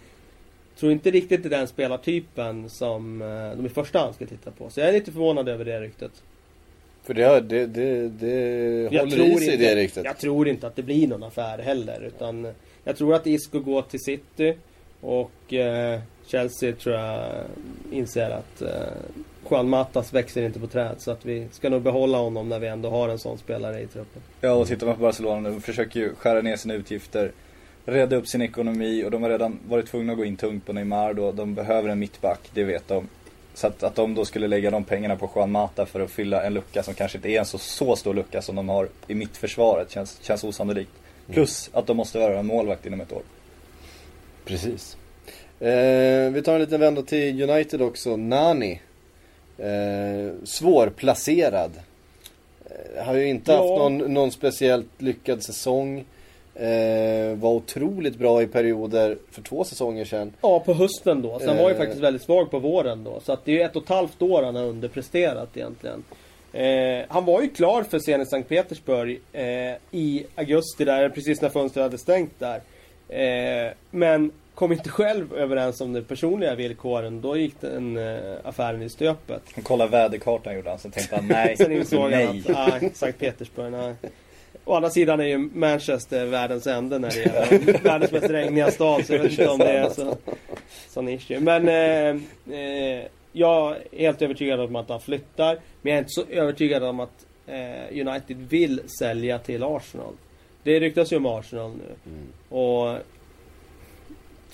tror 0.79 0.93
inte 0.93 1.11
riktigt 1.11 1.43
det 1.43 1.49
är 1.49 1.59
den 1.59 1.69
spelartypen 1.69 2.71
som 2.71 3.23
eh, 3.23 3.57
de 3.57 3.67
i 3.67 3.69
första 3.69 3.99
hand 3.99 4.15
ska 4.15 4.27
titta 4.27 4.51
på. 4.51 4.71
Så 4.71 4.81
jag 4.81 4.89
är 4.89 4.93
lite 4.93 5.13
förvånad 5.13 5.49
över 5.49 5.65
det 5.65 5.81
ryktet. 5.81 6.11
För 7.05 7.15
det, 7.15 7.41
det, 7.41 7.67
det, 7.67 8.09
det 8.09 8.89
Jag 8.93 9.01
håller 9.01 9.17
tror, 9.17 9.27
i 9.27 9.35
sig 9.37 9.53
inte, 9.55 9.57
det 9.57 9.75
riktigt. 9.77 10.05
jag 10.05 10.19
tror 10.19 10.49
inte 10.49 10.67
att 10.67 10.77
det 10.77 10.83
blir 10.83 11.09
någon 11.09 11.23
affär 11.23 11.59
heller. 11.59 12.03
Utan 12.07 12.53
jag 12.85 12.97
tror 12.97 13.15
att 13.15 13.27
Isco 13.27 13.61
går 13.61 13.83
till 13.83 14.01
City. 14.01 14.55
Och 15.01 15.55
eh, 15.55 16.01
Chelsea 16.29 16.73
tror 16.73 16.95
jag 16.95 17.45
inser 17.91 18.31
att 18.31 18.63
eh, 18.63 18.69
Juan 19.51 19.69
Matas 19.69 20.13
växer 20.13 20.43
inte 20.43 20.61
på 20.61 20.67
träd. 20.67 20.95
Så 20.99 21.11
att 21.11 21.25
vi 21.25 21.49
ska 21.51 21.69
nog 21.69 21.83
behålla 21.83 22.19
honom 22.19 22.49
när 22.49 22.59
vi 22.59 22.67
ändå 22.67 22.91
har 22.91 23.09
en 23.09 23.19
sån 23.19 23.39
spelare 23.39 23.81
i 23.81 23.87
truppen. 23.87 24.23
Ja, 24.41 24.53
och 24.53 24.67
tittar 24.67 24.87
man 24.87 24.97
på 24.97 25.03
Barcelona 25.03 25.41
nu, 25.41 25.51
de 25.51 25.61
försöker 25.61 26.01
ju 26.01 26.15
skära 26.15 26.41
ner 26.41 26.57
sina 26.57 26.75
utgifter, 26.75 27.33
rädda 27.85 28.17
upp 28.17 28.27
sin 28.27 28.43
ekonomi 28.43 29.05
och 29.05 29.11
de 29.11 29.23
har 29.23 29.31
redan 29.31 29.59
varit 29.69 29.87
tvungna 29.87 30.13
att 30.13 30.19
gå 30.19 30.25
in 30.25 30.37
tungt 30.37 30.67
på 30.67 30.73
Neymar 30.73 31.15
då. 31.15 31.33
De 31.33 31.55
behöver 31.55 31.89
en 31.89 31.99
mittback, 31.99 32.41
det 32.55 32.65
vet 32.65 32.89
de. 32.89 33.09
Så 33.55 33.67
att, 33.67 33.83
att 33.83 33.95
de 33.95 34.15
då 34.15 34.25
skulle 34.25 34.47
lägga 34.49 34.71
de 34.71 34.85
pengarna 34.85 35.17
på 35.17 35.31
Juan 35.35 35.51
Mata 35.51 35.87
för 35.87 36.01
att 36.01 36.11
fylla 36.11 36.43
en 36.43 36.55
lucka 36.55 36.83
som 36.83 36.95
kanske 36.95 37.19
inte 37.19 37.29
är 37.29 37.39
en 37.39 37.47
så, 37.47 37.59
så 37.59 37.97
stor 37.97 38.15
lucka 38.15 38.43
som 38.43 38.57
de 38.57 38.69
har 38.69 38.89
i 39.07 39.15
mittförsvaret 39.15 39.91
känns, 39.91 40.19
känns 40.23 40.45
osannolikt. 40.45 40.93
Plus 41.33 41.71
att 41.73 41.87
de 41.87 41.97
måste 41.97 42.19
vara 42.19 42.39
en 42.39 42.47
målvakt 42.47 42.87
inom 42.87 43.01
ett 43.01 43.13
år. 43.13 43.23
Precis. 44.45 44.98
Eh, 45.61 46.31
vi 46.33 46.43
tar 46.45 46.55
en 46.55 46.61
liten 46.61 46.81
vända 46.81 47.03
till 47.03 47.51
United 47.51 47.83
också. 47.83 48.17
Nani. 48.17 48.81
Eh, 49.59 50.33
svårplacerad. 50.45 51.71
Eh, 52.97 53.05
har 53.05 53.15
ju 53.15 53.29
inte 53.29 53.53
Ja. 53.53 53.57
haft 53.59 53.69
någon, 53.69 53.99
någon 54.15 54.31
speciellt 54.31 54.87
lyckad 55.03 55.43
säsong. 55.43 56.05
Eh, 56.55 57.35
var 57.37 57.51
otroligt 57.51 58.17
bra 58.17 58.43
i 58.43 58.47
perioder 58.47 59.19
för 59.31 59.43
två 59.43 59.65
säsonger 59.65 60.05
sedan. 60.05 60.33
Ja, 60.41 60.61
på 60.61 60.75
hösten 60.75 61.23
då. 61.23 61.39
Sen 61.39 61.57
var 61.57 61.69
ju 61.69 61.75
Eh. 61.75 61.79
faktiskt 61.79 62.01
väldigt 62.03 62.23
svag 62.23 62.51
på 62.51 62.59
våren 62.59 63.05
då. 63.05 63.21
Så 63.25 63.33
att 63.33 63.45
det 63.45 63.53
är 63.53 63.57
ju 63.57 63.63
ett 63.63 63.77
och 63.77 63.83
ett 63.83 63.89
halvt 63.89 64.23
år 64.23 64.43
han 64.43 64.57
har 64.57 64.65
underpresterat 64.65 65.57
egentligen. 65.57 66.05
Eh, 66.53 67.05
han 67.09 67.25
var 67.25 67.43
ju 67.43 67.49
klar 67.49 67.83
för 67.83 67.99
Zenit 67.99 68.31
Sankt 68.31 68.49
Petersburg 68.49 69.21
eh, 69.33 69.45
i 69.91 70.25
augusti 70.35 70.85
där, 70.85 71.09
precis 71.09 71.41
när 71.43 71.49
fönstret 71.49 71.83
hade 71.83 71.99
stängt 71.99 72.33
där. 72.39 72.61
Eh, 73.09 73.73
men 73.91 74.31
kom 74.59 74.73
inte 74.73 74.91
själv 74.91 75.35
överens 75.35 75.81
om 75.81 75.93
de 75.93 76.03
personliga 76.03 76.55
villkoren. 76.55 77.21
Då 77.21 77.37
gick 77.37 77.61
den 77.61 77.97
eh, 77.97 78.35
affären 78.45 78.83
i 78.83 78.89
stöpet. 78.89 79.43
Han 79.55 79.65
kollade 79.65 79.91
väderkartan 79.91 80.55
gjorde 80.55 80.71
han, 80.71 80.79
så 80.79 80.91
tänkte 80.91 81.17
han 81.17 81.27
nej, 81.27 81.57
Sen 81.59 81.73
insåg 81.73 82.13
han 82.13 82.29
att, 82.29 82.49
nej, 82.81 82.91
Sankt 82.95 83.19
Petersburg, 83.19 83.73
nej. 83.73 83.95
Å 84.65 84.75
andra 84.75 84.91
sidan 84.91 85.21
är 85.21 85.25
ju 85.25 85.39
Manchester 85.39 86.27
världens 86.27 86.67
ände 86.67 86.99
när 86.99 87.11
det 87.11 87.21
gäller 87.21 87.83
världens 87.83 88.13
mest 88.13 88.31
regniga 88.31 88.71
stad. 88.71 89.07
Så 89.07 89.13
jag 89.13 89.23
vet 89.23 89.31
inte 89.31 89.49
om 89.49 89.59
det 89.59 89.71
är 89.71 89.91
så, 89.91 90.17
sån 90.89 91.09
issue. 91.09 91.41
Men 91.41 91.69
eh, 91.69 92.23
eh, 92.59 93.05
jag 93.33 93.77
är 93.93 93.99
helt 93.99 94.23
övertygad 94.23 94.61
om 94.61 94.77
att 94.77 94.89
han 94.89 95.01
flyttar. 95.01 95.59
Men 95.83 95.93
jag 95.93 95.95
är 95.95 95.99
inte 95.99 96.13
så 96.13 96.25
övertygad 96.31 96.83
om 96.83 97.01
att 97.01 97.27
eh, 97.47 98.09
United 98.09 98.37
vill 98.37 98.81
sälja 98.99 99.39
till 99.39 99.63
Arsenal. 99.63 100.15
Det 100.63 100.81
ryktas 100.81 101.13
ju 101.13 101.17
om 101.17 101.27
Arsenal 101.27 101.71
nu. 101.71 102.17
Och 102.57 102.99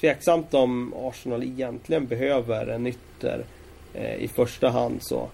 tveksamt 0.05 0.55
om 0.55 0.94
Arsenal 0.96 1.42
egentligen 1.42 2.07
behöver 2.07 2.66
en 2.66 2.86
ytter 2.86 3.44
eh, 3.94 4.14
i 4.14 4.28
första 4.28 4.68
hand 4.68 4.98
så. 5.00 5.28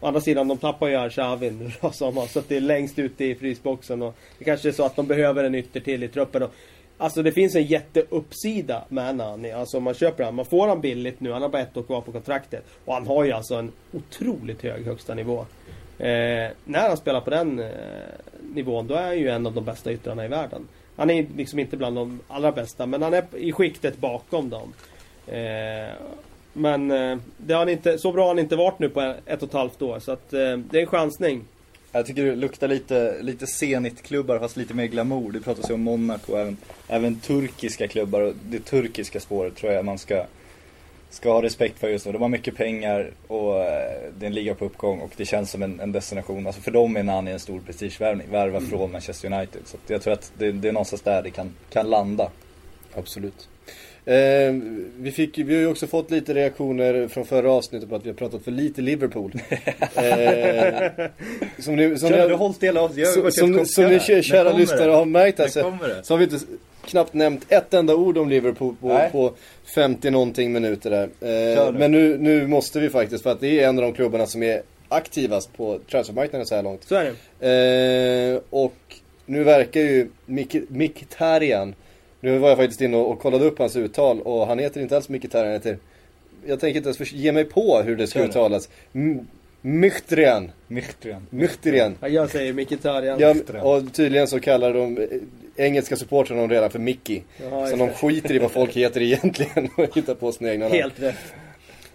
Å 0.00 0.06
andra 0.06 0.20
sidan, 0.20 0.48
de 0.48 0.58
tappar 0.58 0.88
ju 0.88 0.94
Arshavin 0.94 1.58
nu 1.58 1.70
då 1.80 1.90
som 1.90 2.16
har 2.16 2.26
suttit 2.26 2.62
längst 2.62 2.98
ute 2.98 3.24
i 3.24 3.34
frysboxen 3.34 4.02
och 4.02 4.16
det 4.38 4.44
kanske 4.44 4.68
är 4.68 4.72
så 4.72 4.84
att 4.84 4.96
de 4.96 5.06
behöver 5.06 5.44
en 5.44 5.54
ytter 5.54 5.80
till 5.80 6.02
i 6.02 6.08
truppen. 6.08 6.42
Och, 6.42 6.50
alltså 6.98 7.22
det 7.22 7.32
finns 7.32 7.54
en 7.54 7.64
jätteuppsida 7.64 8.84
med 8.88 9.16
Nani. 9.16 9.52
Alltså 9.52 9.80
man 9.80 9.94
köper 9.94 10.24
han, 10.24 10.34
man 10.34 10.44
får 10.44 10.68
han 10.68 10.80
billigt 10.80 11.20
nu, 11.20 11.32
han 11.32 11.42
har 11.42 11.48
bara 11.48 11.62
ett 11.62 11.76
år 11.76 11.82
kvar 11.82 12.00
på 12.00 12.12
kontraktet. 12.12 12.64
Och 12.84 12.94
han 12.94 13.06
har 13.06 13.24
ju 13.24 13.32
alltså 13.32 13.54
en 13.54 13.72
otroligt 13.92 14.62
hög 14.62 14.84
högsta 14.84 15.14
nivå. 15.14 15.46
Eh, 15.98 16.50
när 16.64 16.88
han 16.88 16.96
spelar 16.96 17.20
på 17.20 17.30
den 17.30 17.58
eh, 17.58 17.68
nivån, 18.54 18.86
då 18.86 18.94
är 18.94 19.02
han 19.02 19.18
ju 19.18 19.28
en 19.28 19.46
av 19.46 19.52
de 19.52 19.64
bästa 19.64 19.92
yttrarna 19.92 20.24
i 20.24 20.28
världen. 20.28 20.68
Han 20.96 21.10
är 21.10 21.26
liksom 21.36 21.58
inte 21.58 21.76
bland 21.76 21.96
de 21.96 22.20
allra 22.28 22.52
bästa, 22.52 22.86
men 22.86 23.02
han 23.02 23.14
är 23.14 23.24
i 23.36 23.52
skiktet 23.52 23.98
bakom 23.98 24.50
dem. 24.50 24.72
Eh, 25.26 25.94
men 26.52 26.90
eh, 26.90 27.18
det 27.36 27.52
har 27.52 27.58
han 27.58 27.68
inte, 27.68 27.98
så 27.98 28.12
bra 28.12 28.22
har 28.22 28.28
han 28.28 28.38
inte 28.38 28.56
varit 28.56 28.78
nu 28.78 28.88
på 28.88 29.14
ett 29.26 29.42
och 29.42 29.48
ett 29.48 29.54
halvt 29.54 29.82
år. 29.82 30.00
Så 30.00 30.12
att 30.12 30.32
eh, 30.32 30.56
det 30.56 30.78
är 30.78 30.80
en 30.80 30.86
chansning. 30.86 31.44
Jag 31.92 32.06
tycker 32.06 32.24
det 32.24 32.36
luktar 32.36 32.68
lite, 32.68 33.22
lite 33.22 33.46
Zenit-klubbar 33.46 34.38
fast 34.38 34.56
lite 34.56 34.74
mer 34.74 34.86
glamour. 34.86 35.32
Det 35.32 35.40
pratas 35.40 35.70
ju 35.70 35.74
om 35.74 35.80
Monaco 35.80 36.32
och 36.32 36.38
även, 36.38 36.56
även 36.88 37.20
turkiska 37.20 37.88
klubbar 37.88 38.20
och 38.20 38.34
det 38.42 38.58
turkiska 38.58 39.20
spåret 39.20 39.56
tror 39.56 39.72
jag 39.72 39.84
man 39.84 39.98
ska, 39.98 40.26
ska 41.14 41.32
ha 41.32 41.42
respekt 41.42 41.78
för 41.78 41.88
just 41.88 42.06
nu. 42.06 42.12
De 42.12 42.22
har 42.22 42.28
mycket 42.28 42.56
pengar 42.56 43.10
och 43.26 43.60
eh, 43.60 44.10
det 44.18 44.26
är 44.26 44.26
en 44.26 44.34
liga 44.34 44.54
på 44.54 44.64
uppgång 44.64 45.00
och 45.00 45.10
det 45.16 45.24
känns 45.24 45.50
som 45.50 45.62
en, 45.62 45.80
en 45.80 45.92
destination. 45.92 46.46
Alltså 46.46 46.62
för 46.62 46.70
dem 46.70 46.96
är 46.96 47.02
Nani 47.02 47.30
en 47.30 47.40
stor 47.40 47.60
prestigevärvning, 47.60 48.30
värva 48.30 48.60
från 48.60 48.92
Manchester 48.92 49.32
United. 49.32 49.60
Så 49.64 49.76
jag 49.86 50.02
tror 50.02 50.12
att 50.12 50.32
det, 50.38 50.52
det 50.52 50.68
är 50.68 50.72
någonstans 50.72 51.02
där 51.02 51.22
det 51.22 51.30
kan, 51.30 51.54
kan 51.70 51.90
landa. 51.90 52.30
Absolut. 52.94 53.48
Eh, 54.06 54.52
vi, 54.96 55.12
fick, 55.14 55.38
vi 55.38 55.54
har 55.54 55.60
ju 55.60 55.66
också 55.66 55.86
fått 55.86 56.10
lite 56.10 56.34
reaktioner 56.34 57.08
från 57.08 57.26
förra 57.26 57.52
avsnittet 57.52 57.88
på 57.88 57.96
att 57.96 58.04
vi 58.04 58.08
har 58.08 58.16
pratat 58.16 58.44
för 58.44 58.50
lite 58.50 58.82
Liverpool. 58.82 59.32
eh, 59.94 61.06
som 61.58 61.76
ni, 61.76 61.98
som 61.98 62.08
Kör, 62.08 62.18
ni, 62.18 62.26
du 62.26 62.30
har 62.30 62.38
hållit 62.38 62.62
hela 62.62 62.88
som, 62.88 63.66
som, 63.66 63.84
ni 63.84 64.00
kära 64.22 64.52
lyssnare 64.52 64.90
har 64.90 65.04
märkt 65.04 65.38
här 65.38 65.48
så, 65.48 65.70
det? 65.70 66.04
så 66.04 66.14
har 66.14 66.18
vi 66.18 66.24
inte 66.24 66.38
knappt 66.86 67.14
nämnt 67.14 67.46
ett 67.52 67.74
enda 67.74 67.94
ord 67.94 68.18
om 68.18 68.28
Liverpool 68.28 68.74
på, 68.80 68.88
Nej. 68.88 69.10
på 69.10 69.32
50 69.74 70.10
någonting 70.10 70.52
minuter 70.52 70.90
där. 70.90 71.08
Eh, 71.66 71.72
men 71.72 71.92
nu, 71.92 72.18
nu 72.18 72.46
måste 72.46 72.80
vi 72.80 72.90
faktiskt 72.90 73.22
för 73.22 73.30
att 73.32 73.40
det 73.40 73.60
är 73.60 73.68
en 73.68 73.78
av 73.78 73.82
de 73.84 73.92
klubbarna 73.92 74.26
som 74.26 74.42
är 74.42 74.62
aktivast 74.88 75.56
på 75.56 75.78
transfermarknaden 75.90 76.46
så 76.46 76.54
här 76.54 76.62
långt. 76.62 76.84
Så 76.84 76.94
är 76.94 77.12
det. 77.38 78.34
Eh, 78.34 78.40
och 78.50 78.74
nu 79.26 79.44
verkar 79.44 79.80
ju 79.80 80.08
Mik- 80.26 80.66
Mkhitaryan, 80.68 81.74
nu 82.20 82.38
var 82.38 82.48
jag 82.48 82.58
faktiskt 82.58 82.80
inne 82.80 82.96
och, 82.96 83.10
och 83.10 83.20
kollade 83.20 83.44
upp 83.44 83.58
hans 83.58 83.76
uttal 83.76 84.20
och 84.20 84.46
han 84.46 84.58
heter 84.58 84.80
inte 84.80 84.96
alls 84.96 85.08
Mkhitaryan, 85.08 85.46
han 85.46 85.54
heter, 85.54 85.78
jag 86.46 86.60
tänker 86.60 86.76
inte 86.76 86.88
ens 86.88 87.12
ge 87.12 87.32
mig 87.32 87.44
på 87.44 87.82
hur 87.84 87.96
det 87.96 88.06
ska 88.06 88.18
uttalas. 88.24 88.68
M- 89.64 89.80
Mkhitaryan, 89.80 90.50
Mkhitaryan. 90.68 91.26
Mkhitaryan. 91.30 91.96
Ja, 92.00 92.08
jag 92.08 92.30
säger 92.30 92.52
Mkhitaryan. 92.52 93.18
Ja, 93.20 93.34
och 93.62 93.92
tydligen 93.92 94.26
så 94.28 94.40
kallar 94.40 94.74
de 94.74 94.98
eh, 94.98 95.06
engelska 95.66 95.96
supportrarna 95.96 96.40
honom 96.40 96.50
redan 96.50 96.70
för 96.70 96.78
Mickey. 96.78 97.22
Ja, 97.50 97.66
så 97.66 97.76
de 97.76 97.88
skiter 97.90 98.34
i 98.34 98.38
vad 98.38 98.50
folk 98.50 98.76
heter 98.76 99.02
egentligen 99.02 99.68
och 99.76 99.96
hittar 99.96 100.14
på 100.14 100.32
sina 100.32 100.50
egna 100.50 100.64
namn. 100.68 100.80
Helt 100.80 101.00
rätt. 101.02 101.14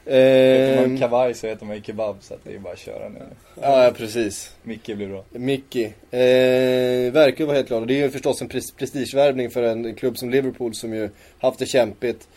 Heter 0.05 0.87
man 0.87 0.97
kavaj 0.97 1.33
så 1.33 1.47
heter 1.47 1.65
man 1.65 1.75
ju 1.75 1.81
kebab 1.81 2.17
så 2.21 2.33
att 2.33 2.39
det 2.43 2.53
är 2.55 2.59
bara 2.59 2.73
att 2.73 2.79
köra 2.79 3.09
nu. 3.09 3.19
ja, 3.61 3.83
ja, 3.83 3.91
precis. 3.91 4.53
Micke 4.63 4.85
blir 4.95 5.07
bra. 5.07 5.23
Mickey. 5.31 5.83
Eh, 5.83 7.11
verkar 7.13 7.45
vara 7.45 7.55
helt 7.55 7.67
klar. 7.67 7.85
Det 7.85 7.93
är 7.93 8.03
ju 8.03 8.09
förstås 8.09 8.41
en 8.41 8.49
pres- 8.49 8.75
prestigevärvning 8.77 9.49
för 9.49 9.63
en 9.63 9.95
klubb 9.95 10.17
som 10.17 10.29
Liverpool 10.29 10.75
som 10.75 10.93
ju 10.93 11.09
haft 11.39 11.59
det 11.59 11.65
kämpigt. 11.65 12.27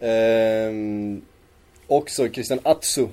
Eh, 0.00 0.72
också 1.86 2.28
Christian 2.28 2.58
Atsu 2.62 3.06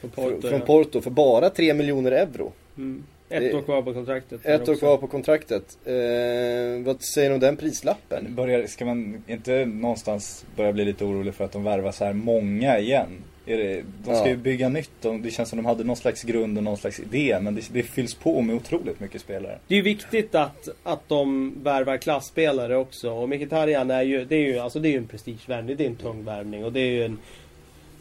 Porto, 0.00 0.48
från. 0.48 0.60
Porto 0.60 1.00
för 1.00 1.10
bara 1.10 1.50
3 1.50 1.74
miljoner 1.74 2.12
euro. 2.12 2.52
Mm. 2.76 3.04
Ett 3.30 3.54
år 3.54 3.62
kvar 3.62 3.82
på 3.82 3.94
kontraktet. 3.94 4.46
Ett 4.46 4.68
år 4.68 4.74
kvar 4.74 4.96
på 4.96 5.06
kontraktet. 5.06 5.78
Eh, 5.84 6.84
vad 6.84 7.02
säger 7.02 7.28
du 7.28 7.34
om 7.34 7.40
den 7.40 7.56
prislappen? 7.56 8.34
Börjar, 8.34 8.66
ska 8.66 8.84
man 8.84 9.22
inte 9.26 9.64
någonstans 9.64 10.44
börja 10.56 10.72
bli 10.72 10.84
lite 10.84 11.04
orolig 11.04 11.34
för 11.34 11.44
att 11.44 11.52
de 11.52 11.64
värvar 11.64 11.92
så 11.92 12.04
här 12.04 12.12
många 12.12 12.78
igen? 12.78 13.08
Är 13.46 13.56
det, 13.58 13.82
de 14.04 14.14
ska 14.14 14.24
Ja. 14.24 14.28
ju 14.28 14.36
bygga 14.36 14.68
nytt, 14.68 14.90
de, 15.00 15.22
det 15.22 15.30
känns 15.30 15.48
som 15.48 15.56
de 15.56 15.66
hade 15.66 15.84
någon 15.84 15.96
slags 15.96 16.22
grund 16.22 16.58
och 16.58 16.64
någon 16.64 16.76
slags 16.76 17.00
idé 17.00 17.38
men 17.40 17.54
det, 17.54 17.62
det 17.72 17.82
fylls 17.82 18.14
på 18.14 18.40
med 18.42 18.56
otroligt 18.56 19.00
mycket 19.00 19.20
spelare. 19.20 19.58
Det 19.68 19.74
är 19.74 19.76
ju 19.76 19.82
viktigt 19.82 20.34
att, 20.34 20.68
att 20.82 21.08
de 21.08 21.54
värvar 21.62 21.96
klassspelare 21.96 22.76
också. 22.76 23.10
Och 23.10 23.28
Mkhitaryan 23.28 23.90
är 23.90 24.02
ju, 24.02 24.24
det 24.24 24.36
är 24.36 24.40
ju, 24.46 24.58
alltså 24.58 24.78
det 24.78 24.88
är 24.88 24.90
ju 24.90 24.98
en 24.98 25.06
prestigevärvning. 25.06 25.76
Det 25.76 25.84
är 25.84 25.88
en 25.88 25.96
tung 25.96 26.24
värvning. 26.24 26.64
Och 26.64 26.72
det 26.72 26.80
är 26.80 26.90
ju 26.90 27.04
en 27.04 27.18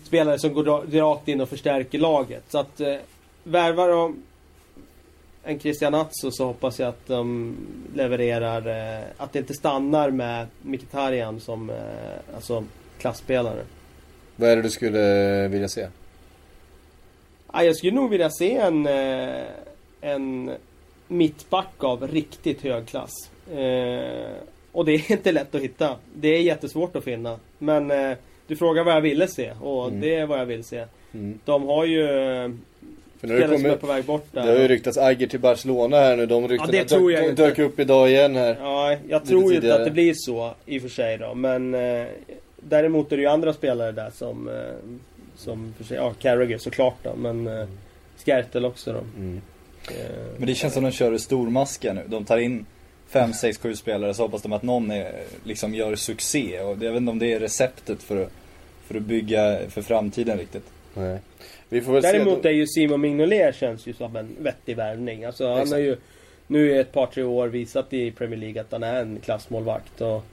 spelare 0.07 0.39
som 0.39 0.53
går 0.53 0.63
ra- 0.63 0.99
rakt 0.99 1.27
in 1.27 1.41
och 1.41 1.49
förstärker 1.49 1.99
laget. 1.99 2.43
Så 2.49 2.57
att 2.57 2.79
eh, 2.79 2.95
värvar 3.43 3.89
de 3.89 4.23
en 5.43 5.59
Christian 5.59 5.93
Atso 5.93 6.31
så 6.31 6.45
hoppas 6.45 6.79
jag 6.79 6.89
att 6.89 7.07
de 7.07 7.55
levererar, 7.95 8.67
eh, 8.97 9.03
att 9.17 9.33
det 9.33 9.39
inte 9.39 9.53
stannar 9.53 10.09
med 10.11 10.47
Mkhitaryan 10.61 11.39
som 11.39 11.69
eh, 11.69 11.75
alltså 12.35 12.63
klassspelare. 12.99 13.61
Vad 14.35 14.49
är 14.49 14.55
det 14.55 14.61
du 14.61 14.69
skulle 14.69 15.47
vilja 15.47 15.67
se? 15.67 15.87
Ja, 17.53 17.63
jag 17.63 17.75
skulle 17.75 17.91
nog 17.93 18.09
vilja 18.09 18.29
se 18.29 18.55
en, 18.55 18.87
eh, 18.87 19.43
en 20.01 20.51
mittback 21.07 21.83
av 21.83 22.07
riktigt 22.07 22.61
hög 22.61 22.87
klass. 22.87 23.11
Eh, 23.51 24.31
och 24.71 24.85
det 24.85 24.91
är 24.91 25.11
inte 25.11 25.31
lätt 25.31 25.55
att 25.55 25.61
hitta. 25.61 25.95
Det 26.15 26.27
är 26.27 26.41
jättesvårt 26.41 26.95
att 26.95 27.03
finna. 27.03 27.39
Men 27.57 27.91
eh, 27.91 28.17
du 28.47 28.55
frågar 28.55 28.83
vad 28.83 28.93
jag 28.95 29.01
ville 29.01 29.27
se 29.27 29.51
och 29.61 29.87
Mm. 29.87 30.01
det 30.01 30.15
är 30.15 30.25
vad 30.25 30.39
jag 30.39 30.45
vill 30.45 30.63
se. 30.63 30.85
Mm. 31.13 31.39
De 31.45 31.63
har 31.67 31.85
ju 31.85 32.07
För 33.19 33.27
nu 33.27 33.33
har 33.33 33.39
det, 33.39 33.47
spelare 33.47 33.57
som 33.57 33.65
är 33.65 33.69
kommit, 33.69 33.81
på 33.81 33.87
väg 33.87 34.03
bort 34.05 34.25
det 34.31 34.39
har 34.39 34.47
ju 34.47 34.57
där. 34.57 34.67
ryktats 34.67 34.97
Agger 34.97 35.27
till 35.27 35.39
Barcelona 35.39 35.97
här 35.97 36.15
nu. 36.17 36.25
De 36.25 36.47
ryktena 36.47 36.71
det 36.71 36.83
tror 36.83 37.11
jag 37.11 37.35
dök, 37.35 37.59
upp 37.59 37.79
idag 37.79 38.09
igen 38.09 38.35
här. 38.35 38.57
Ja, 38.61 38.95
jag 39.09 39.25
tror 39.25 39.51
ju 39.51 39.55
inte 39.55 39.75
att 39.75 39.85
det 39.85 39.91
blir 39.91 40.13
så 40.13 40.53
i 40.65 40.77
och 40.77 40.81
för 40.81 40.89
sig 40.89 41.17
då. 41.17 41.33
Men 41.35 41.73
eh, 41.73 42.05
däremot 42.57 43.11
är 43.11 43.15
det 43.17 43.21
ju 43.21 43.29
andra 43.29 43.53
spelare 43.53 43.91
där 43.91 44.09
som, 44.09 44.47
eh, 44.49 44.53
som 45.35 45.73
för 45.77 45.83
sig, 45.83 45.97
ja 45.97 46.13
Carragher 46.19 46.57
såklart 46.57 46.95
då. 47.03 47.15
Men 47.17 47.47
eh, 47.47 47.67
Skertel 48.25 48.65
också 48.65 48.93
då. 48.93 48.99
Mm. 49.17 49.41
Eh, 49.89 49.93
Men 50.37 50.47
det 50.47 50.55
känns 50.55 50.73
som 50.73 50.83
de 50.83 50.91
kör 50.91 51.13
i 51.13 51.19
stormaska 51.19 51.93
nu. 51.93 52.01
De 52.07 52.25
tar 52.25 52.37
in 52.37 52.65
fem, 53.09 53.33
sex, 53.33 53.57
sju 53.57 53.75
spelare 53.75 54.13
så 54.13 54.23
hoppas 54.23 54.41
de 54.41 54.53
att 54.53 54.63
någon 54.63 54.91
är, 54.91 55.11
liksom 55.43 55.73
gör 55.73 55.95
succé. 55.95 56.61
Och 56.61 56.71
jag 56.83 56.91
vet 56.91 56.97
inte 56.97 57.11
om 57.11 57.19
det 57.19 57.33
är 57.33 57.39
receptet 57.39 58.03
för 58.03 58.23
att, 58.23 58.31
för 58.87 58.95
att 58.95 59.03
bygga 59.03 59.59
för 59.69 59.81
framtiden 59.81 60.37
riktigt. 60.37 60.65
Nej. 60.93 61.19
Vi 61.69 61.81
får 61.81 61.93
väl 61.93 62.01
Däremot 62.01 62.41
se. 62.41 62.49
är 62.49 62.53
ju 62.53 62.67
Simon 62.67 63.01
Mignolet 63.01 63.55
känns 63.55 63.87
ju 63.87 63.93
som 63.93 64.15
en 64.15 64.35
vettig 64.39 64.75
värvning. 64.75 65.25
Alltså 65.25 65.47
han 65.47 65.57
Exakt. 65.57 65.71
har 65.71 65.79
ju 65.79 65.97
nu 66.47 66.71
i 66.71 66.77
ett 66.77 66.91
par 66.91 67.05
tre 67.05 67.23
år 67.23 67.47
visat 67.47 67.93
i 67.93 68.11
Premier 68.11 68.39
League 68.39 68.61
att 68.61 68.71
han 68.71 68.83
är 68.83 69.01
en 69.01 69.19
klassmålvakt. 69.19 70.01
Och 70.01 70.23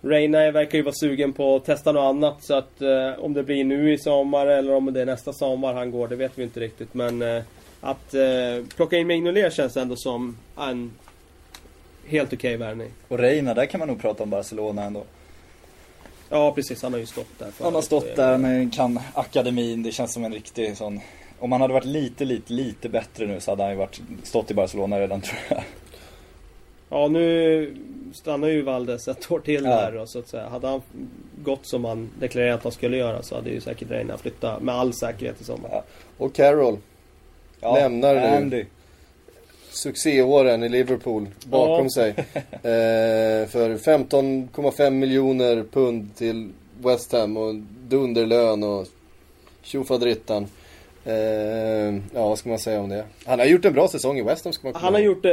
Reina 0.00 0.50
verkar 0.50 0.78
ju 0.78 0.84
vara 0.84 0.94
sugen 0.94 1.32
på 1.32 1.56
att 1.56 1.64
testa 1.64 1.92
något 1.92 2.14
annat. 2.14 2.44
Så 2.44 2.54
att 2.54 2.82
eh, 2.82 3.12
om 3.18 3.32
det 3.32 3.42
blir 3.42 3.64
nu 3.64 3.92
i 3.92 3.98
sommar 3.98 4.46
eller 4.46 4.74
om 4.74 4.92
det 4.92 5.00
är 5.00 5.06
nästa 5.06 5.32
sommar 5.32 5.74
han 5.74 5.90
går, 5.90 6.08
det 6.08 6.16
vet 6.16 6.32
vi 6.34 6.42
inte 6.42 6.60
riktigt. 6.60 6.94
Men 6.94 7.22
eh, 7.22 7.42
att 7.80 8.14
eh, 8.14 8.64
plocka 8.76 8.96
in 8.96 9.06
Mignolet 9.06 9.52
känns 9.52 9.76
ändå 9.76 9.96
som 9.96 10.36
en 10.58 10.90
helt 12.08 12.32
okej 12.32 12.56
värvning. 12.56 12.90
Och 13.08 13.18
Reina, 13.18 13.54
där 13.54 13.66
kan 13.66 13.78
man 13.78 13.88
nog 13.88 14.00
prata 14.00 14.22
om 14.22 14.30
Barcelona 14.30 14.84
ändå. 14.84 15.04
Ja 16.28 16.52
precis, 16.52 16.82
han 16.82 16.92
har 16.92 17.00
ju 17.00 17.06
stått 17.06 17.38
där. 17.38 17.48
Han 17.60 17.74
har 17.74 17.82
stått 17.82 18.16
där 18.16 18.38
med 18.38 18.74
kan 18.74 19.00
akademin, 19.14 19.82
det 19.82 19.92
känns 19.92 20.12
som 20.12 20.24
en 20.24 20.32
riktig 20.32 20.76
sån 20.76 21.00
Om 21.38 21.52
han 21.52 21.60
hade 21.60 21.74
varit 21.74 21.84
lite, 21.84 22.24
lite, 22.24 22.52
lite 22.52 22.88
bättre 22.88 23.26
nu 23.26 23.40
så 23.40 23.50
hade 23.50 23.62
han 23.62 23.72
ju 23.72 23.78
varit, 23.78 24.00
stått 24.22 24.50
i 24.50 24.54
Barcelona 24.54 25.00
redan 25.00 25.20
tror 25.20 25.38
jag. 25.48 25.62
Ja 26.88 27.08
nu 27.08 27.76
stannar 28.14 28.48
ju 28.48 28.62
Valdes 28.62 29.08
ett 29.08 29.30
år 29.30 29.40
till 29.40 29.64
Ja. 29.64 29.70
där 29.70 29.96
och 29.96 30.08
så 30.08 30.18
att 30.18 30.28
säga. 30.28 30.48
Hade 30.48 30.66
han 30.68 30.82
gått 31.42 31.66
som 31.66 31.84
han 31.84 32.10
deklarerat 32.20 32.56
att 32.56 32.62
han 32.62 32.72
skulle 32.72 32.96
göra 32.96 33.22
så 33.22 33.34
hade 33.34 33.50
ju 33.50 33.60
säkert 33.60 33.90
Reina 33.90 34.18
flyttat 34.18 34.62
med 34.62 34.74
all 34.74 34.92
säkerhet 34.92 35.40
i 35.40 35.44
sommar. 35.44 35.68
Ja. 35.72 35.84
Och 36.18 36.34
Carroll. 36.34 36.78
Lämnar 37.60 38.14
nu. 38.14 38.20
Andy. 38.20 38.64
Succéåren 39.76 40.62
i 40.62 40.68
Liverpool 40.68 41.28
bakom 41.44 41.84
Ja. 41.84 41.90
sig. 41.90 42.14
Eh, 42.52 43.48
för 43.48 43.76
15,5 43.78 44.90
miljoner 44.90 45.64
pund 45.72 46.16
till 46.16 46.50
West 46.78 47.12
Ham 47.12 47.36
och 47.36 47.54
dunderlön 47.88 48.62
och 48.64 48.86
tjofaderittan. 49.62 50.46
Eh, 51.04 51.94
ja, 52.14 52.28
vad 52.28 52.38
ska 52.38 52.48
man 52.48 52.58
säga 52.58 52.80
om 52.80 52.88
det? 52.88 53.04
Han 53.24 53.38
har 53.38 53.46
gjort 53.46 53.64
en 53.64 53.72
bra 53.72 53.88
säsong 53.88 54.18
i 54.18 54.22
West 54.22 54.44
Ham 54.44 54.52
ska 54.52 54.68
man 54.68 54.82
Han 54.82 54.94
har 54.94 55.00
gjort 55.00 55.24
eh, 55.24 55.32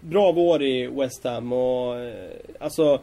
bra 0.00 0.32
vår 0.32 0.62
i 0.62 0.86
West 0.86 1.24
Ham 1.24 1.52
och 1.52 1.96
eh, 1.98 2.12
alltså 2.58 3.00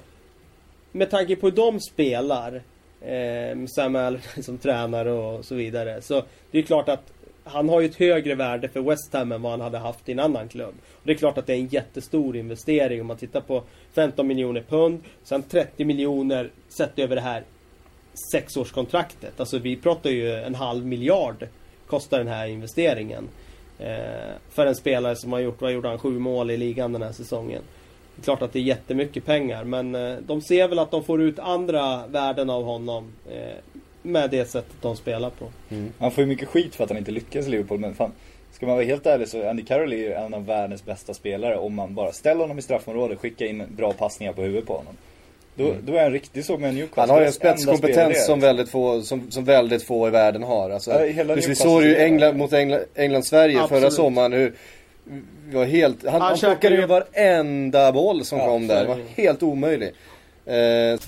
med 0.91 1.09
tanke 1.09 1.35
på 1.35 1.47
hur 1.47 1.55
de 1.55 1.79
spelar 1.79 2.61
eh, 3.01 3.85
Allardyce 3.85 4.43
som 4.43 4.57
tränare 4.57 5.11
och 5.11 5.45
så 5.45 5.55
vidare. 5.55 6.01
Så 6.01 6.23
det 6.51 6.57
är 6.57 6.61
klart 6.61 6.89
att 6.89 7.12
han 7.43 7.69
har 7.69 7.81
ju 7.81 7.85
ett 7.85 7.95
högre 7.95 8.35
värde 8.35 8.69
för 8.69 8.81
West 8.81 9.13
Ham 9.13 9.31
än 9.31 9.41
vad 9.41 9.51
han 9.51 9.61
hade 9.61 9.77
haft 9.77 10.09
i 10.09 10.11
en 10.11 10.19
annan 10.19 10.47
klubb. 10.47 10.73
Och 10.91 11.01
det 11.03 11.11
är 11.11 11.17
klart 11.17 11.37
att 11.37 11.47
det 11.47 11.53
är 11.53 11.57
en 11.57 11.67
jättestor 11.67 12.35
investering 12.35 13.01
om 13.01 13.07
man 13.07 13.17
tittar 13.17 13.41
på 13.41 13.63
15 13.93 14.27
miljoner 14.27 14.61
pund, 14.61 14.99
sen 15.23 15.43
30 15.43 15.85
miljoner 15.85 16.49
sett 16.69 16.99
över 16.99 17.15
det 17.15 17.21
här 17.21 17.43
sexårskontraktet. 18.31 19.39
Alltså 19.39 19.57
vi 19.57 19.75
pratar 19.75 20.09
ju 20.09 20.33
en 20.33 20.55
halv 20.55 20.85
miljard 20.85 21.47
kostar 21.87 22.17
den 22.17 22.27
här 22.27 22.47
investeringen. 22.47 23.29
Eh, 23.79 24.33
för 24.49 24.65
en 24.65 24.75
spelare 24.75 25.15
som 25.15 25.33
har 25.33 25.39
gjort, 25.39 25.61
vad 25.61 25.71
gjorde 25.71 25.87
han, 25.87 25.97
sju 25.97 26.19
mål 26.19 26.51
i 26.51 26.57
ligan 26.57 26.93
den 26.93 27.01
här 27.01 27.11
säsongen. 27.11 27.61
Det 28.15 28.21
är 28.21 28.23
klart 28.23 28.41
att 28.41 28.53
det 28.53 28.59
är 28.59 28.63
jättemycket 28.63 29.25
pengar 29.25 29.63
men 29.63 29.95
eh, 29.95 30.17
de 30.17 30.41
ser 30.41 30.67
väl 30.67 30.79
att 30.79 30.91
de 30.91 31.03
får 31.03 31.21
ut 31.21 31.39
andra 31.39 32.07
värden 32.07 32.49
av 32.49 32.63
honom. 32.63 33.11
Eh, 33.31 33.81
med 34.03 34.29
det 34.29 34.45
sättet 34.45 34.73
de 34.81 34.95
spelar 34.95 35.29
på. 35.29 35.45
Han 35.99 36.11
får 36.11 36.21
ju 36.23 36.27
mycket 36.27 36.47
skit 36.47 36.75
för 36.75 36.83
att 36.83 36.89
han 36.89 36.97
inte 36.97 37.11
lyckas 37.11 37.47
i 37.47 37.49
Liverpool 37.49 37.79
men 37.79 37.93
fan 37.95 38.11
Ska 38.51 38.65
man 38.65 38.75
vara 38.75 38.85
helt 38.85 39.05
ärlig 39.05 39.27
så 39.27 39.49
Andy 39.49 39.63
Carroll 39.63 39.93
är 39.93 39.97
ju 39.97 40.13
en 40.13 40.33
av 40.33 40.45
världens 40.45 40.85
bästa 40.85 41.13
spelare 41.13 41.57
om 41.57 41.73
man 41.75 41.95
bara 41.95 42.11
ställer 42.11 42.41
honom 42.41 42.59
i 42.59 42.61
straffområdet, 42.61 43.19
skickar 43.19 43.45
in 43.45 43.63
bra 43.69 43.93
passningar 43.93 44.33
på 44.33 44.41
huvudet 44.41 44.65
på 44.67 44.73
honom. 44.73 44.93
Då, 45.55 45.73
då 45.83 45.93
är 45.95 46.03
han 46.03 46.11
riktigt 46.11 46.45
så 46.45 46.57
med 46.57 46.75
Newcastle. 46.75 47.01
Han 47.01 47.09
har 47.09 47.19
ju 47.19 47.25
en 47.25 47.33
spetskompetens 47.33 48.25
som 48.25 48.39
väldigt 48.39 48.69
få, 48.69 49.01
som, 49.01 49.31
som 49.31 49.45
väldigt 49.45 49.83
få 49.83 50.07
i 50.07 50.11
världen 50.11 50.43
har. 50.43 50.69
Alltså, 50.69 50.91
Ja, 51.05 51.23
vi 51.35 51.55
såg 51.55 51.83
ju. 51.83 51.97
England, 51.97 52.37
mot 52.37 52.53
England, 52.53 52.81
England-Sverige 52.95 53.67
förra 53.69 53.91
sommaren 53.91 54.33
hur 54.33 54.53
vi 55.47 55.55
var 55.55 55.65
helt, 55.65 56.03
han, 56.03 56.11
Han 56.11 56.21
han 56.21 56.37
plockade 56.39 56.75
ju- 56.75 56.85
varenda 56.85 57.91
boll 57.91 58.25
som 58.25 58.39
Ja, 58.39 58.45
kom 58.45 58.67
där. 58.67 58.81
Det 58.81 58.87
var 58.87 58.99
helt 59.15 59.43
omöjlig. 59.43 59.91
Eh, 60.45 60.99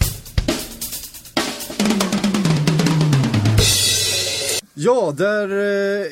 Ja, 4.75 5.13
där... 5.17 5.49
Eh, 5.49 6.11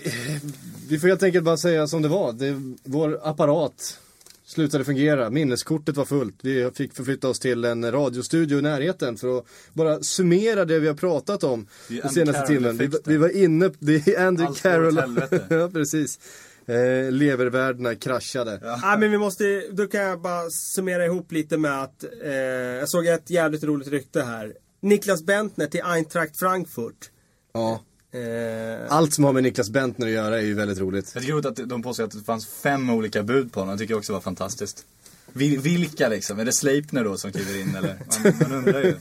vi 0.89 0.99
får 0.99 1.07
helt 1.07 1.23
enkelt 1.23 1.45
bara 1.45 1.57
säga 1.57 1.87
som 1.87 2.01
det 2.01 2.07
var. 2.07 2.33
Det, 2.33 2.75
vår 2.83 3.19
apparat 3.23 3.99
slutade 4.45 4.83
fungera. 4.83 5.29
Minneskortet 5.29 5.97
var 5.97 6.05
fullt. 6.05 6.35
Vi 6.41 6.71
fick 6.75 6.93
förflytta 6.93 7.29
oss 7.29 7.39
till 7.39 7.65
en 7.65 7.91
radiostudio 7.91 8.59
i 8.59 8.61
närheten 8.61 9.17
för 9.17 9.37
att 9.37 9.45
bara 9.73 10.03
summera 10.03 10.65
det 10.65 10.79
vi 10.79 10.87
har 10.87 10.95
pratat 10.95 11.43
om 11.43 11.67
den 11.87 12.09
senaste 12.09 12.47
timmen. 12.47 12.77
Vi, 12.77 12.89
vi 13.05 13.17
var 13.17 13.37
inne, 13.37 13.71
det 13.79 14.07
är 14.07 14.27
Andy 14.27 14.43
Allt 14.43 14.61
Carroll. 14.61 14.95
ja, 15.49 15.69
precis. 15.73 16.19
Eh, 16.65 17.11
levervärdena 17.11 17.95
kraschade. 17.95 18.59
Ja 18.63 18.97
men 18.99 19.11
vi 19.11 19.17
måste, 19.17 19.63
då 19.71 19.87
kan 19.87 20.01
jag 20.01 20.21
bara 20.21 20.49
summera 20.49 21.05
ihop 21.05 21.31
lite 21.31 21.57
med 21.57 21.83
att 21.83 22.03
eh, 22.23 22.31
Jag 22.33 22.89
såg 22.89 23.05
ett 23.05 23.29
jävligt 23.29 23.63
roligt 23.63 23.87
rykte 23.87 24.21
här. 24.21 24.53
Niklas 24.81 25.23
Bentner 25.23 25.67
till 25.67 25.81
Eintracht 25.83 26.37
Frankfurt. 26.37 27.09
Ja. 27.53 27.81
Eh, 28.13 28.93
Allt 28.93 29.13
som 29.13 29.23
har 29.23 29.33
med 29.33 29.43
Niklas 29.43 29.69
Bentner 29.69 30.07
att 30.07 30.13
göra 30.13 30.37
är 30.37 30.45
ju 30.45 30.53
väldigt 30.53 30.79
roligt. 30.79 31.11
Jag 31.15 31.23
tycker 31.23 31.47
att 31.47 31.69
de 31.69 31.83
påstår 31.83 32.03
att 32.03 32.11
det 32.11 32.23
fanns 32.23 32.47
fem 32.47 32.89
olika 32.89 33.23
bud 33.23 33.53
på 33.53 33.59
honom. 33.59 33.75
Det 33.75 33.79
tycker 33.79 33.93
jag 33.93 33.99
också 33.99 34.13
var 34.13 34.21
fantastiskt. 34.21 34.85
Vil- 35.33 35.59
Vilka 35.59 36.07
liksom? 36.09 36.39
Är 36.39 36.45
det 36.45 36.53
Sleipner 36.53 37.03
då 37.03 37.17
som 37.17 37.31
kliver 37.31 37.61
in 37.61 37.75
eller? 37.75 37.99
Man, 38.23 38.33
man 38.41 38.51
undrar 38.57 38.81
ju. 38.83 38.95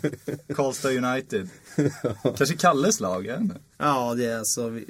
Karlstad 0.55 0.89
United. 0.91 1.49
Kanske 2.37 2.57
Kalles 2.57 3.01
lag, 3.01 3.27
inte. 3.27 3.57
ja 3.79 4.15
det 4.15 4.25
är 4.27 4.39
alltså 4.39 4.69
vi, 4.69 4.85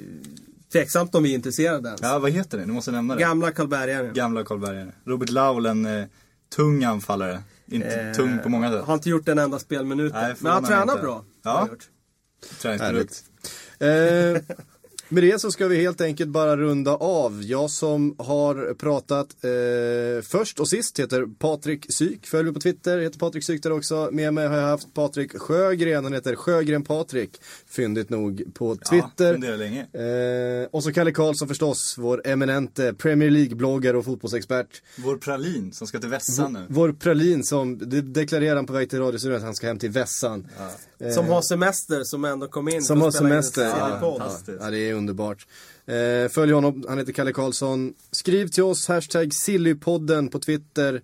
Tveksamt 0.71 1.15
om 1.15 1.23
vi 1.23 1.29
är 1.31 1.35
intresserade 1.35 1.87
ens. 1.87 2.01
Ja, 2.01 2.19
vad 2.19 2.31
heter 2.31 2.57
det? 2.57 2.65
Du 2.65 2.71
måste 2.71 2.91
nämna 2.91 3.15
det. 3.15 3.21
Gamla 3.21 3.51
Karlbergaren. 3.51 4.13
Gamla 4.13 4.43
Karlbergare. 4.43 4.91
Robert 5.05 5.29
Laul, 5.29 5.65
en 5.65 5.85
eh, 5.85 6.05
tung 6.55 6.83
anfallare. 6.83 7.41
Inte 7.65 7.87
Eh, 8.01 8.13
tung 8.13 8.39
på 8.43 8.49
många 8.49 8.71
sätt. 8.71 8.81
Har 8.85 8.93
inte 8.93 9.09
gjort 9.09 9.27
en 9.27 9.39
enda 9.39 9.59
spelminut. 9.59 10.13
Nej, 10.13 10.33
men 10.39 10.51
han 10.51 10.63
tränar 10.65 10.83
inte. 10.93 11.01
bra. 11.03 11.23
Ja. 11.43 11.51
har 11.51 11.59
han 11.59 11.69
gjort. 11.69 11.87
Träningsprodukt. 12.61 13.23
Eh, 13.83 14.41
Med 15.09 15.23
det 15.23 15.41
så 15.41 15.51
ska 15.51 15.67
vi 15.67 15.75
helt 15.81 16.01
enkelt 16.01 16.29
bara 16.29 16.57
runda 16.57 16.91
av. 16.95 17.43
Jag 17.43 17.69
som 17.69 18.15
har 18.17 18.73
pratat 18.73 19.27
eh, 19.43 20.21
först 20.23 20.59
och 20.59 20.67
sist 20.69 20.99
heter 20.99 21.25
Patrik 21.39 21.85
Syk. 21.93 22.25
Följ 22.27 22.43
mig 22.43 22.53
på 22.53 22.59
Twitter, 22.59 22.97
heter 22.99 23.19
Patrik 23.19 23.43
Syk 23.43 23.63
där 23.63 23.71
också. 23.71 24.09
Med 24.11 24.33
mig 24.33 24.47
har 24.47 24.55
jag 24.57 24.67
haft 24.67 24.93
Patrik 24.93 25.37
Sjögren, 25.37 26.03
han 26.03 26.13
heter 26.13 26.35
Sjögren 26.35 26.83
Patrik. 26.83 27.29
Fyndigt 27.67 28.09
nog 28.09 28.43
på 28.53 28.77
Ja, 28.81 28.89
Twitter. 28.89 29.33
funderar 29.33 29.57
länge. 29.57 29.81
eh, 30.63 30.67
och 30.71 30.83
så 30.83 30.93
Kalle 30.93 31.11
Karlsson 31.11 31.47
förstås, 31.47 31.95
vår 31.97 32.21
eminente 32.27 32.93
Premier 32.93 33.29
League-bloggare 33.29 33.97
och 33.97 34.05
fotbollsexpert. 34.05 34.81
Vår 34.97 35.17
pralin 35.17 35.71
som 35.73 35.87
ska 35.87 35.99
till 35.99 36.09
Vässan 36.09 36.53
nu. 36.53 36.65
Vår 36.69 36.91
pralin 36.93 37.43
som, 37.43 37.77
det 37.89 38.01
deklarerar 38.01 38.55
han 38.55 38.65
på 38.65 38.73
väg 38.73 38.89
till 38.89 38.99
radiostudion 38.99 39.37
att 39.37 39.43
han 39.43 39.55
ska 39.55 39.67
hem 39.67 39.79
till 39.79 39.89
Vässan. 39.91 40.47
Eh, 40.59 40.65
Som 41.11 41.27
har 41.27 41.41
semester, 41.41 42.03
som 42.03 42.25
ändå 42.25 42.47
kom 42.47 42.69
in 42.69 42.81
Som 42.83 43.01
har 43.01 43.11
semester. 43.11 43.63
Ja, 43.63 43.89
ja, 43.89 43.99
Fantastiskt. 44.17 44.57
ja, 44.61 44.69
det 44.71 44.77
är 44.89 44.93
underbart. 44.93 45.47
Eh, 45.85 46.29
följ 46.31 46.53
honom, 46.53 46.85
han 46.87 46.97
heter 46.97 47.13
Kalle 47.13 47.33
Karlsson. 47.33 47.93
Skriv 48.11 48.47
till 48.47 48.63
oss, 48.63 48.87
hashtag 48.87 49.33
Sillypodden 49.33 50.27
på 50.27 50.39
Twitter. 50.39 51.01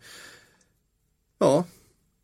Ja, 1.39 1.63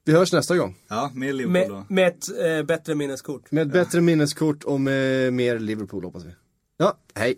vi 0.06 0.12
hörs 0.14 0.34
nästa 0.34 0.58
gång. 0.58 0.76
Ja, 0.88 1.12
med 1.14 1.36
Liverpool 1.36 1.70
då. 1.70 1.76
Med, 1.76 1.92
med 1.92 2.08
ett 2.08 2.60
eh, 2.60 2.66
bättre 2.66 2.96
minneskort. 2.96 3.52
Med 3.52 3.68
ett 3.68 3.74
bättre 3.74 4.02
minneskort 4.02 4.64
och 4.64 4.82
med 4.82 5.34
mer 5.34 5.60
Liverpool 5.60 6.04
hoppas 6.04 6.24
vi. 6.24 6.32
Ja, 6.78 6.98
hej. 7.14 7.38